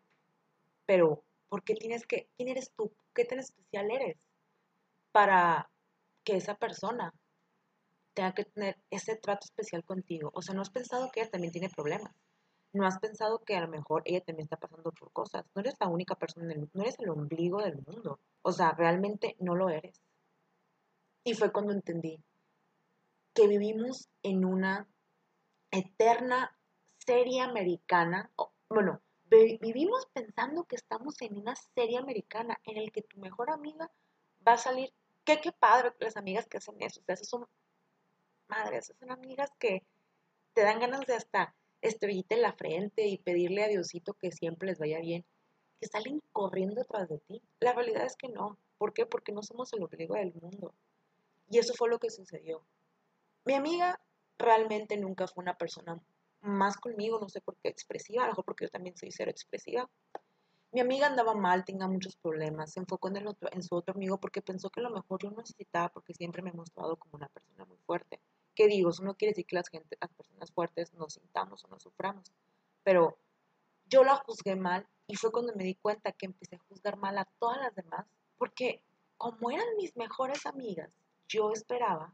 Pero, 0.87 1.23
¿por 1.49 1.63
qué 1.63 1.75
tienes 1.75 2.07
que, 2.07 2.29
quién 2.37 2.49
eres 2.49 2.73
tú? 2.73 2.93
¿Qué 3.15 3.25
tan 3.25 3.39
especial 3.39 3.91
eres 3.91 4.19
para 5.13 5.71
que 6.25 6.37
esa 6.37 6.55
persona 6.57 7.15
tenga 8.15 8.35
que 8.35 8.45
tener 8.45 8.79
ese 8.91 9.17
trato 9.17 9.45
especial 9.45 9.85
contigo? 9.85 10.31
O 10.35 10.43
sea, 10.43 10.55
¿no 10.55 10.63
has 10.63 10.71
pensado 10.71 11.11
que 11.11 11.21
ella 11.21 11.31
también 11.31 11.53
tiene 11.53 11.69
problemas? 11.69 12.15
¿No 12.73 12.87
has 12.87 12.99
pensado 12.99 13.43
que 13.45 13.57
a 13.57 13.63
lo 13.63 13.69
mejor 13.69 14.03
ella 14.05 14.21
también 14.21 14.45
está 14.45 14.57
pasando 14.57 14.93
por 14.93 15.11
cosas? 15.13 15.45
No 15.55 15.61
eres 15.61 15.75
la 15.81 15.89
única 15.89 16.15
persona 16.15 16.53
en 16.53 16.61
el 16.61 16.71
no 16.75 16.83
eres 16.83 16.99
el 16.99 17.09
ombligo 17.09 17.63
del 17.63 17.77
mundo. 17.87 18.21
O 18.43 18.53
sea, 18.53 18.73
realmente 18.73 19.37
no 19.41 19.55
lo 19.55 19.71
eres. 19.71 20.03
Y 21.25 21.35
fue 21.35 21.53
cuando 21.53 21.73
entendí 21.73 22.23
que 23.35 23.47
vivimos 23.47 24.09
en 24.23 24.45
una 24.45 24.87
eterna 25.71 26.57
serie 26.99 27.41
americana, 27.41 28.31
bueno, 28.69 29.01
vivimos 29.27 30.07
pensando 30.13 30.65
que 30.65 30.77
estamos 30.77 31.21
en 31.23 31.39
una 31.39 31.55
serie 31.57 31.99
americana 31.99 32.59
en 32.65 32.77
el 32.79 32.93
que 32.93 33.03
tu 33.03 33.19
mejor 33.19 33.51
amiga 33.51 33.91
va 34.47 34.53
a 34.53 34.59
salir. 34.59 34.93
Qué, 35.25 35.41
qué 35.41 35.53
padre 35.53 35.95
las 36.01 36.17
amigas 36.17 36.47
que 36.47 36.59
hacen 36.59 36.77
eso. 36.81 37.01
O 37.01 37.05
sea, 37.05 37.15
esas 37.15 37.29
son 37.29 37.47
madres, 38.49 38.93
son 38.99 39.11
amigas 39.11 39.51
que 39.59 39.85
te 40.55 40.63
dan 40.63 40.81
ganas 40.81 41.07
de 41.07 41.15
hasta 41.15 41.55
estrellita 41.81 42.35
en 42.35 42.43
la 42.43 42.53
frente 42.53 43.07
y 43.07 43.19
pedirle 43.19 43.65
a 43.65 43.69
Diosito 43.69 44.15
que 44.15 44.33
siempre 44.33 44.69
les 44.69 44.79
vaya 44.79 44.99
bien, 45.01 45.25
que 45.81 45.87
salen 45.87 46.23
corriendo 46.33 46.85
tras 46.85 47.09
de 47.09 47.19
ti. 47.19 47.43
La 47.61 47.73
realidad 47.73 48.05
es 48.05 48.17
que 48.17 48.29
no. 48.29 48.59
¿Por 48.79 48.93
qué? 48.93 49.07
Porque 49.07 49.33
no 49.33 49.43
somos 49.43 49.73
el 49.73 49.83
ombligo 49.83 50.15
del 50.15 50.35
mundo. 50.35 50.75
Y 51.51 51.59
eso 51.59 51.75
fue 51.75 51.89
lo 51.89 51.99
que 51.99 52.11
sucedió. 52.11 52.63
Mi 53.45 53.55
amiga 53.55 54.01
realmente 54.39 54.97
nunca 54.97 55.27
fue 55.27 55.43
una 55.43 55.57
persona 55.57 56.01
más 56.41 56.77
conmigo, 56.77 57.19
no 57.19 57.29
sé 57.29 57.41
por 57.41 57.57
qué 57.57 57.69
expresiva, 57.69 58.23
a 58.23 58.27
lo 58.27 58.33
mejor 58.33 58.45
porque 58.45 58.67
yo 58.67 58.71
también 58.71 58.97
soy 58.97 59.11
cero 59.11 59.31
expresiva. 59.31 59.89
Mi 60.71 60.81
amiga 60.81 61.07
andaba 61.07 61.35
mal, 61.35 61.65
tenía 61.65 61.89
muchos 61.89 62.17
problemas, 62.17 62.73
se 62.73 62.81
enfocó 62.81 63.09
en, 63.09 63.17
el 63.17 63.27
otro, 63.27 63.49
en 63.53 63.63
su 63.63 63.75
otro 63.75 63.95
amigo 63.95 64.19
porque 64.19 64.43
pensó 64.43 64.69
que 64.71 64.81
a 64.81 64.85
lo 64.85 64.91
mejor 64.91 65.23
yo 65.23 65.31
necesitaba 65.31 65.89
porque 65.89 66.15
siempre 66.15 66.43
me 66.43 66.51
he 66.51 66.53
mostrado 66.53 66.97
como 66.97 67.17
una 67.17 67.29
persona 67.29 67.65
muy 67.65 67.79
fuerte. 67.87 68.21
¿Qué 68.59 68.67
digo? 68.67 68.91
Eso 68.91 69.05
no 69.05 69.15
quiere 69.15 69.31
decir 69.31 69.47
que 69.47 69.55
las, 69.55 69.69
gente, 69.69 69.97
las 70.01 70.11
personas 70.11 70.51
fuertes 70.51 70.93
nos 70.95 71.13
sintamos 71.13 71.65
o 71.65 71.69
nos 71.69 71.81
suframos, 71.81 72.33
pero 72.83 73.17
yo 73.87 74.03
la 74.03 74.17
juzgué 74.17 74.57
mal 74.57 74.85
y 75.07 75.15
fue 75.15 75.31
cuando 75.31 75.55
me 75.55 75.63
di 75.63 75.77
cuenta 75.77 76.11
que 76.11 76.27
empecé 76.27 76.57
a 76.57 76.65
juzgar 76.69 76.97
mal 76.97 77.17
a 77.19 77.29
todas 77.39 77.59
las 77.59 77.73
demás 77.77 78.05
porque 78.37 78.83
como 79.17 79.53
eran 79.53 79.77
mis 79.77 79.97
mejores 79.97 80.45
amigas, 80.45 80.91
yo 81.29 81.53
esperaba 81.53 82.13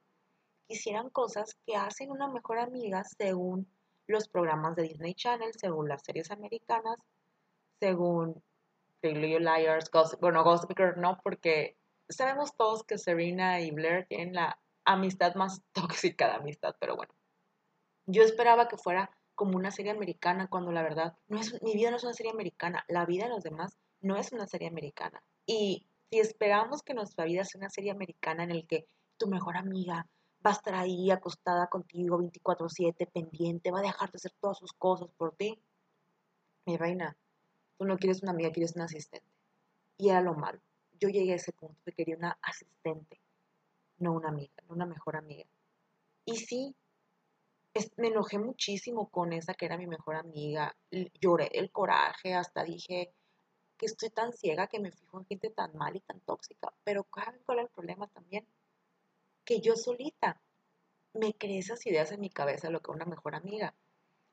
que 0.69 0.75
hicieran 0.75 1.09
cosas 1.09 1.57
que 1.67 1.77
hacen 1.77 2.11
una 2.11 2.29
mejor 2.29 2.59
amiga 2.59 3.05
según 3.05 3.67
los 4.07 4.29
programas 4.29 4.77
de 4.77 4.83
Disney 4.83 5.15
Channel, 5.15 5.55
según 5.59 5.89
las 5.89 6.03
series 6.03 6.31
americanas, 6.31 7.01
según 7.81 8.43
Little 9.01 9.41
Liars, 9.41 9.91
Gossip, 9.91 10.21
bueno, 10.21 10.45
Gossip 10.45 10.77
Girl 10.77 11.01
no, 11.01 11.19
porque 11.25 11.79
sabemos 12.11 12.55
todos 12.55 12.85
que 12.85 12.99
Serena 12.99 13.63
y 13.63 13.71
Blair 13.71 14.05
tienen 14.07 14.35
la 14.35 14.59
amistad 14.85 15.35
más 15.35 15.63
tóxica 15.73 16.29
de 16.29 16.35
amistad, 16.35 16.75
pero 16.81 16.97
bueno. 16.97 17.15
Yo 18.07 18.23
esperaba 18.23 18.69
que 18.69 18.77
fuera 18.77 19.11
como 19.35 19.57
una 19.57 19.71
serie 19.71 19.93
americana 19.93 20.49
cuando 20.49 20.71
la 20.73 20.83
verdad 20.83 21.17
no 21.27 21.41
es 21.41 21.61
mi 21.63 21.75
vida 21.75 21.91
no 21.91 21.97
es 21.97 22.05
una 22.05 22.13
serie 22.13 22.31
americana, 22.33 22.85
la 22.87 23.05
vida 23.05 23.25
de 23.25 23.31
los 23.31 23.43
demás 23.43 23.77
no 24.01 24.17
es 24.17 24.33
una 24.33 24.47
serie 24.47 24.69
americana. 24.69 25.23
Y 25.47 25.87
si 26.11 26.21
esperamos 26.21 26.83
que 26.83 26.95
nuestra 26.95 27.25
vida 27.25 27.45
sea 27.45 27.59
una 27.59 27.71
serie 27.71 27.91
americana 27.91 28.45
en 28.45 28.51
el 28.51 28.67
que 28.67 28.87
tu 29.17 29.27
mejor 29.27 29.57
amiga 29.57 30.07
va 30.47 30.51
a 30.51 30.55
estar 30.55 30.75
ahí 30.75 31.11
acostada 31.11 31.69
contigo 31.69 32.19
24/7, 32.19 33.07
pendiente, 33.07 33.71
va 33.71 33.79
a 33.79 33.83
dejar 33.83 34.11
de 34.11 34.17
hacer 34.17 34.33
todas 34.41 34.59
sus 34.59 34.73
cosas 34.75 35.09
por 35.17 35.35
ti. 35.35 35.59
Mi 36.67 36.77
reina, 36.77 37.17
tú 37.79 37.85
no 37.85 37.97
quieres 37.97 38.23
una 38.23 38.33
amiga, 38.33 38.53
quieres 38.53 38.75
una 38.77 38.85
asistente. 38.85 39.27
Y 39.97 40.11
era 40.11 40.21
lo 40.21 40.35
malo. 40.35 40.61
Yo 41.01 41.09
llegué 41.09 41.33
a 41.33 41.37
ese 41.37 41.53
punto 41.53 41.81
que 41.85 41.93
quería 41.93 42.17
una 42.17 42.39
asistente, 42.43 43.21
no 43.99 44.13
una 44.13 44.29
amiga, 44.29 44.55
no 44.69 44.75
una 44.75 44.87
mejor 44.87 45.17
amiga. 45.17 45.49
Y 46.25 46.37
sí, 46.37 46.75
me 47.97 48.09
enojé 48.09 48.39
muchísimo 48.39 49.11
con 49.11 49.33
esa 49.33 49.55
que 49.55 49.67
era 49.67 49.77
mi 49.77 49.87
mejor 49.87 50.17
amiga. 50.17 50.77
Lloré 51.21 51.51
el 51.53 51.71
coraje, 51.71 52.35
hasta 52.35 52.65
dije 52.65 53.13
que 53.77 53.87
estoy 53.87 54.11
tan 54.11 54.33
ciega 54.33 54.69
que 54.69 54.81
me 54.81 54.93
fijo 54.93 55.19
en 55.19 55.27
gente 55.27 55.51
tan 55.51 55.77
mal 55.77 55.97
y 55.97 56.01
tan 56.01 56.21
tóxica. 56.21 56.73
Pero 56.85 57.05
¿cuál 57.05 57.35
es 57.35 57.65
el 57.65 57.69
problema 57.71 58.07
también? 58.09 58.47
que 59.45 59.61
yo 59.61 59.77
solita 59.77 60.41
me 61.13 61.35
creé 61.35 61.59
esas 61.59 61.87
ideas 61.87 62.11
en 62.13 62.21
mi 62.21 62.31
cabeza 62.31 62.71
lo 62.71 62.81
que 62.81 62.91
una 62.91 63.05
mejor 63.05 63.35
amiga. 63.35 63.75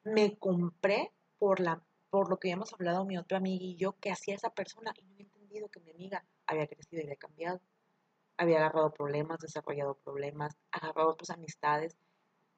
Me 0.04 0.38
compré 0.38 1.12
por, 1.38 1.60
la, 1.60 1.84
por 2.10 2.30
lo 2.30 2.40
que 2.40 2.48
habíamos 2.48 2.74
hablado 2.74 3.06
mi 3.06 3.18
otra 3.18 3.38
amiga 3.38 3.64
y 3.64 3.76
yo, 3.76 3.94
que 4.00 4.12
hacía 4.12 4.36
esa 4.36 4.50
persona 4.50 4.94
y 4.98 5.04
no 5.04 5.16
he 5.18 5.22
entendido 5.22 5.70
que 5.70 5.80
mi 5.80 5.92
amiga 5.92 6.26
había 6.48 6.68
crecido 6.68 7.02
y 7.02 7.06
había 7.06 7.18
cambiado. 7.18 7.62
Había 8.38 8.58
agarrado 8.58 8.94
problemas, 8.94 9.40
desarrollado 9.40 9.96
problemas, 9.96 10.56
agarrado 10.72 11.10
otras 11.10 11.30
amistades, 11.30 11.98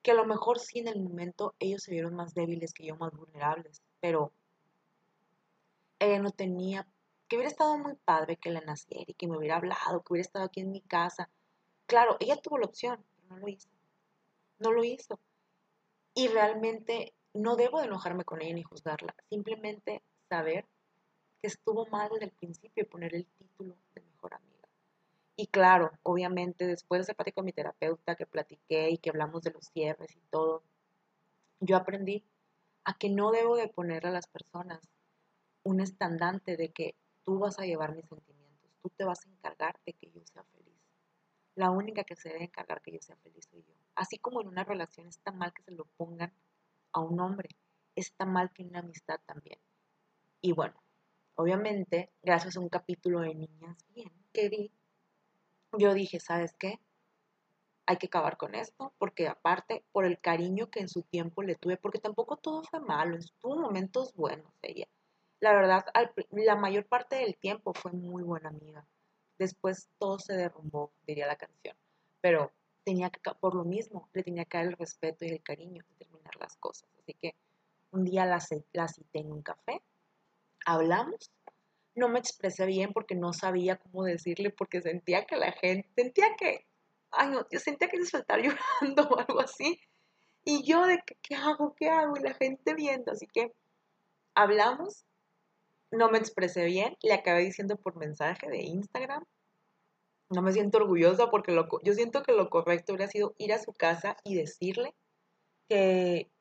que 0.02 0.12
a 0.12 0.16
lo 0.16 0.26
mejor 0.26 0.60
sí 0.60 0.80
en 0.80 0.88
el 0.88 1.02
momento 1.02 1.56
ellos 1.60 1.84
se 1.84 1.92
vieron 1.92 2.16
más 2.16 2.34
débiles 2.34 2.74
que 2.74 2.86
yo, 2.86 2.96
más 2.96 3.14
vulnerables, 3.16 3.82
pero 4.00 4.32
ella 6.00 6.20
no 6.20 6.32
tenía, 6.32 6.88
que 7.28 7.38
hubiera 7.38 7.50
estado 7.50 7.78
muy 7.78 7.96
padre 7.96 8.38
que 8.38 8.52
la 8.52 8.62
naciera 8.62 9.06
y 9.08 9.14
que 9.14 9.28
me 9.28 9.38
hubiera 9.38 9.58
hablado, 9.58 10.04
que 10.04 10.14
hubiera 10.14 10.26
estado 10.26 10.46
aquí 10.46 10.60
en 10.60 10.72
mi 10.72 10.82
casa, 10.82 11.30
Claro, 11.86 12.18
ella 12.20 12.38
tuvo 12.38 12.58
la 12.58 12.66
opción, 12.66 13.04
pero 13.16 13.36
no 13.36 13.38
lo 13.38 13.48
hizo. 13.48 13.70
No 14.60 14.72
lo 14.72 14.84
hizo. 14.84 15.20
Y 16.16 16.28
realmente 16.28 17.14
no 17.34 17.56
debo 17.56 17.80
de 17.80 17.88
enojarme 17.88 18.24
con 18.24 18.42
ella 18.42 18.56
ni 18.56 18.64
juzgarla. 18.64 19.16
Simplemente 19.30 20.02
saber 20.30 20.66
que 21.42 21.48
estuvo 21.48 21.86
mal 21.88 22.10
desde 22.12 22.26
el 22.26 22.32
principio 22.32 22.84
y 22.84 22.88
poner 22.88 23.16
el 23.16 23.26
título 23.26 23.76
de 23.94 24.02
mejor 24.02 24.34
amiga. 24.34 24.53
Y 25.36 25.48
claro, 25.48 25.92
obviamente 26.04 26.68
después 26.68 27.00
de 27.00 27.04
ese 27.04 27.16
plática 27.16 27.36
con 27.36 27.46
mi 27.46 27.54
terapeuta 27.54 28.16
que 28.16 28.26
platiqué 28.26 28.90
y 28.90 28.98
que 28.98 29.10
hablamos 29.10 29.42
de 29.44 29.52
los 29.52 29.66
cierres 29.66 30.16
y 30.16 30.22
todo, 30.30 30.64
yo 31.60 31.78
aprendí 31.78 32.26
a 32.84 32.98
que 32.98 33.10
no 33.10 33.32
debo 33.32 33.56
de 33.56 33.68
ponerle 33.68 34.10
a 34.10 34.14
las 34.14 34.28
personas 34.28 34.82
un 35.64 35.80
estandante 35.80 36.58
de 36.58 36.72
que 36.72 36.96
tú 37.24 37.40
vas 37.40 37.58
a 37.60 37.66
llevar 37.66 37.96
mis 37.96 38.08
sentimientos, 38.08 38.70
tú 38.82 38.90
te 38.90 39.06
vas 39.06 39.26
a 39.26 39.30
encargar 39.30 39.80
de 39.86 39.94
que 39.94 40.12
yo 40.12 40.22
sea 40.26 40.44
feliz 40.44 40.64
la 41.56 41.70
única 41.70 42.04
que 42.04 42.16
se 42.16 42.30
debe 42.30 42.46
encargar 42.46 42.82
que 42.82 42.92
yo 42.92 43.00
sea 43.02 43.16
feliz 43.18 43.46
soy 43.50 43.64
yo. 43.64 43.74
Así 43.96 44.18
como 44.18 44.42
en 44.42 44.48
una 44.48 44.64
relación 44.64 45.08
está 45.08 45.32
mal 45.32 45.54
que 45.54 45.64
se 45.64 45.72
lo 45.72 45.86
pongan 45.98 46.34
a 46.94 47.00
un 47.00 47.20
hombre, 47.20 47.50
está 47.96 48.26
mal 48.26 48.52
que 48.52 48.64
en 48.64 48.70
una 48.70 48.80
amistad 48.80 49.20
también. 49.26 49.60
Y 50.42 50.52
bueno, 50.52 50.82
obviamente, 51.36 52.12
gracias 52.22 52.58
a 52.58 52.60
un 52.60 52.70
capítulo 52.70 53.22
de 53.22 53.36
Niñas 53.36 53.78
Bien 53.90 54.12
que 54.34 54.50
vi, 54.50 54.72
yo 55.78 55.94
dije, 55.94 56.20
¿sabes 56.20 56.54
qué? 56.58 56.80
Hay 57.86 57.98
que 57.98 58.08
acabar 58.08 58.38
con 58.38 58.56
esto, 58.56 58.94
porque 58.98 59.28
aparte, 59.28 59.84
por 59.92 60.06
el 60.06 60.20
cariño 60.20 60.70
que 60.70 60.80
en 60.80 60.88
su 60.88 61.02
tiempo 61.04 61.44
le 61.44 61.56
tuve, 61.56 61.78
porque 61.78 62.00
tampoco 62.00 62.38
todo 62.38 62.64
fue 62.64 62.80
malo, 62.80 63.18
tuvo 63.40 63.58
momentos 63.58 64.14
buenos 64.14 64.54
ella. 64.62 64.88
La 65.40 65.54
verdad, 65.54 65.86
la 66.32 66.56
mayor 66.56 66.86
parte 66.86 67.18
del 67.18 67.36
tiempo 67.36 67.74
fue 67.74 67.92
muy 67.92 68.24
buena 68.24 68.50
amiga 68.50 68.86
después 69.38 69.90
todo 69.98 70.20
se 70.20 70.34
derrumbó, 70.34 70.92
diría 71.06 71.28
la 71.28 71.36
canción. 71.36 71.76
Pero 72.22 72.52
tenía 72.84 73.10
que, 73.10 73.20
por 73.40 73.56
lo 73.56 73.64
mismo, 73.64 74.10
le 74.14 74.24
tenía 74.24 74.46
que 74.46 74.58
dar 74.58 74.68
el 74.68 74.78
respeto 74.78 75.26
y 75.26 75.30
el 75.30 75.44
cariño 75.44 75.84
de 75.84 76.06
terminar 76.06 76.36
las 76.40 76.56
cosas. 76.58 76.90
Así 77.00 77.14
que 77.14 77.36
un 77.92 78.06
día 78.06 78.26
la, 78.26 78.40
la 78.74 78.88
cité 78.88 79.20
en 79.20 79.32
un 79.32 79.42
café, 79.42 79.82
hablamos, 80.66 81.32
no 81.96 82.10
me 82.10 82.20
expresé 82.20 82.66
bien 82.66 82.91
porque 82.94 83.16
no 83.16 83.34
sabía 83.34 83.78
cómo 83.78 84.04
decirle, 84.04 84.50
porque 84.50 84.82
sentía 84.82 85.26
que 85.26 85.36
la 85.38 85.52
gente, 85.52 85.89
sentía 85.96 86.36
que, 86.38 86.66
ay 87.12 87.30
no, 87.30 87.46
yo 87.52 87.60
sentía 87.60 87.88
que 87.89 88.04
se 88.06 88.18
llorando 88.82 89.10
o 89.10 89.20
algo 89.20 89.41
así. 89.41 89.80
Y 90.46 90.64
yo 90.68 90.86
de, 90.86 91.02
¿qué 91.22 91.36
hago? 91.36 91.76
¿Qué 91.76 91.89
hago? 91.89 92.18
Y 92.18 92.22
la 92.22 92.34
gente 92.34 92.74
viendo, 92.74 93.12
así 93.12 93.28
que 93.28 93.54
hablamos 94.36 95.06
no 95.94 96.10
me 96.10 96.18
expresé 96.18 96.66
bien, 96.66 96.98
le 97.02 97.14
acabé 97.14 97.41
diciendo 97.41 97.78
por 97.78 97.96
mensaje 97.96 98.50
de 98.50 98.64
Instagram. 98.64 99.24
No 100.30 100.41
me 100.41 100.52
siento 100.52 100.80
orgullosa 100.80 101.30
porque 101.30 101.52
lo, 101.52 101.68
yo 101.84 101.94
siento 101.94 102.24
que 102.24 102.34
lo 102.34 102.50
correcto 102.50 102.94
hubiera 102.94 103.12
sido 103.12 103.36
ir 103.38 103.54
a 103.54 103.60
su 103.60 103.74
casa 103.74 104.18
y 104.24 104.36
decirle 104.36 104.96
que 105.70 106.32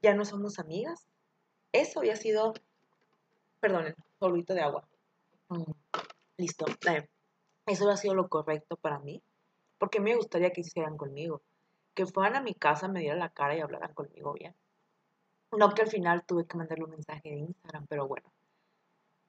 ya 0.00 0.14
no 0.14 0.24
somos 0.24 0.58
amigas. 0.58 1.06
Eso 1.72 2.00
había 2.00 2.16
sido, 2.16 2.54
perdonen, 3.60 3.94
polvito 4.22 4.54
de 4.54 4.62
agua. 4.62 4.86
Mm, 5.48 5.72
listo. 6.36 6.64
Eso 7.66 7.84
había 7.84 7.96
sido 7.96 8.14
lo 8.14 8.28
correcto 8.28 8.76
para 8.76 9.00
mí, 9.00 9.20
porque 9.78 10.00
me 10.00 10.14
gustaría 10.14 10.52
que 10.52 10.60
hicieran 10.60 10.96
conmigo, 10.96 11.42
que 11.94 12.06
fueran 12.06 12.36
a 12.36 12.40
mi 12.40 12.54
casa, 12.54 12.86
me 12.86 13.00
dieran 13.00 13.18
la 13.18 13.30
cara 13.30 13.56
y 13.56 13.60
hablaran 13.60 13.92
conmigo 13.94 14.32
bien. 14.32 14.54
No 15.50 15.74
que 15.74 15.82
al 15.82 15.88
final 15.88 16.24
tuve 16.24 16.46
que 16.46 16.56
mandarle 16.56 16.84
un 16.84 16.90
mensaje 16.90 17.28
de 17.30 17.36
Instagram, 17.36 17.86
pero 17.88 18.06
bueno. 18.06 18.32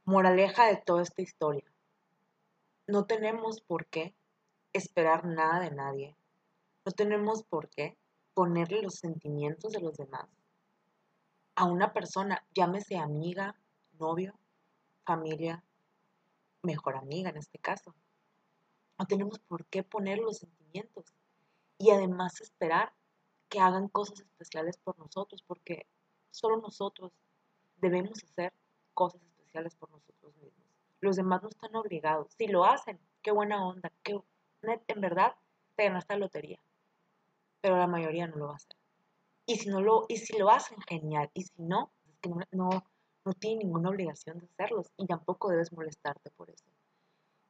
Moraleja 0.05 0.67
de 0.67 0.77
toda 0.77 1.01
esta 1.01 1.21
historia. 1.21 1.65
No 2.87 3.05
tenemos 3.05 3.61
por 3.61 3.87
qué 3.87 4.13
esperar 4.73 5.25
nada 5.25 5.59
de 5.59 5.71
nadie. 5.71 6.15
No 6.85 6.91
tenemos 6.91 7.43
por 7.43 7.69
qué 7.69 7.97
ponerle 8.33 8.83
los 8.83 8.95
sentimientos 8.95 9.71
de 9.71 9.81
los 9.81 9.97
demás 9.97 10.27
a 11.55 11.65
una 11.65 11.93
persona, 11.93 12.43
llámese 12.53 12.97
amiga, 12.97 13.55
novio, 13.99 14.33
familia, 15.05 15.63
mejor 16.61 16.95
amiga 16.95 17.29
en 17.29 17.37
este 17.37 17.59
caso. 17.59 17.93
No 18.97 19.05
tenemos 19.05 19.39
por 19.39 19.65
qué 19.65 19.83
poner 19.83 20.19
los 20.19 20.37
sentimientos 20.37 21.13
y 21.77 21.91
además 21.91 22.41
esperar 22.41 22.93
que 23.49 23.59
hagan 23.59 23.87
cosas 23.87 24.21
especiales 24.21 24.77
por 24.77 24.97
nosotros, 24.97 25.43
porque 25.43 25.85
solo 26.31 26.57
nosotros 26.57 27.11
debemos 27.77 28.23
hacer 28.23 28.53
cosas 28.93 29.21
especiales 29.21 29.75
por 29.75 29.91
nosotros 29.91 30.35
mismos. 30.37 30.65
Los 31.01 31.17
demás 31.17 31.43
no 31.43 31.49
están 31.49 31.75
obligados. 31.75 32.33
Si 32.37 32.47
lo 32.47 32.65
hacen, 32.65 32.99
qué 33.21 33.31
buena 33.31 33.65
onda, 33.65 33.91
que 34.03 34.19
en 34.63 35.01
verdad 35.01 35.35
te 35.75 35.83
ganaste 35.83 36.13
la 36.13 36.19
lotería. 36.19 36.59
Pero 37.61 37.77
la 37.77 37.87
mayoría 37.87 38.27
no 38.27 38.37
lo 38.37 38.47
va 38.47 38.53
a 38.53 38.55
hacer. 38.55 38.75
Y 39.45 39.57
si, 39.57 39.69
no 39.69 39.81
lo, 39.81 40.05
y 40.07 40.17
si 40.17 40.37
lo 40.37 40.49
hacen, 40.49 40.79
genial. 40.81 41.29
Y 41.33 41.43
si 41.43 41.61
no, 41.61 41.91
que 42.21 42.29
no, 42.29 42.39
no, 42.51 42.85
no 43.25 43.33
tiene 43.33 43.63
ninguna 43.63 43.89
obligación 43.89 44.39
de 44.39 44.45
hacerlos 44.45 44.91
y 44.97 45.07
tampoco 45.07 45.49
debes 45.49 45.71
molestarte 45.71 46.29
por 46.31 46.49
eso. 46.49 46.65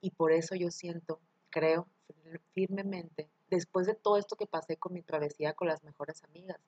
Y 0.02 0.12
por 0.12 0.32
eso 0.32 0.56
yo 0.56 0.70
siento, 0.70 1.20
creo 1.50 1.88
firmemente, 2.54 3.30
después 3.50 3.88
de 3.88 3.96
todo 3.96 4.18
esto 4.18 4.36
que 4.36 4.48
pasé 4.48 4.78
con 4.78 4.94
mi 4.94 5.02
travesía 5.02 5.54
con 5.54 5.68
las 5.68 5.84
mejores 5.84 6.24
amigas, 6.24 6.60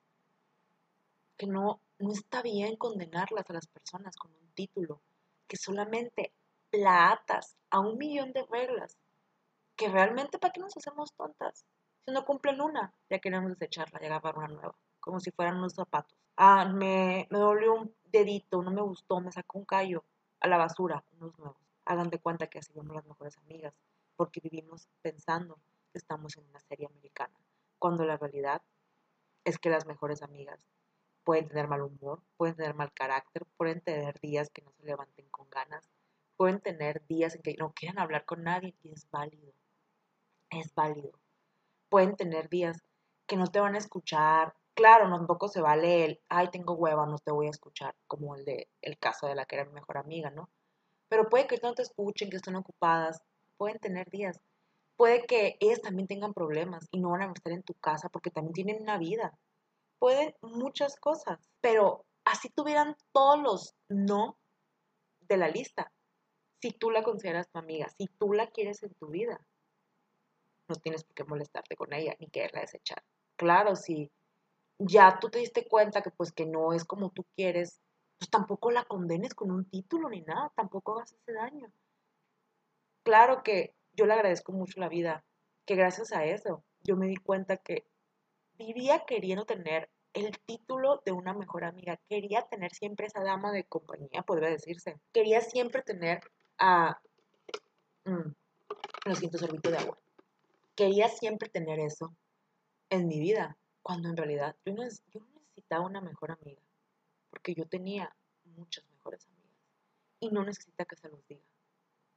que 1.36 1.46
no, 1.46 1.80
no 1.98 2.12
está 2.12 2.42
bien 2.42 2.76
condenarlas 2.76 3.48
a 3.50 3.52
las 3.52 3.66
personas 3.66 4.16
con 4.16 4.32
un 4.32 4.50
título, 4.54 5.02
que 5.46 5.56
solamente 5.56 6.32
la 6.72 7.12
atas 7.12 7.56
a 7.70 7.80
un 7.80 7.98
millón 7.98 8.32
de 8.32 8.44
reglas, 8.50 8.96
que 9.76 9.88
realmente 9.88 10.38
para 10.38 10.52
qué 10.52 10.60
nos 10.60 10.76
hacemos 10.76 11.12
tontas. 11.14 11.66
Si 12.04 12.12
no 12.12 12.24
cumplen 12.24 12.60
una, 12.60 12.94
ya 13.10 13.18
queremos 13.18 13.50
desecharla 13.58 14.00
y 14.02 14.06
agarrar 14.06 14.38
una 14.38 14.48
nueva 14.48 14.76
como 15.06 15.20
si 15.20 15.30
fueran 15.30 15.58
unos 15.58 15.74
zapatos. 15.74 16.18
Ah, 16.36 16.64
me, 16.64 17.28
me 17.30 17.38
dolió 17.38 17.74
un 17.74 17.94
dedito, 18.18 18.62
no 18.62 18.70
me 18.70 18.82
gustó, 18.82 19.20
me 19.20 19.32
sacó 19.32 19.58
un 19.58 19.64
callo 19.64 20.04
a 20.40 20.48
la 20.48 20.56
basura, 20.56 21.04
unos 21.18 21.38
nuevos. 21.38 21.56
Hagan 21.84 22.10
de 22.10 22.18
cuenta 22.18 22.48
que 22.48 22.58
así 22.58 22.72
somos 22.72 22.94
las 22.94 23.06
mejores 23.06 23.38
amigas, 23.38 23.74
porque 24.16 24.40
vivimos 24.40 24.88
pensando 25.02 25.56
que 25.92 25.98
estamos 25.98 26.36
en 26.36 26.44
una 26.44 26.60
serie 26.60 26.86
americana, 26.86 27.38
cuando 27.78 28.04
la 28.04 28.16
realidad 28.16 28.62
es 29.44 29.58
que 29.58 29.70
las 29.70 29.86
mejores 29.86 30.22
amigas 30.22 30.66
pueden 31.22 31.48
tener 31.48 31.68
mal 31.68 31.82
humor, 31.82 32.22
pueden 32.36 32.56
tener 32.56 32.74
mal 32.74 32.92
carácter, 32.92 33.46
pueden 33.56 33.80
tener 33.80 34.18
días 34.20 34.50
que 34.50 34.62
no 34.62 34.72
se 34.72 34.84
levanten 34.84 35.28
con 35.28 35.48
ganas, 35.50 35.88
pueden 36.36 36.60
tener 36.60 37.06
días 37.06 37.36
en 37.36 37.42
que 37.42 37.54
no 37.56 37.72
quieran 37.72 37.98
hablar 37.98 38.24
con 38.24 38.42
nadie 38.42 38.74
y 38.82 38.90
es 38.90 39.08
válido, 39.10 39.52
es 40.50 40.74
válido. 40.74 41.12
Pueden 41.88 42.16
tener 42.16 42.48
días 42.48 42.82
que 43.26 43.36
no 43.36 43.46
te 43.46 43.60
van 43.60 43.76
a 43.76 43.78
escuchar, 43.78 44.54
Claro, 44.76 45.08
no, 45.08 45.16
tampoco 45.16 45.48
se 45.48 45.62
vale 45.62 46.04
el, 46.04 46.20
ay, 46.28 46.50
tengo 46.50 46.74
hueva, 46.74 47.06
no 47.06 47.18
te 47.18 47.32
voy 47.32 47.46
a 47.46 47.50
escuchar, 47.50 47.94
como 48.06 48.36
el 48.36 48.44
de 48.44 48.68
el 48.82 48.98
caso 48.98 49.26
de 49.26 49.34
la 49.34 49.46
que 49.46 49.56
era 49.56 49.64
mi 49.64 49.72
mejor 49.72 49.96
amiga, 49.96 50.30
¿no? 50.30 50.50
Pero 51.08 51.30
puede 51.30 51.46
que 51.46 51.58
no 51.62 51.74
te 51.74 51.82
escuchen, 51.82 52.28
que 52.28 52.36
estén 52.36 52.56
ocupadas, 52.56 53.22
pueden 53.56 53.78
tener 53.78 54.10
días. 54.10 54.38
Puede 54.96 55.26
que 55.26 55.56
ellas 55.60 55.80
también 55.80 56.06
tengan 56.08 56.34
problemas 56.34 56.88
y 56.90 57.00
no 57.00 57.10
van 57.10 57.22
a 57.22 57.32
estar 57.32 57.52
en 57.54 57.62
tu 57.62 57.72
casa 57.74 58.10
porque 58.10 58.30
también 58.30 58.52
tienen 58.52 58.82
una 58.82 58.98
vida. 58.98 59.32
Pueden 59.98 60.34
muchas 60.42 60.96
cosas, 60.96 61.38
pero 61.62 62.04
así 62.24 62.50
tuvieran 62.50 62.96
todos 63.12 63.42
los 63.42 63.74
no 63.88 64.36
de 65.22 65.38
la 65.38 65.48
lista. 65.48 65.90
Si 66.60 66.72
tú 66.72 66.90
la 66.90 67.02
consideras 67.02 67.48
tu 67.50 67.58
amiga, 67.58 67.88
si 67.96 68.08
tú 68.18 68.34
la 68.34 68.48
quieres 68.48 68.82
en 68.82 68.92
tu 68.94 69.08
vida, 69.08 69.40
no 70.68 70.76
tienes 70.76 71.04
por 71.04 71.14
qué 71.14 71.24
molestarte 71.24 71.76
con 71.76 71.94
ella 71.94 72.14
ni 72.18 72.28
quererla 72.28 72.60
desechar. 72.60 73.02
Claro, 73.36 73.76
si 73.76 74.10
ya 74.78 75.18
tú 75.20 75.30
te 75.30 75.38
diste 75.38 75.66
cuenta 75.66 76.02
que 76.02 76.10
pues 76.10 76.32
que 76.32 76.46
no 76.46 76.72
es 76.72 76.84
como 76.84 77.10
tú 77.10 77.24
quieres, 77.34 77.80
pues 78.18 78.30
tampoco 78.30 78.70
la 78.70 78.84
condenes 78.84 79.34
con 79.34 79.50
un 79.50 79.64
título 79.68 80.08
ni 80.08 80.22
nada, 80.22 80.52
tampoco 80.54 80.96
hagas 80.96 81.12
ese 81.12 81.32
daño. 81.32 81.70
Claro 83.02 83.42
que 83.42 83.74
yo 83.94 84.06
le 84.06 84.14
agradezco 84.14 84.52
mucho 84.52 84.80
la 84.80 84.88
vida, 84.88 85.24
que 85.64 85.76
gracias 85.76 86.12
a 86.12 86.24
eso 86.24 86.62
yo 86.82 86.96
me 86.96 87.06
di 87.06 87.16
cuenta 87.16 87.56
que 87.56 87.86
vivía 88.58 89.04
queriendo 89.06 89.44
tener 89.44 89.90
el 90.12 90.38
título 90.46 91.02
de 91.04 91.12
una 91.12 91.34
mejor 91.34 91.64
amiga, 91.64 92.00
quería 92.08 92.42
tener 92.42 92.72
siempre 92.72 93.06
esa 93.06 93.22
dama 93.22 93.52
de 93.52 93.64
compañía, 93.64 94.22
podría 94.22 94.48
decirse, 94.48 94.98
quería 95.12 95.40
siempre 95.42 95.82
tener 95.82 96.20
a... 96.58 96.98
Mm, 98.04 98.32
lo 99.04 99.14
siento, 99.14 99.38
sorbito 99.38 99.70
de 99.70 99.78
agua. 99.78 99.98
Quería 100.74 101.08
siempre 101.08 101.48
tener 101.48 101.80
eso 101.80 102.14
en 102.88 103.08
mi 103.08 103.18
vida 103.18 103.56
cuando 103.86 104.08
en 104.08 104.16
realidad 104.16 104.56
yo 104.64 104.72
no, 104.72 104.82
necesitaba 104.82 105.86
una 105.86 106.00
mejor 106.00 106.32
amiga, 106.32 106.60
porque 107.30 107.54
yo 107.54 107.68
tenía 107.68 108.12
muchas 108.42 108.84
mejores 108.88 109.24
amigas. 109.28 109.60
Y 110.18 110.28
no 110.30 110.44
necesita 110.44 110.86
que 110.86 110.96
se 110.96 111.08
los 111.08 111.24
diga, 111.28 111.46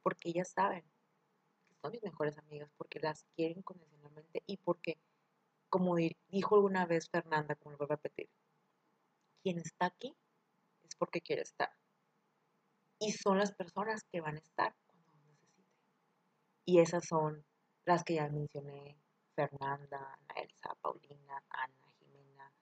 porque 0.02 0.30
ellas 0.30 0.48
saben 0.48 0.82
que 0.82 1.76
son 1.80 1.92
mis 1.92 2.02
mejores 2.02 2.36
amigas, 2.38 2.72
porque 2.76 2.98
las 2.98 3.22
quieren 3.36 3.62
condicionalmente 3.62 4.42
y 4.48 4.56
porque, 4.56 4.98
como 5.68 5.94
dijo 5.94 6.56
alguna 6.56 6.86
vez 6.86 7.08
Fernanda, 7.08 7.54
como 7.54 7.70
lo 7.70 7.78
voy 7.78 7.84
a 7.84 7.94
repetir, 7.94 8.28
quien 9.40 9.58
está 9.60 9.86
aquí 9.86 10.16
es 10.82 10.96
porque 10.96 11.20
quiere 11.20 11.42
estar. 11.42 11.70
Y 12.98 13.12
son 13.12 13.38
las 13.38 13.52
personas 13.52 14.02
que 14.10 14.20
van 14.20 14.34
a 14.34 14.40
estar 14.40 14.74
cuando 14.88 15.06
los 15.08 15.24
necesite. 15.24 15.68
Y 16.64 16.80
esas 16.80 17.06
son 17.06 17.44
las 17.84 18.02
que 18.02 18.14
ya 18.14 18.28
mencioné 18.28 18.98
Fernanda, 19.40 19.96
Ana 19.96 20.42
Elsa, 20.42 20.74
Paulina, 20.82 21.42
Ana, 21.48 21.92
Jimena, 21.98 22.52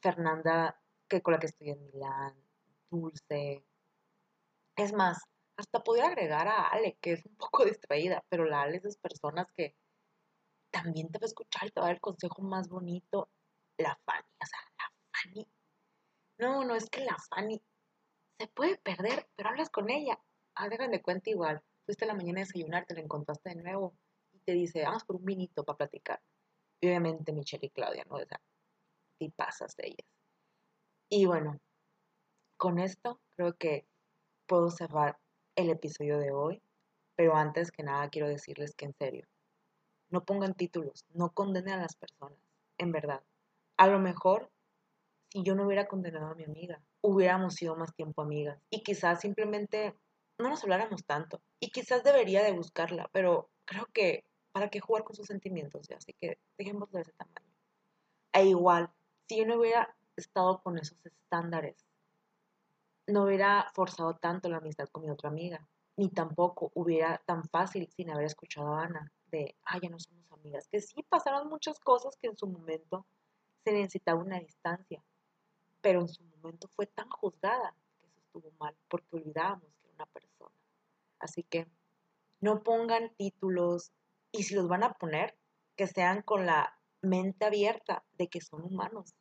Fernanda, 0.00 0.80
que 1.06 1.22
con 1.22 1.34
la 1.34 1.38
que 1.38 1.46
estoy 1.46 1.70
en 1.70 1.84
Milán, 1.84 2.34
Dulce. 2.90 3.64
Es 4.74 4.92
más, 4.92 5.22
hasta 5.56 5.84
podría 5.84 6.06
agregar 6.06 6.48
a 6.48 6.66
Ale, 6.66 6.98
que 7.00 7.12
es 7.12 7.24
un 7.26 7.36
poco 7.36 7.64
distraída, 7.64 8.24
pero 8.28 8.44
la 8.44 8.62
Ale 8.62 8.78
es 8.78 8.82
de 8.82 8.88
esas 8.88 9.00
personas 9.00 9.46
que 9.52 9.76
también 10.72 11.12
te 11.12 11.18
va 11.20 11.24
a 11.24 11.26
escuchar 11.26 11.68
y 11.68 11.70
te 11.70 11.78
va 11.78 11.86
a 11.86 11.88
dar 11.90 11.96
el 11.96 12.00
consejo 12.00 12.42
más 12.42 12.68
bonito. 12.68 13.28
La 13.76 13.96
Fanny, 14.04 14.26
o 14.42 14.46
sea, 14.46 14.58
la 14.78 14.92
Fanny. 15.12 15.48
No, 16.38 16.64
no, 16.64 16.74
es 16.74 16.90
que 16.90 17.04
la 17.04 17.16
Fanny 17.30 17.62
se 18.40 18.48
puede 18.48 18.78
perder, 18.78 19.28
pero 19.36 19.50
hablas 19.50 19.70
con 19.70 19.90
ella. 19.90 20.18
Hagan 20.56 20.90
de 20.90 21.02
cuenta 21.02 21.30
igual. 21.30 21.62
Fuiste 21.84 22.04
la 22.06 22.14
mañana 22.14 22.40
a 22.40 22.44
desayunar, 22.44 22.84
te 22.84 22.94
la 22.94 23.00
encontraste 23.00 23.50
de 23.50 23.62
nuevo 23.62 23.96
te 24.44 24.52
dice, 24.52 24.82
vamos 24.82 25.04
por 25.04 25.16
un 25.16 25.24
vinito 25.24 25.64
para 25.64 25.78
platicar. 25.78 26.20
Y 26.80 26.88
obviamente 26.88 27.32
Michelle 27.32 27.66
y 27.66 27.70
Claudia, 27.70 28.04
¿no? 28.08 28.16
O 28.16 28.24
sea, 28.24 28.40
y 29.18 29.30
pasas 29.30 29.76
de 29.76 29.88
ellas. 29.88 30.06
Y 31.08 31.26
bueno, 31.26 31.60
con 32.56 32.78
esto 32.78 33.20
creo 33.36 33.54
que 33.54 33.86
puedo 34.46 34.70
cerrar 34.70 35.18
el 35.56 35.70
episodio 35.70 36.18
de 36.18 36.32
hoy, 36.32 36.62
pero 37.16 37.36
antes 37.36 37.70
que 37.70 37.82
nada 37.82 38.08
quiero 38.10 38.28
decirles 38.28 38.74
que 38.74 38.86
en 38.86 38.94
serio, 38.94 39.26
no 40.10 40.24
pongan 40.24 40.54
títulos, 40.54 41.04
no 41.14 41.30
condenen 41.30 41.74
a 41.74 41.82
las 41.82 41.96
personas, 41.96 42.38
en 42.78 42.92
verdad. 42.92 43.22
A 43.76 43.86
lo 43.86 43.98
mejor, 43.98 44.50
si 45.30 45.42
yo 45.42 45.54
no 45.54 45.66
hubiera 45.66 45.86
condenado 45.86 46.28
a 46.28 46.34
mi 46.34 46.44
amiga, 46.44 46.80
hubiéramos 47.00 47.54
sido 47.54 47.76
más 47.76 47.94
tiempo 47.94 48.22
amigas 48.22 48.60
y 48.70 48.82
quizás 48.82 49.20
simplemente 49.20 49.94
no 50.38 50.48
nos 50.48 50.62
habláramos 50.62 51.04
tanto. 51.04 51.40
Y 51.60 51.70
quizás 51.70 52.02
debería 52.02 52.42
de 52.42 52.52
buscarla, 52.52 53.08
pero 53.12 53.48
creo 53.64 53.86
que 53.92 54.24
¿para 54.54 54.70
qué 54.70 54.78
jugar 54.78 55.02
con 55.02 55.16
sus 55.16 55.26
sentimientos? 55.26 55.88
Ya? 55.88 55.96
Así 55.96 56.12
que 56.12 56.38
dejémoslo 56.56 56.96
de 56.96 57.02
ese 57.02 57.12
tamaño. 57.12 57.52
E 58.32 58.46
igual, 58.46 58.88
si 59.26 59.38
yo 59.38 59.46
no 59.46 59.58
hubiera 59.58 59.96
estado 60.14 60.62
con 60.62 60.78
esos 60.78 60.96
estándares, 61.04 61.84
no 63.08 63.24
hubiera 63.24 63.68
forzado 63.74 64.14
tanto 64.14 64.48
la 64.48 64.58
amistad 64.58 64.88
con 64.90 65.02
mi 65.02 65.10
otra 65.10 65.28
amiga, 65.28 65.66
ni 65.96 66.08
tampoco 66.08 66.70
hubiera 66.74 67.18
tan 67.26 67.42
fácil 67.48 67.88
sin 67.96 68.10
haber 68.10 68.26
escuchado 68.26 68.74
a 68.74 68.84
Ana 68.84 69.12
de, 69.26 69.56
ay, 69.64 69.80
ya 69.82 69.88
no 69.88 69.98
somos 69.98 70.30
amigas, 70.30 70.68
que 70.68 70.80
sí 70.80 71.02
pasaron 71.02 71.48
muchas 71.48 71.80
cosas 71.80 72.16
que 72.16 72.28
en 72.28 72.36
su 72.36 72.46
momento 72.46 73.04
se 73.64 73.72
necesitaba 73.72 74.22
una 74.22 74.38
distancia, 74.38 75.02
pero 75.80 76.00
en 76.00 76.08
su 76.08 76.22
momento 76.22 76.68
fue 76.68 76.86
tan 76.86 77.10
juzgada 77.10 77.74
que 77.98 78.06
eso 78.06 78.20
estuvo 78.20 78.52
mal, 78.60 78.76
porque 78.88 79.16
olvidábamos 79.16 79.74
que 79.80 79.88
era 79.88 79.94
una 79.96 80.06
persona. 80.06 80.54
Así 81.18 81.42
que 81.42 81.66
no 82.40 82.62
pongan 82.62 83.12
títulos, 83.16 83.90
y 84.34 84.42
si 84.42 84.54
los 84.54 84.66
van 84.66 84.82
a 84.82 84.94
poner, 84.94 85.36
que 85.76 85.86
sean 85.86 86.22
con 86.22 86.44
la 86.44 86.76
mente 87.02 87.44
abierta 87.44 88.04
de 88.18 88.28
que 88.28 88.40
son 88.40 88.62
humanos 88.62 89.14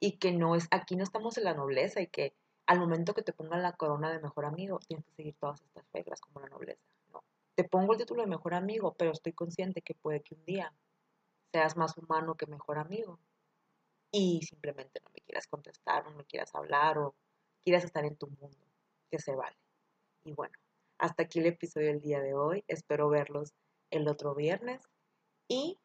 y 0.00 0.18
que 0.18 0.32
no 0.32 0.56
es, 0.56 0.66
aquí 0.72 0.96
no 0.96 1.04
estamos 1.04 1.38
en 1.38 1.44
la 1.44 1.54
nobleza 1.54 2.00
y 2.00 2.08
que 2.08 2.34
al 2.66 2.80
momento 2.80 3.14
que 3.14 3.22
te 3.22 3.32
pongan 3.32 3.62
la 3.62 3.74
corona 3.74 4.10
de 4.10 4.18
mejor 4.18 4.44
amigo 4.44 4.80
tienes 4.80 5.06
que 5.06 5.14
seguir 5.14 5.36
todas 5.38 5.62
estas 5.62 5.84
reglas 5.92 6.20
como 6.20 6.40
la 6.40 6.48
nobleza. 6.48 6.82
No, 7.12 7.22
te 7.54 7.62
pongo 7.62 7.92
el 7.92 8.00
título 8.00 8.22
de 8.22 8.28
mejor 8.28 8.54
amigo, 8.54 8.94
pero 8.98 9.12
estoy 9.12 9.32
consciente 9.32 9.80
que 9.80 9.94
puede 9.94 10.22
que 10.22 10.34
un 10.34 10.44
día 10.44 10.72
seas 11.52 11.76
más 11.76 11.96
humano 11.96 12.34
que 12.34 12.46
mejor 12.46 12.78
amigo 12.78 13.20
y 14.10 14.42
simplemente 14.42 15.00
no 15.04 15.10
me 15.14 15.20
quieras 15.20 15.46
contestar, 15.46 16.04
no 16.04 16.16
me 16.16 16.24
quieras 16.24 16.52
hablar 16.54 16.98
o 16.98 17.14
quieras 17.62 17.84
estar 17.84 18.04
en 18.04 18.16
tu 18.16 18.26
mundo, 18.26 18.66
que 19.08 19.20
se 19.20 19.36
vale. 19.36 19.56
Y 20.24 20.32
bueno, 20.32 20.54
hasta 20.98 21.22
aquí 21.22 21.38
el 21.38 21.46
episodio 21.46 21.88
del 21.88 22.00
día 22.00 22.20
de 22.20 22.34
hoy. 22.34 22.64
Espero 22.66 23.08
verlos 23.08 23.54
el 23.92 24.08
otro 24.08 24.34
viernes. 24.34 24.80
Y 25.48 25.78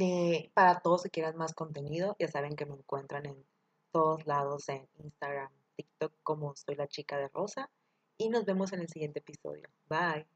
eh, 0.00 0.50
para 0.54 0.80
todos 0.80 1.02
que 1.02 1.10
quieran 1.10 1.36
más 1.36 1.54
contenido, 1.54 2.16
ya 2.18 2.28
saben 2.28 2.56
que 2.56 2.64
me 2.64 2.74
encuentran 2.74 3.26
en 3.26 3.44
todos 3.90 4.26
lados 4.26 4.68
en 4.68 4.88
Instagram, 4.98 5.50
TikTok, 5.76 6.14
como 6.22 6.56
soy 6.56 6.76
la 6.76 6.88
chica 6.88 7.18
de 7.18 7.28
rosa. 7.28 7.70
Y 8.16 8.30
nos 8.30 8.44
vemos 8.44 8.72
en 8.72 8.80
el 8.80 8.88
siguiente 8.88 9.18
episodio. 9.18 9.68
Bye. 9.88 10.26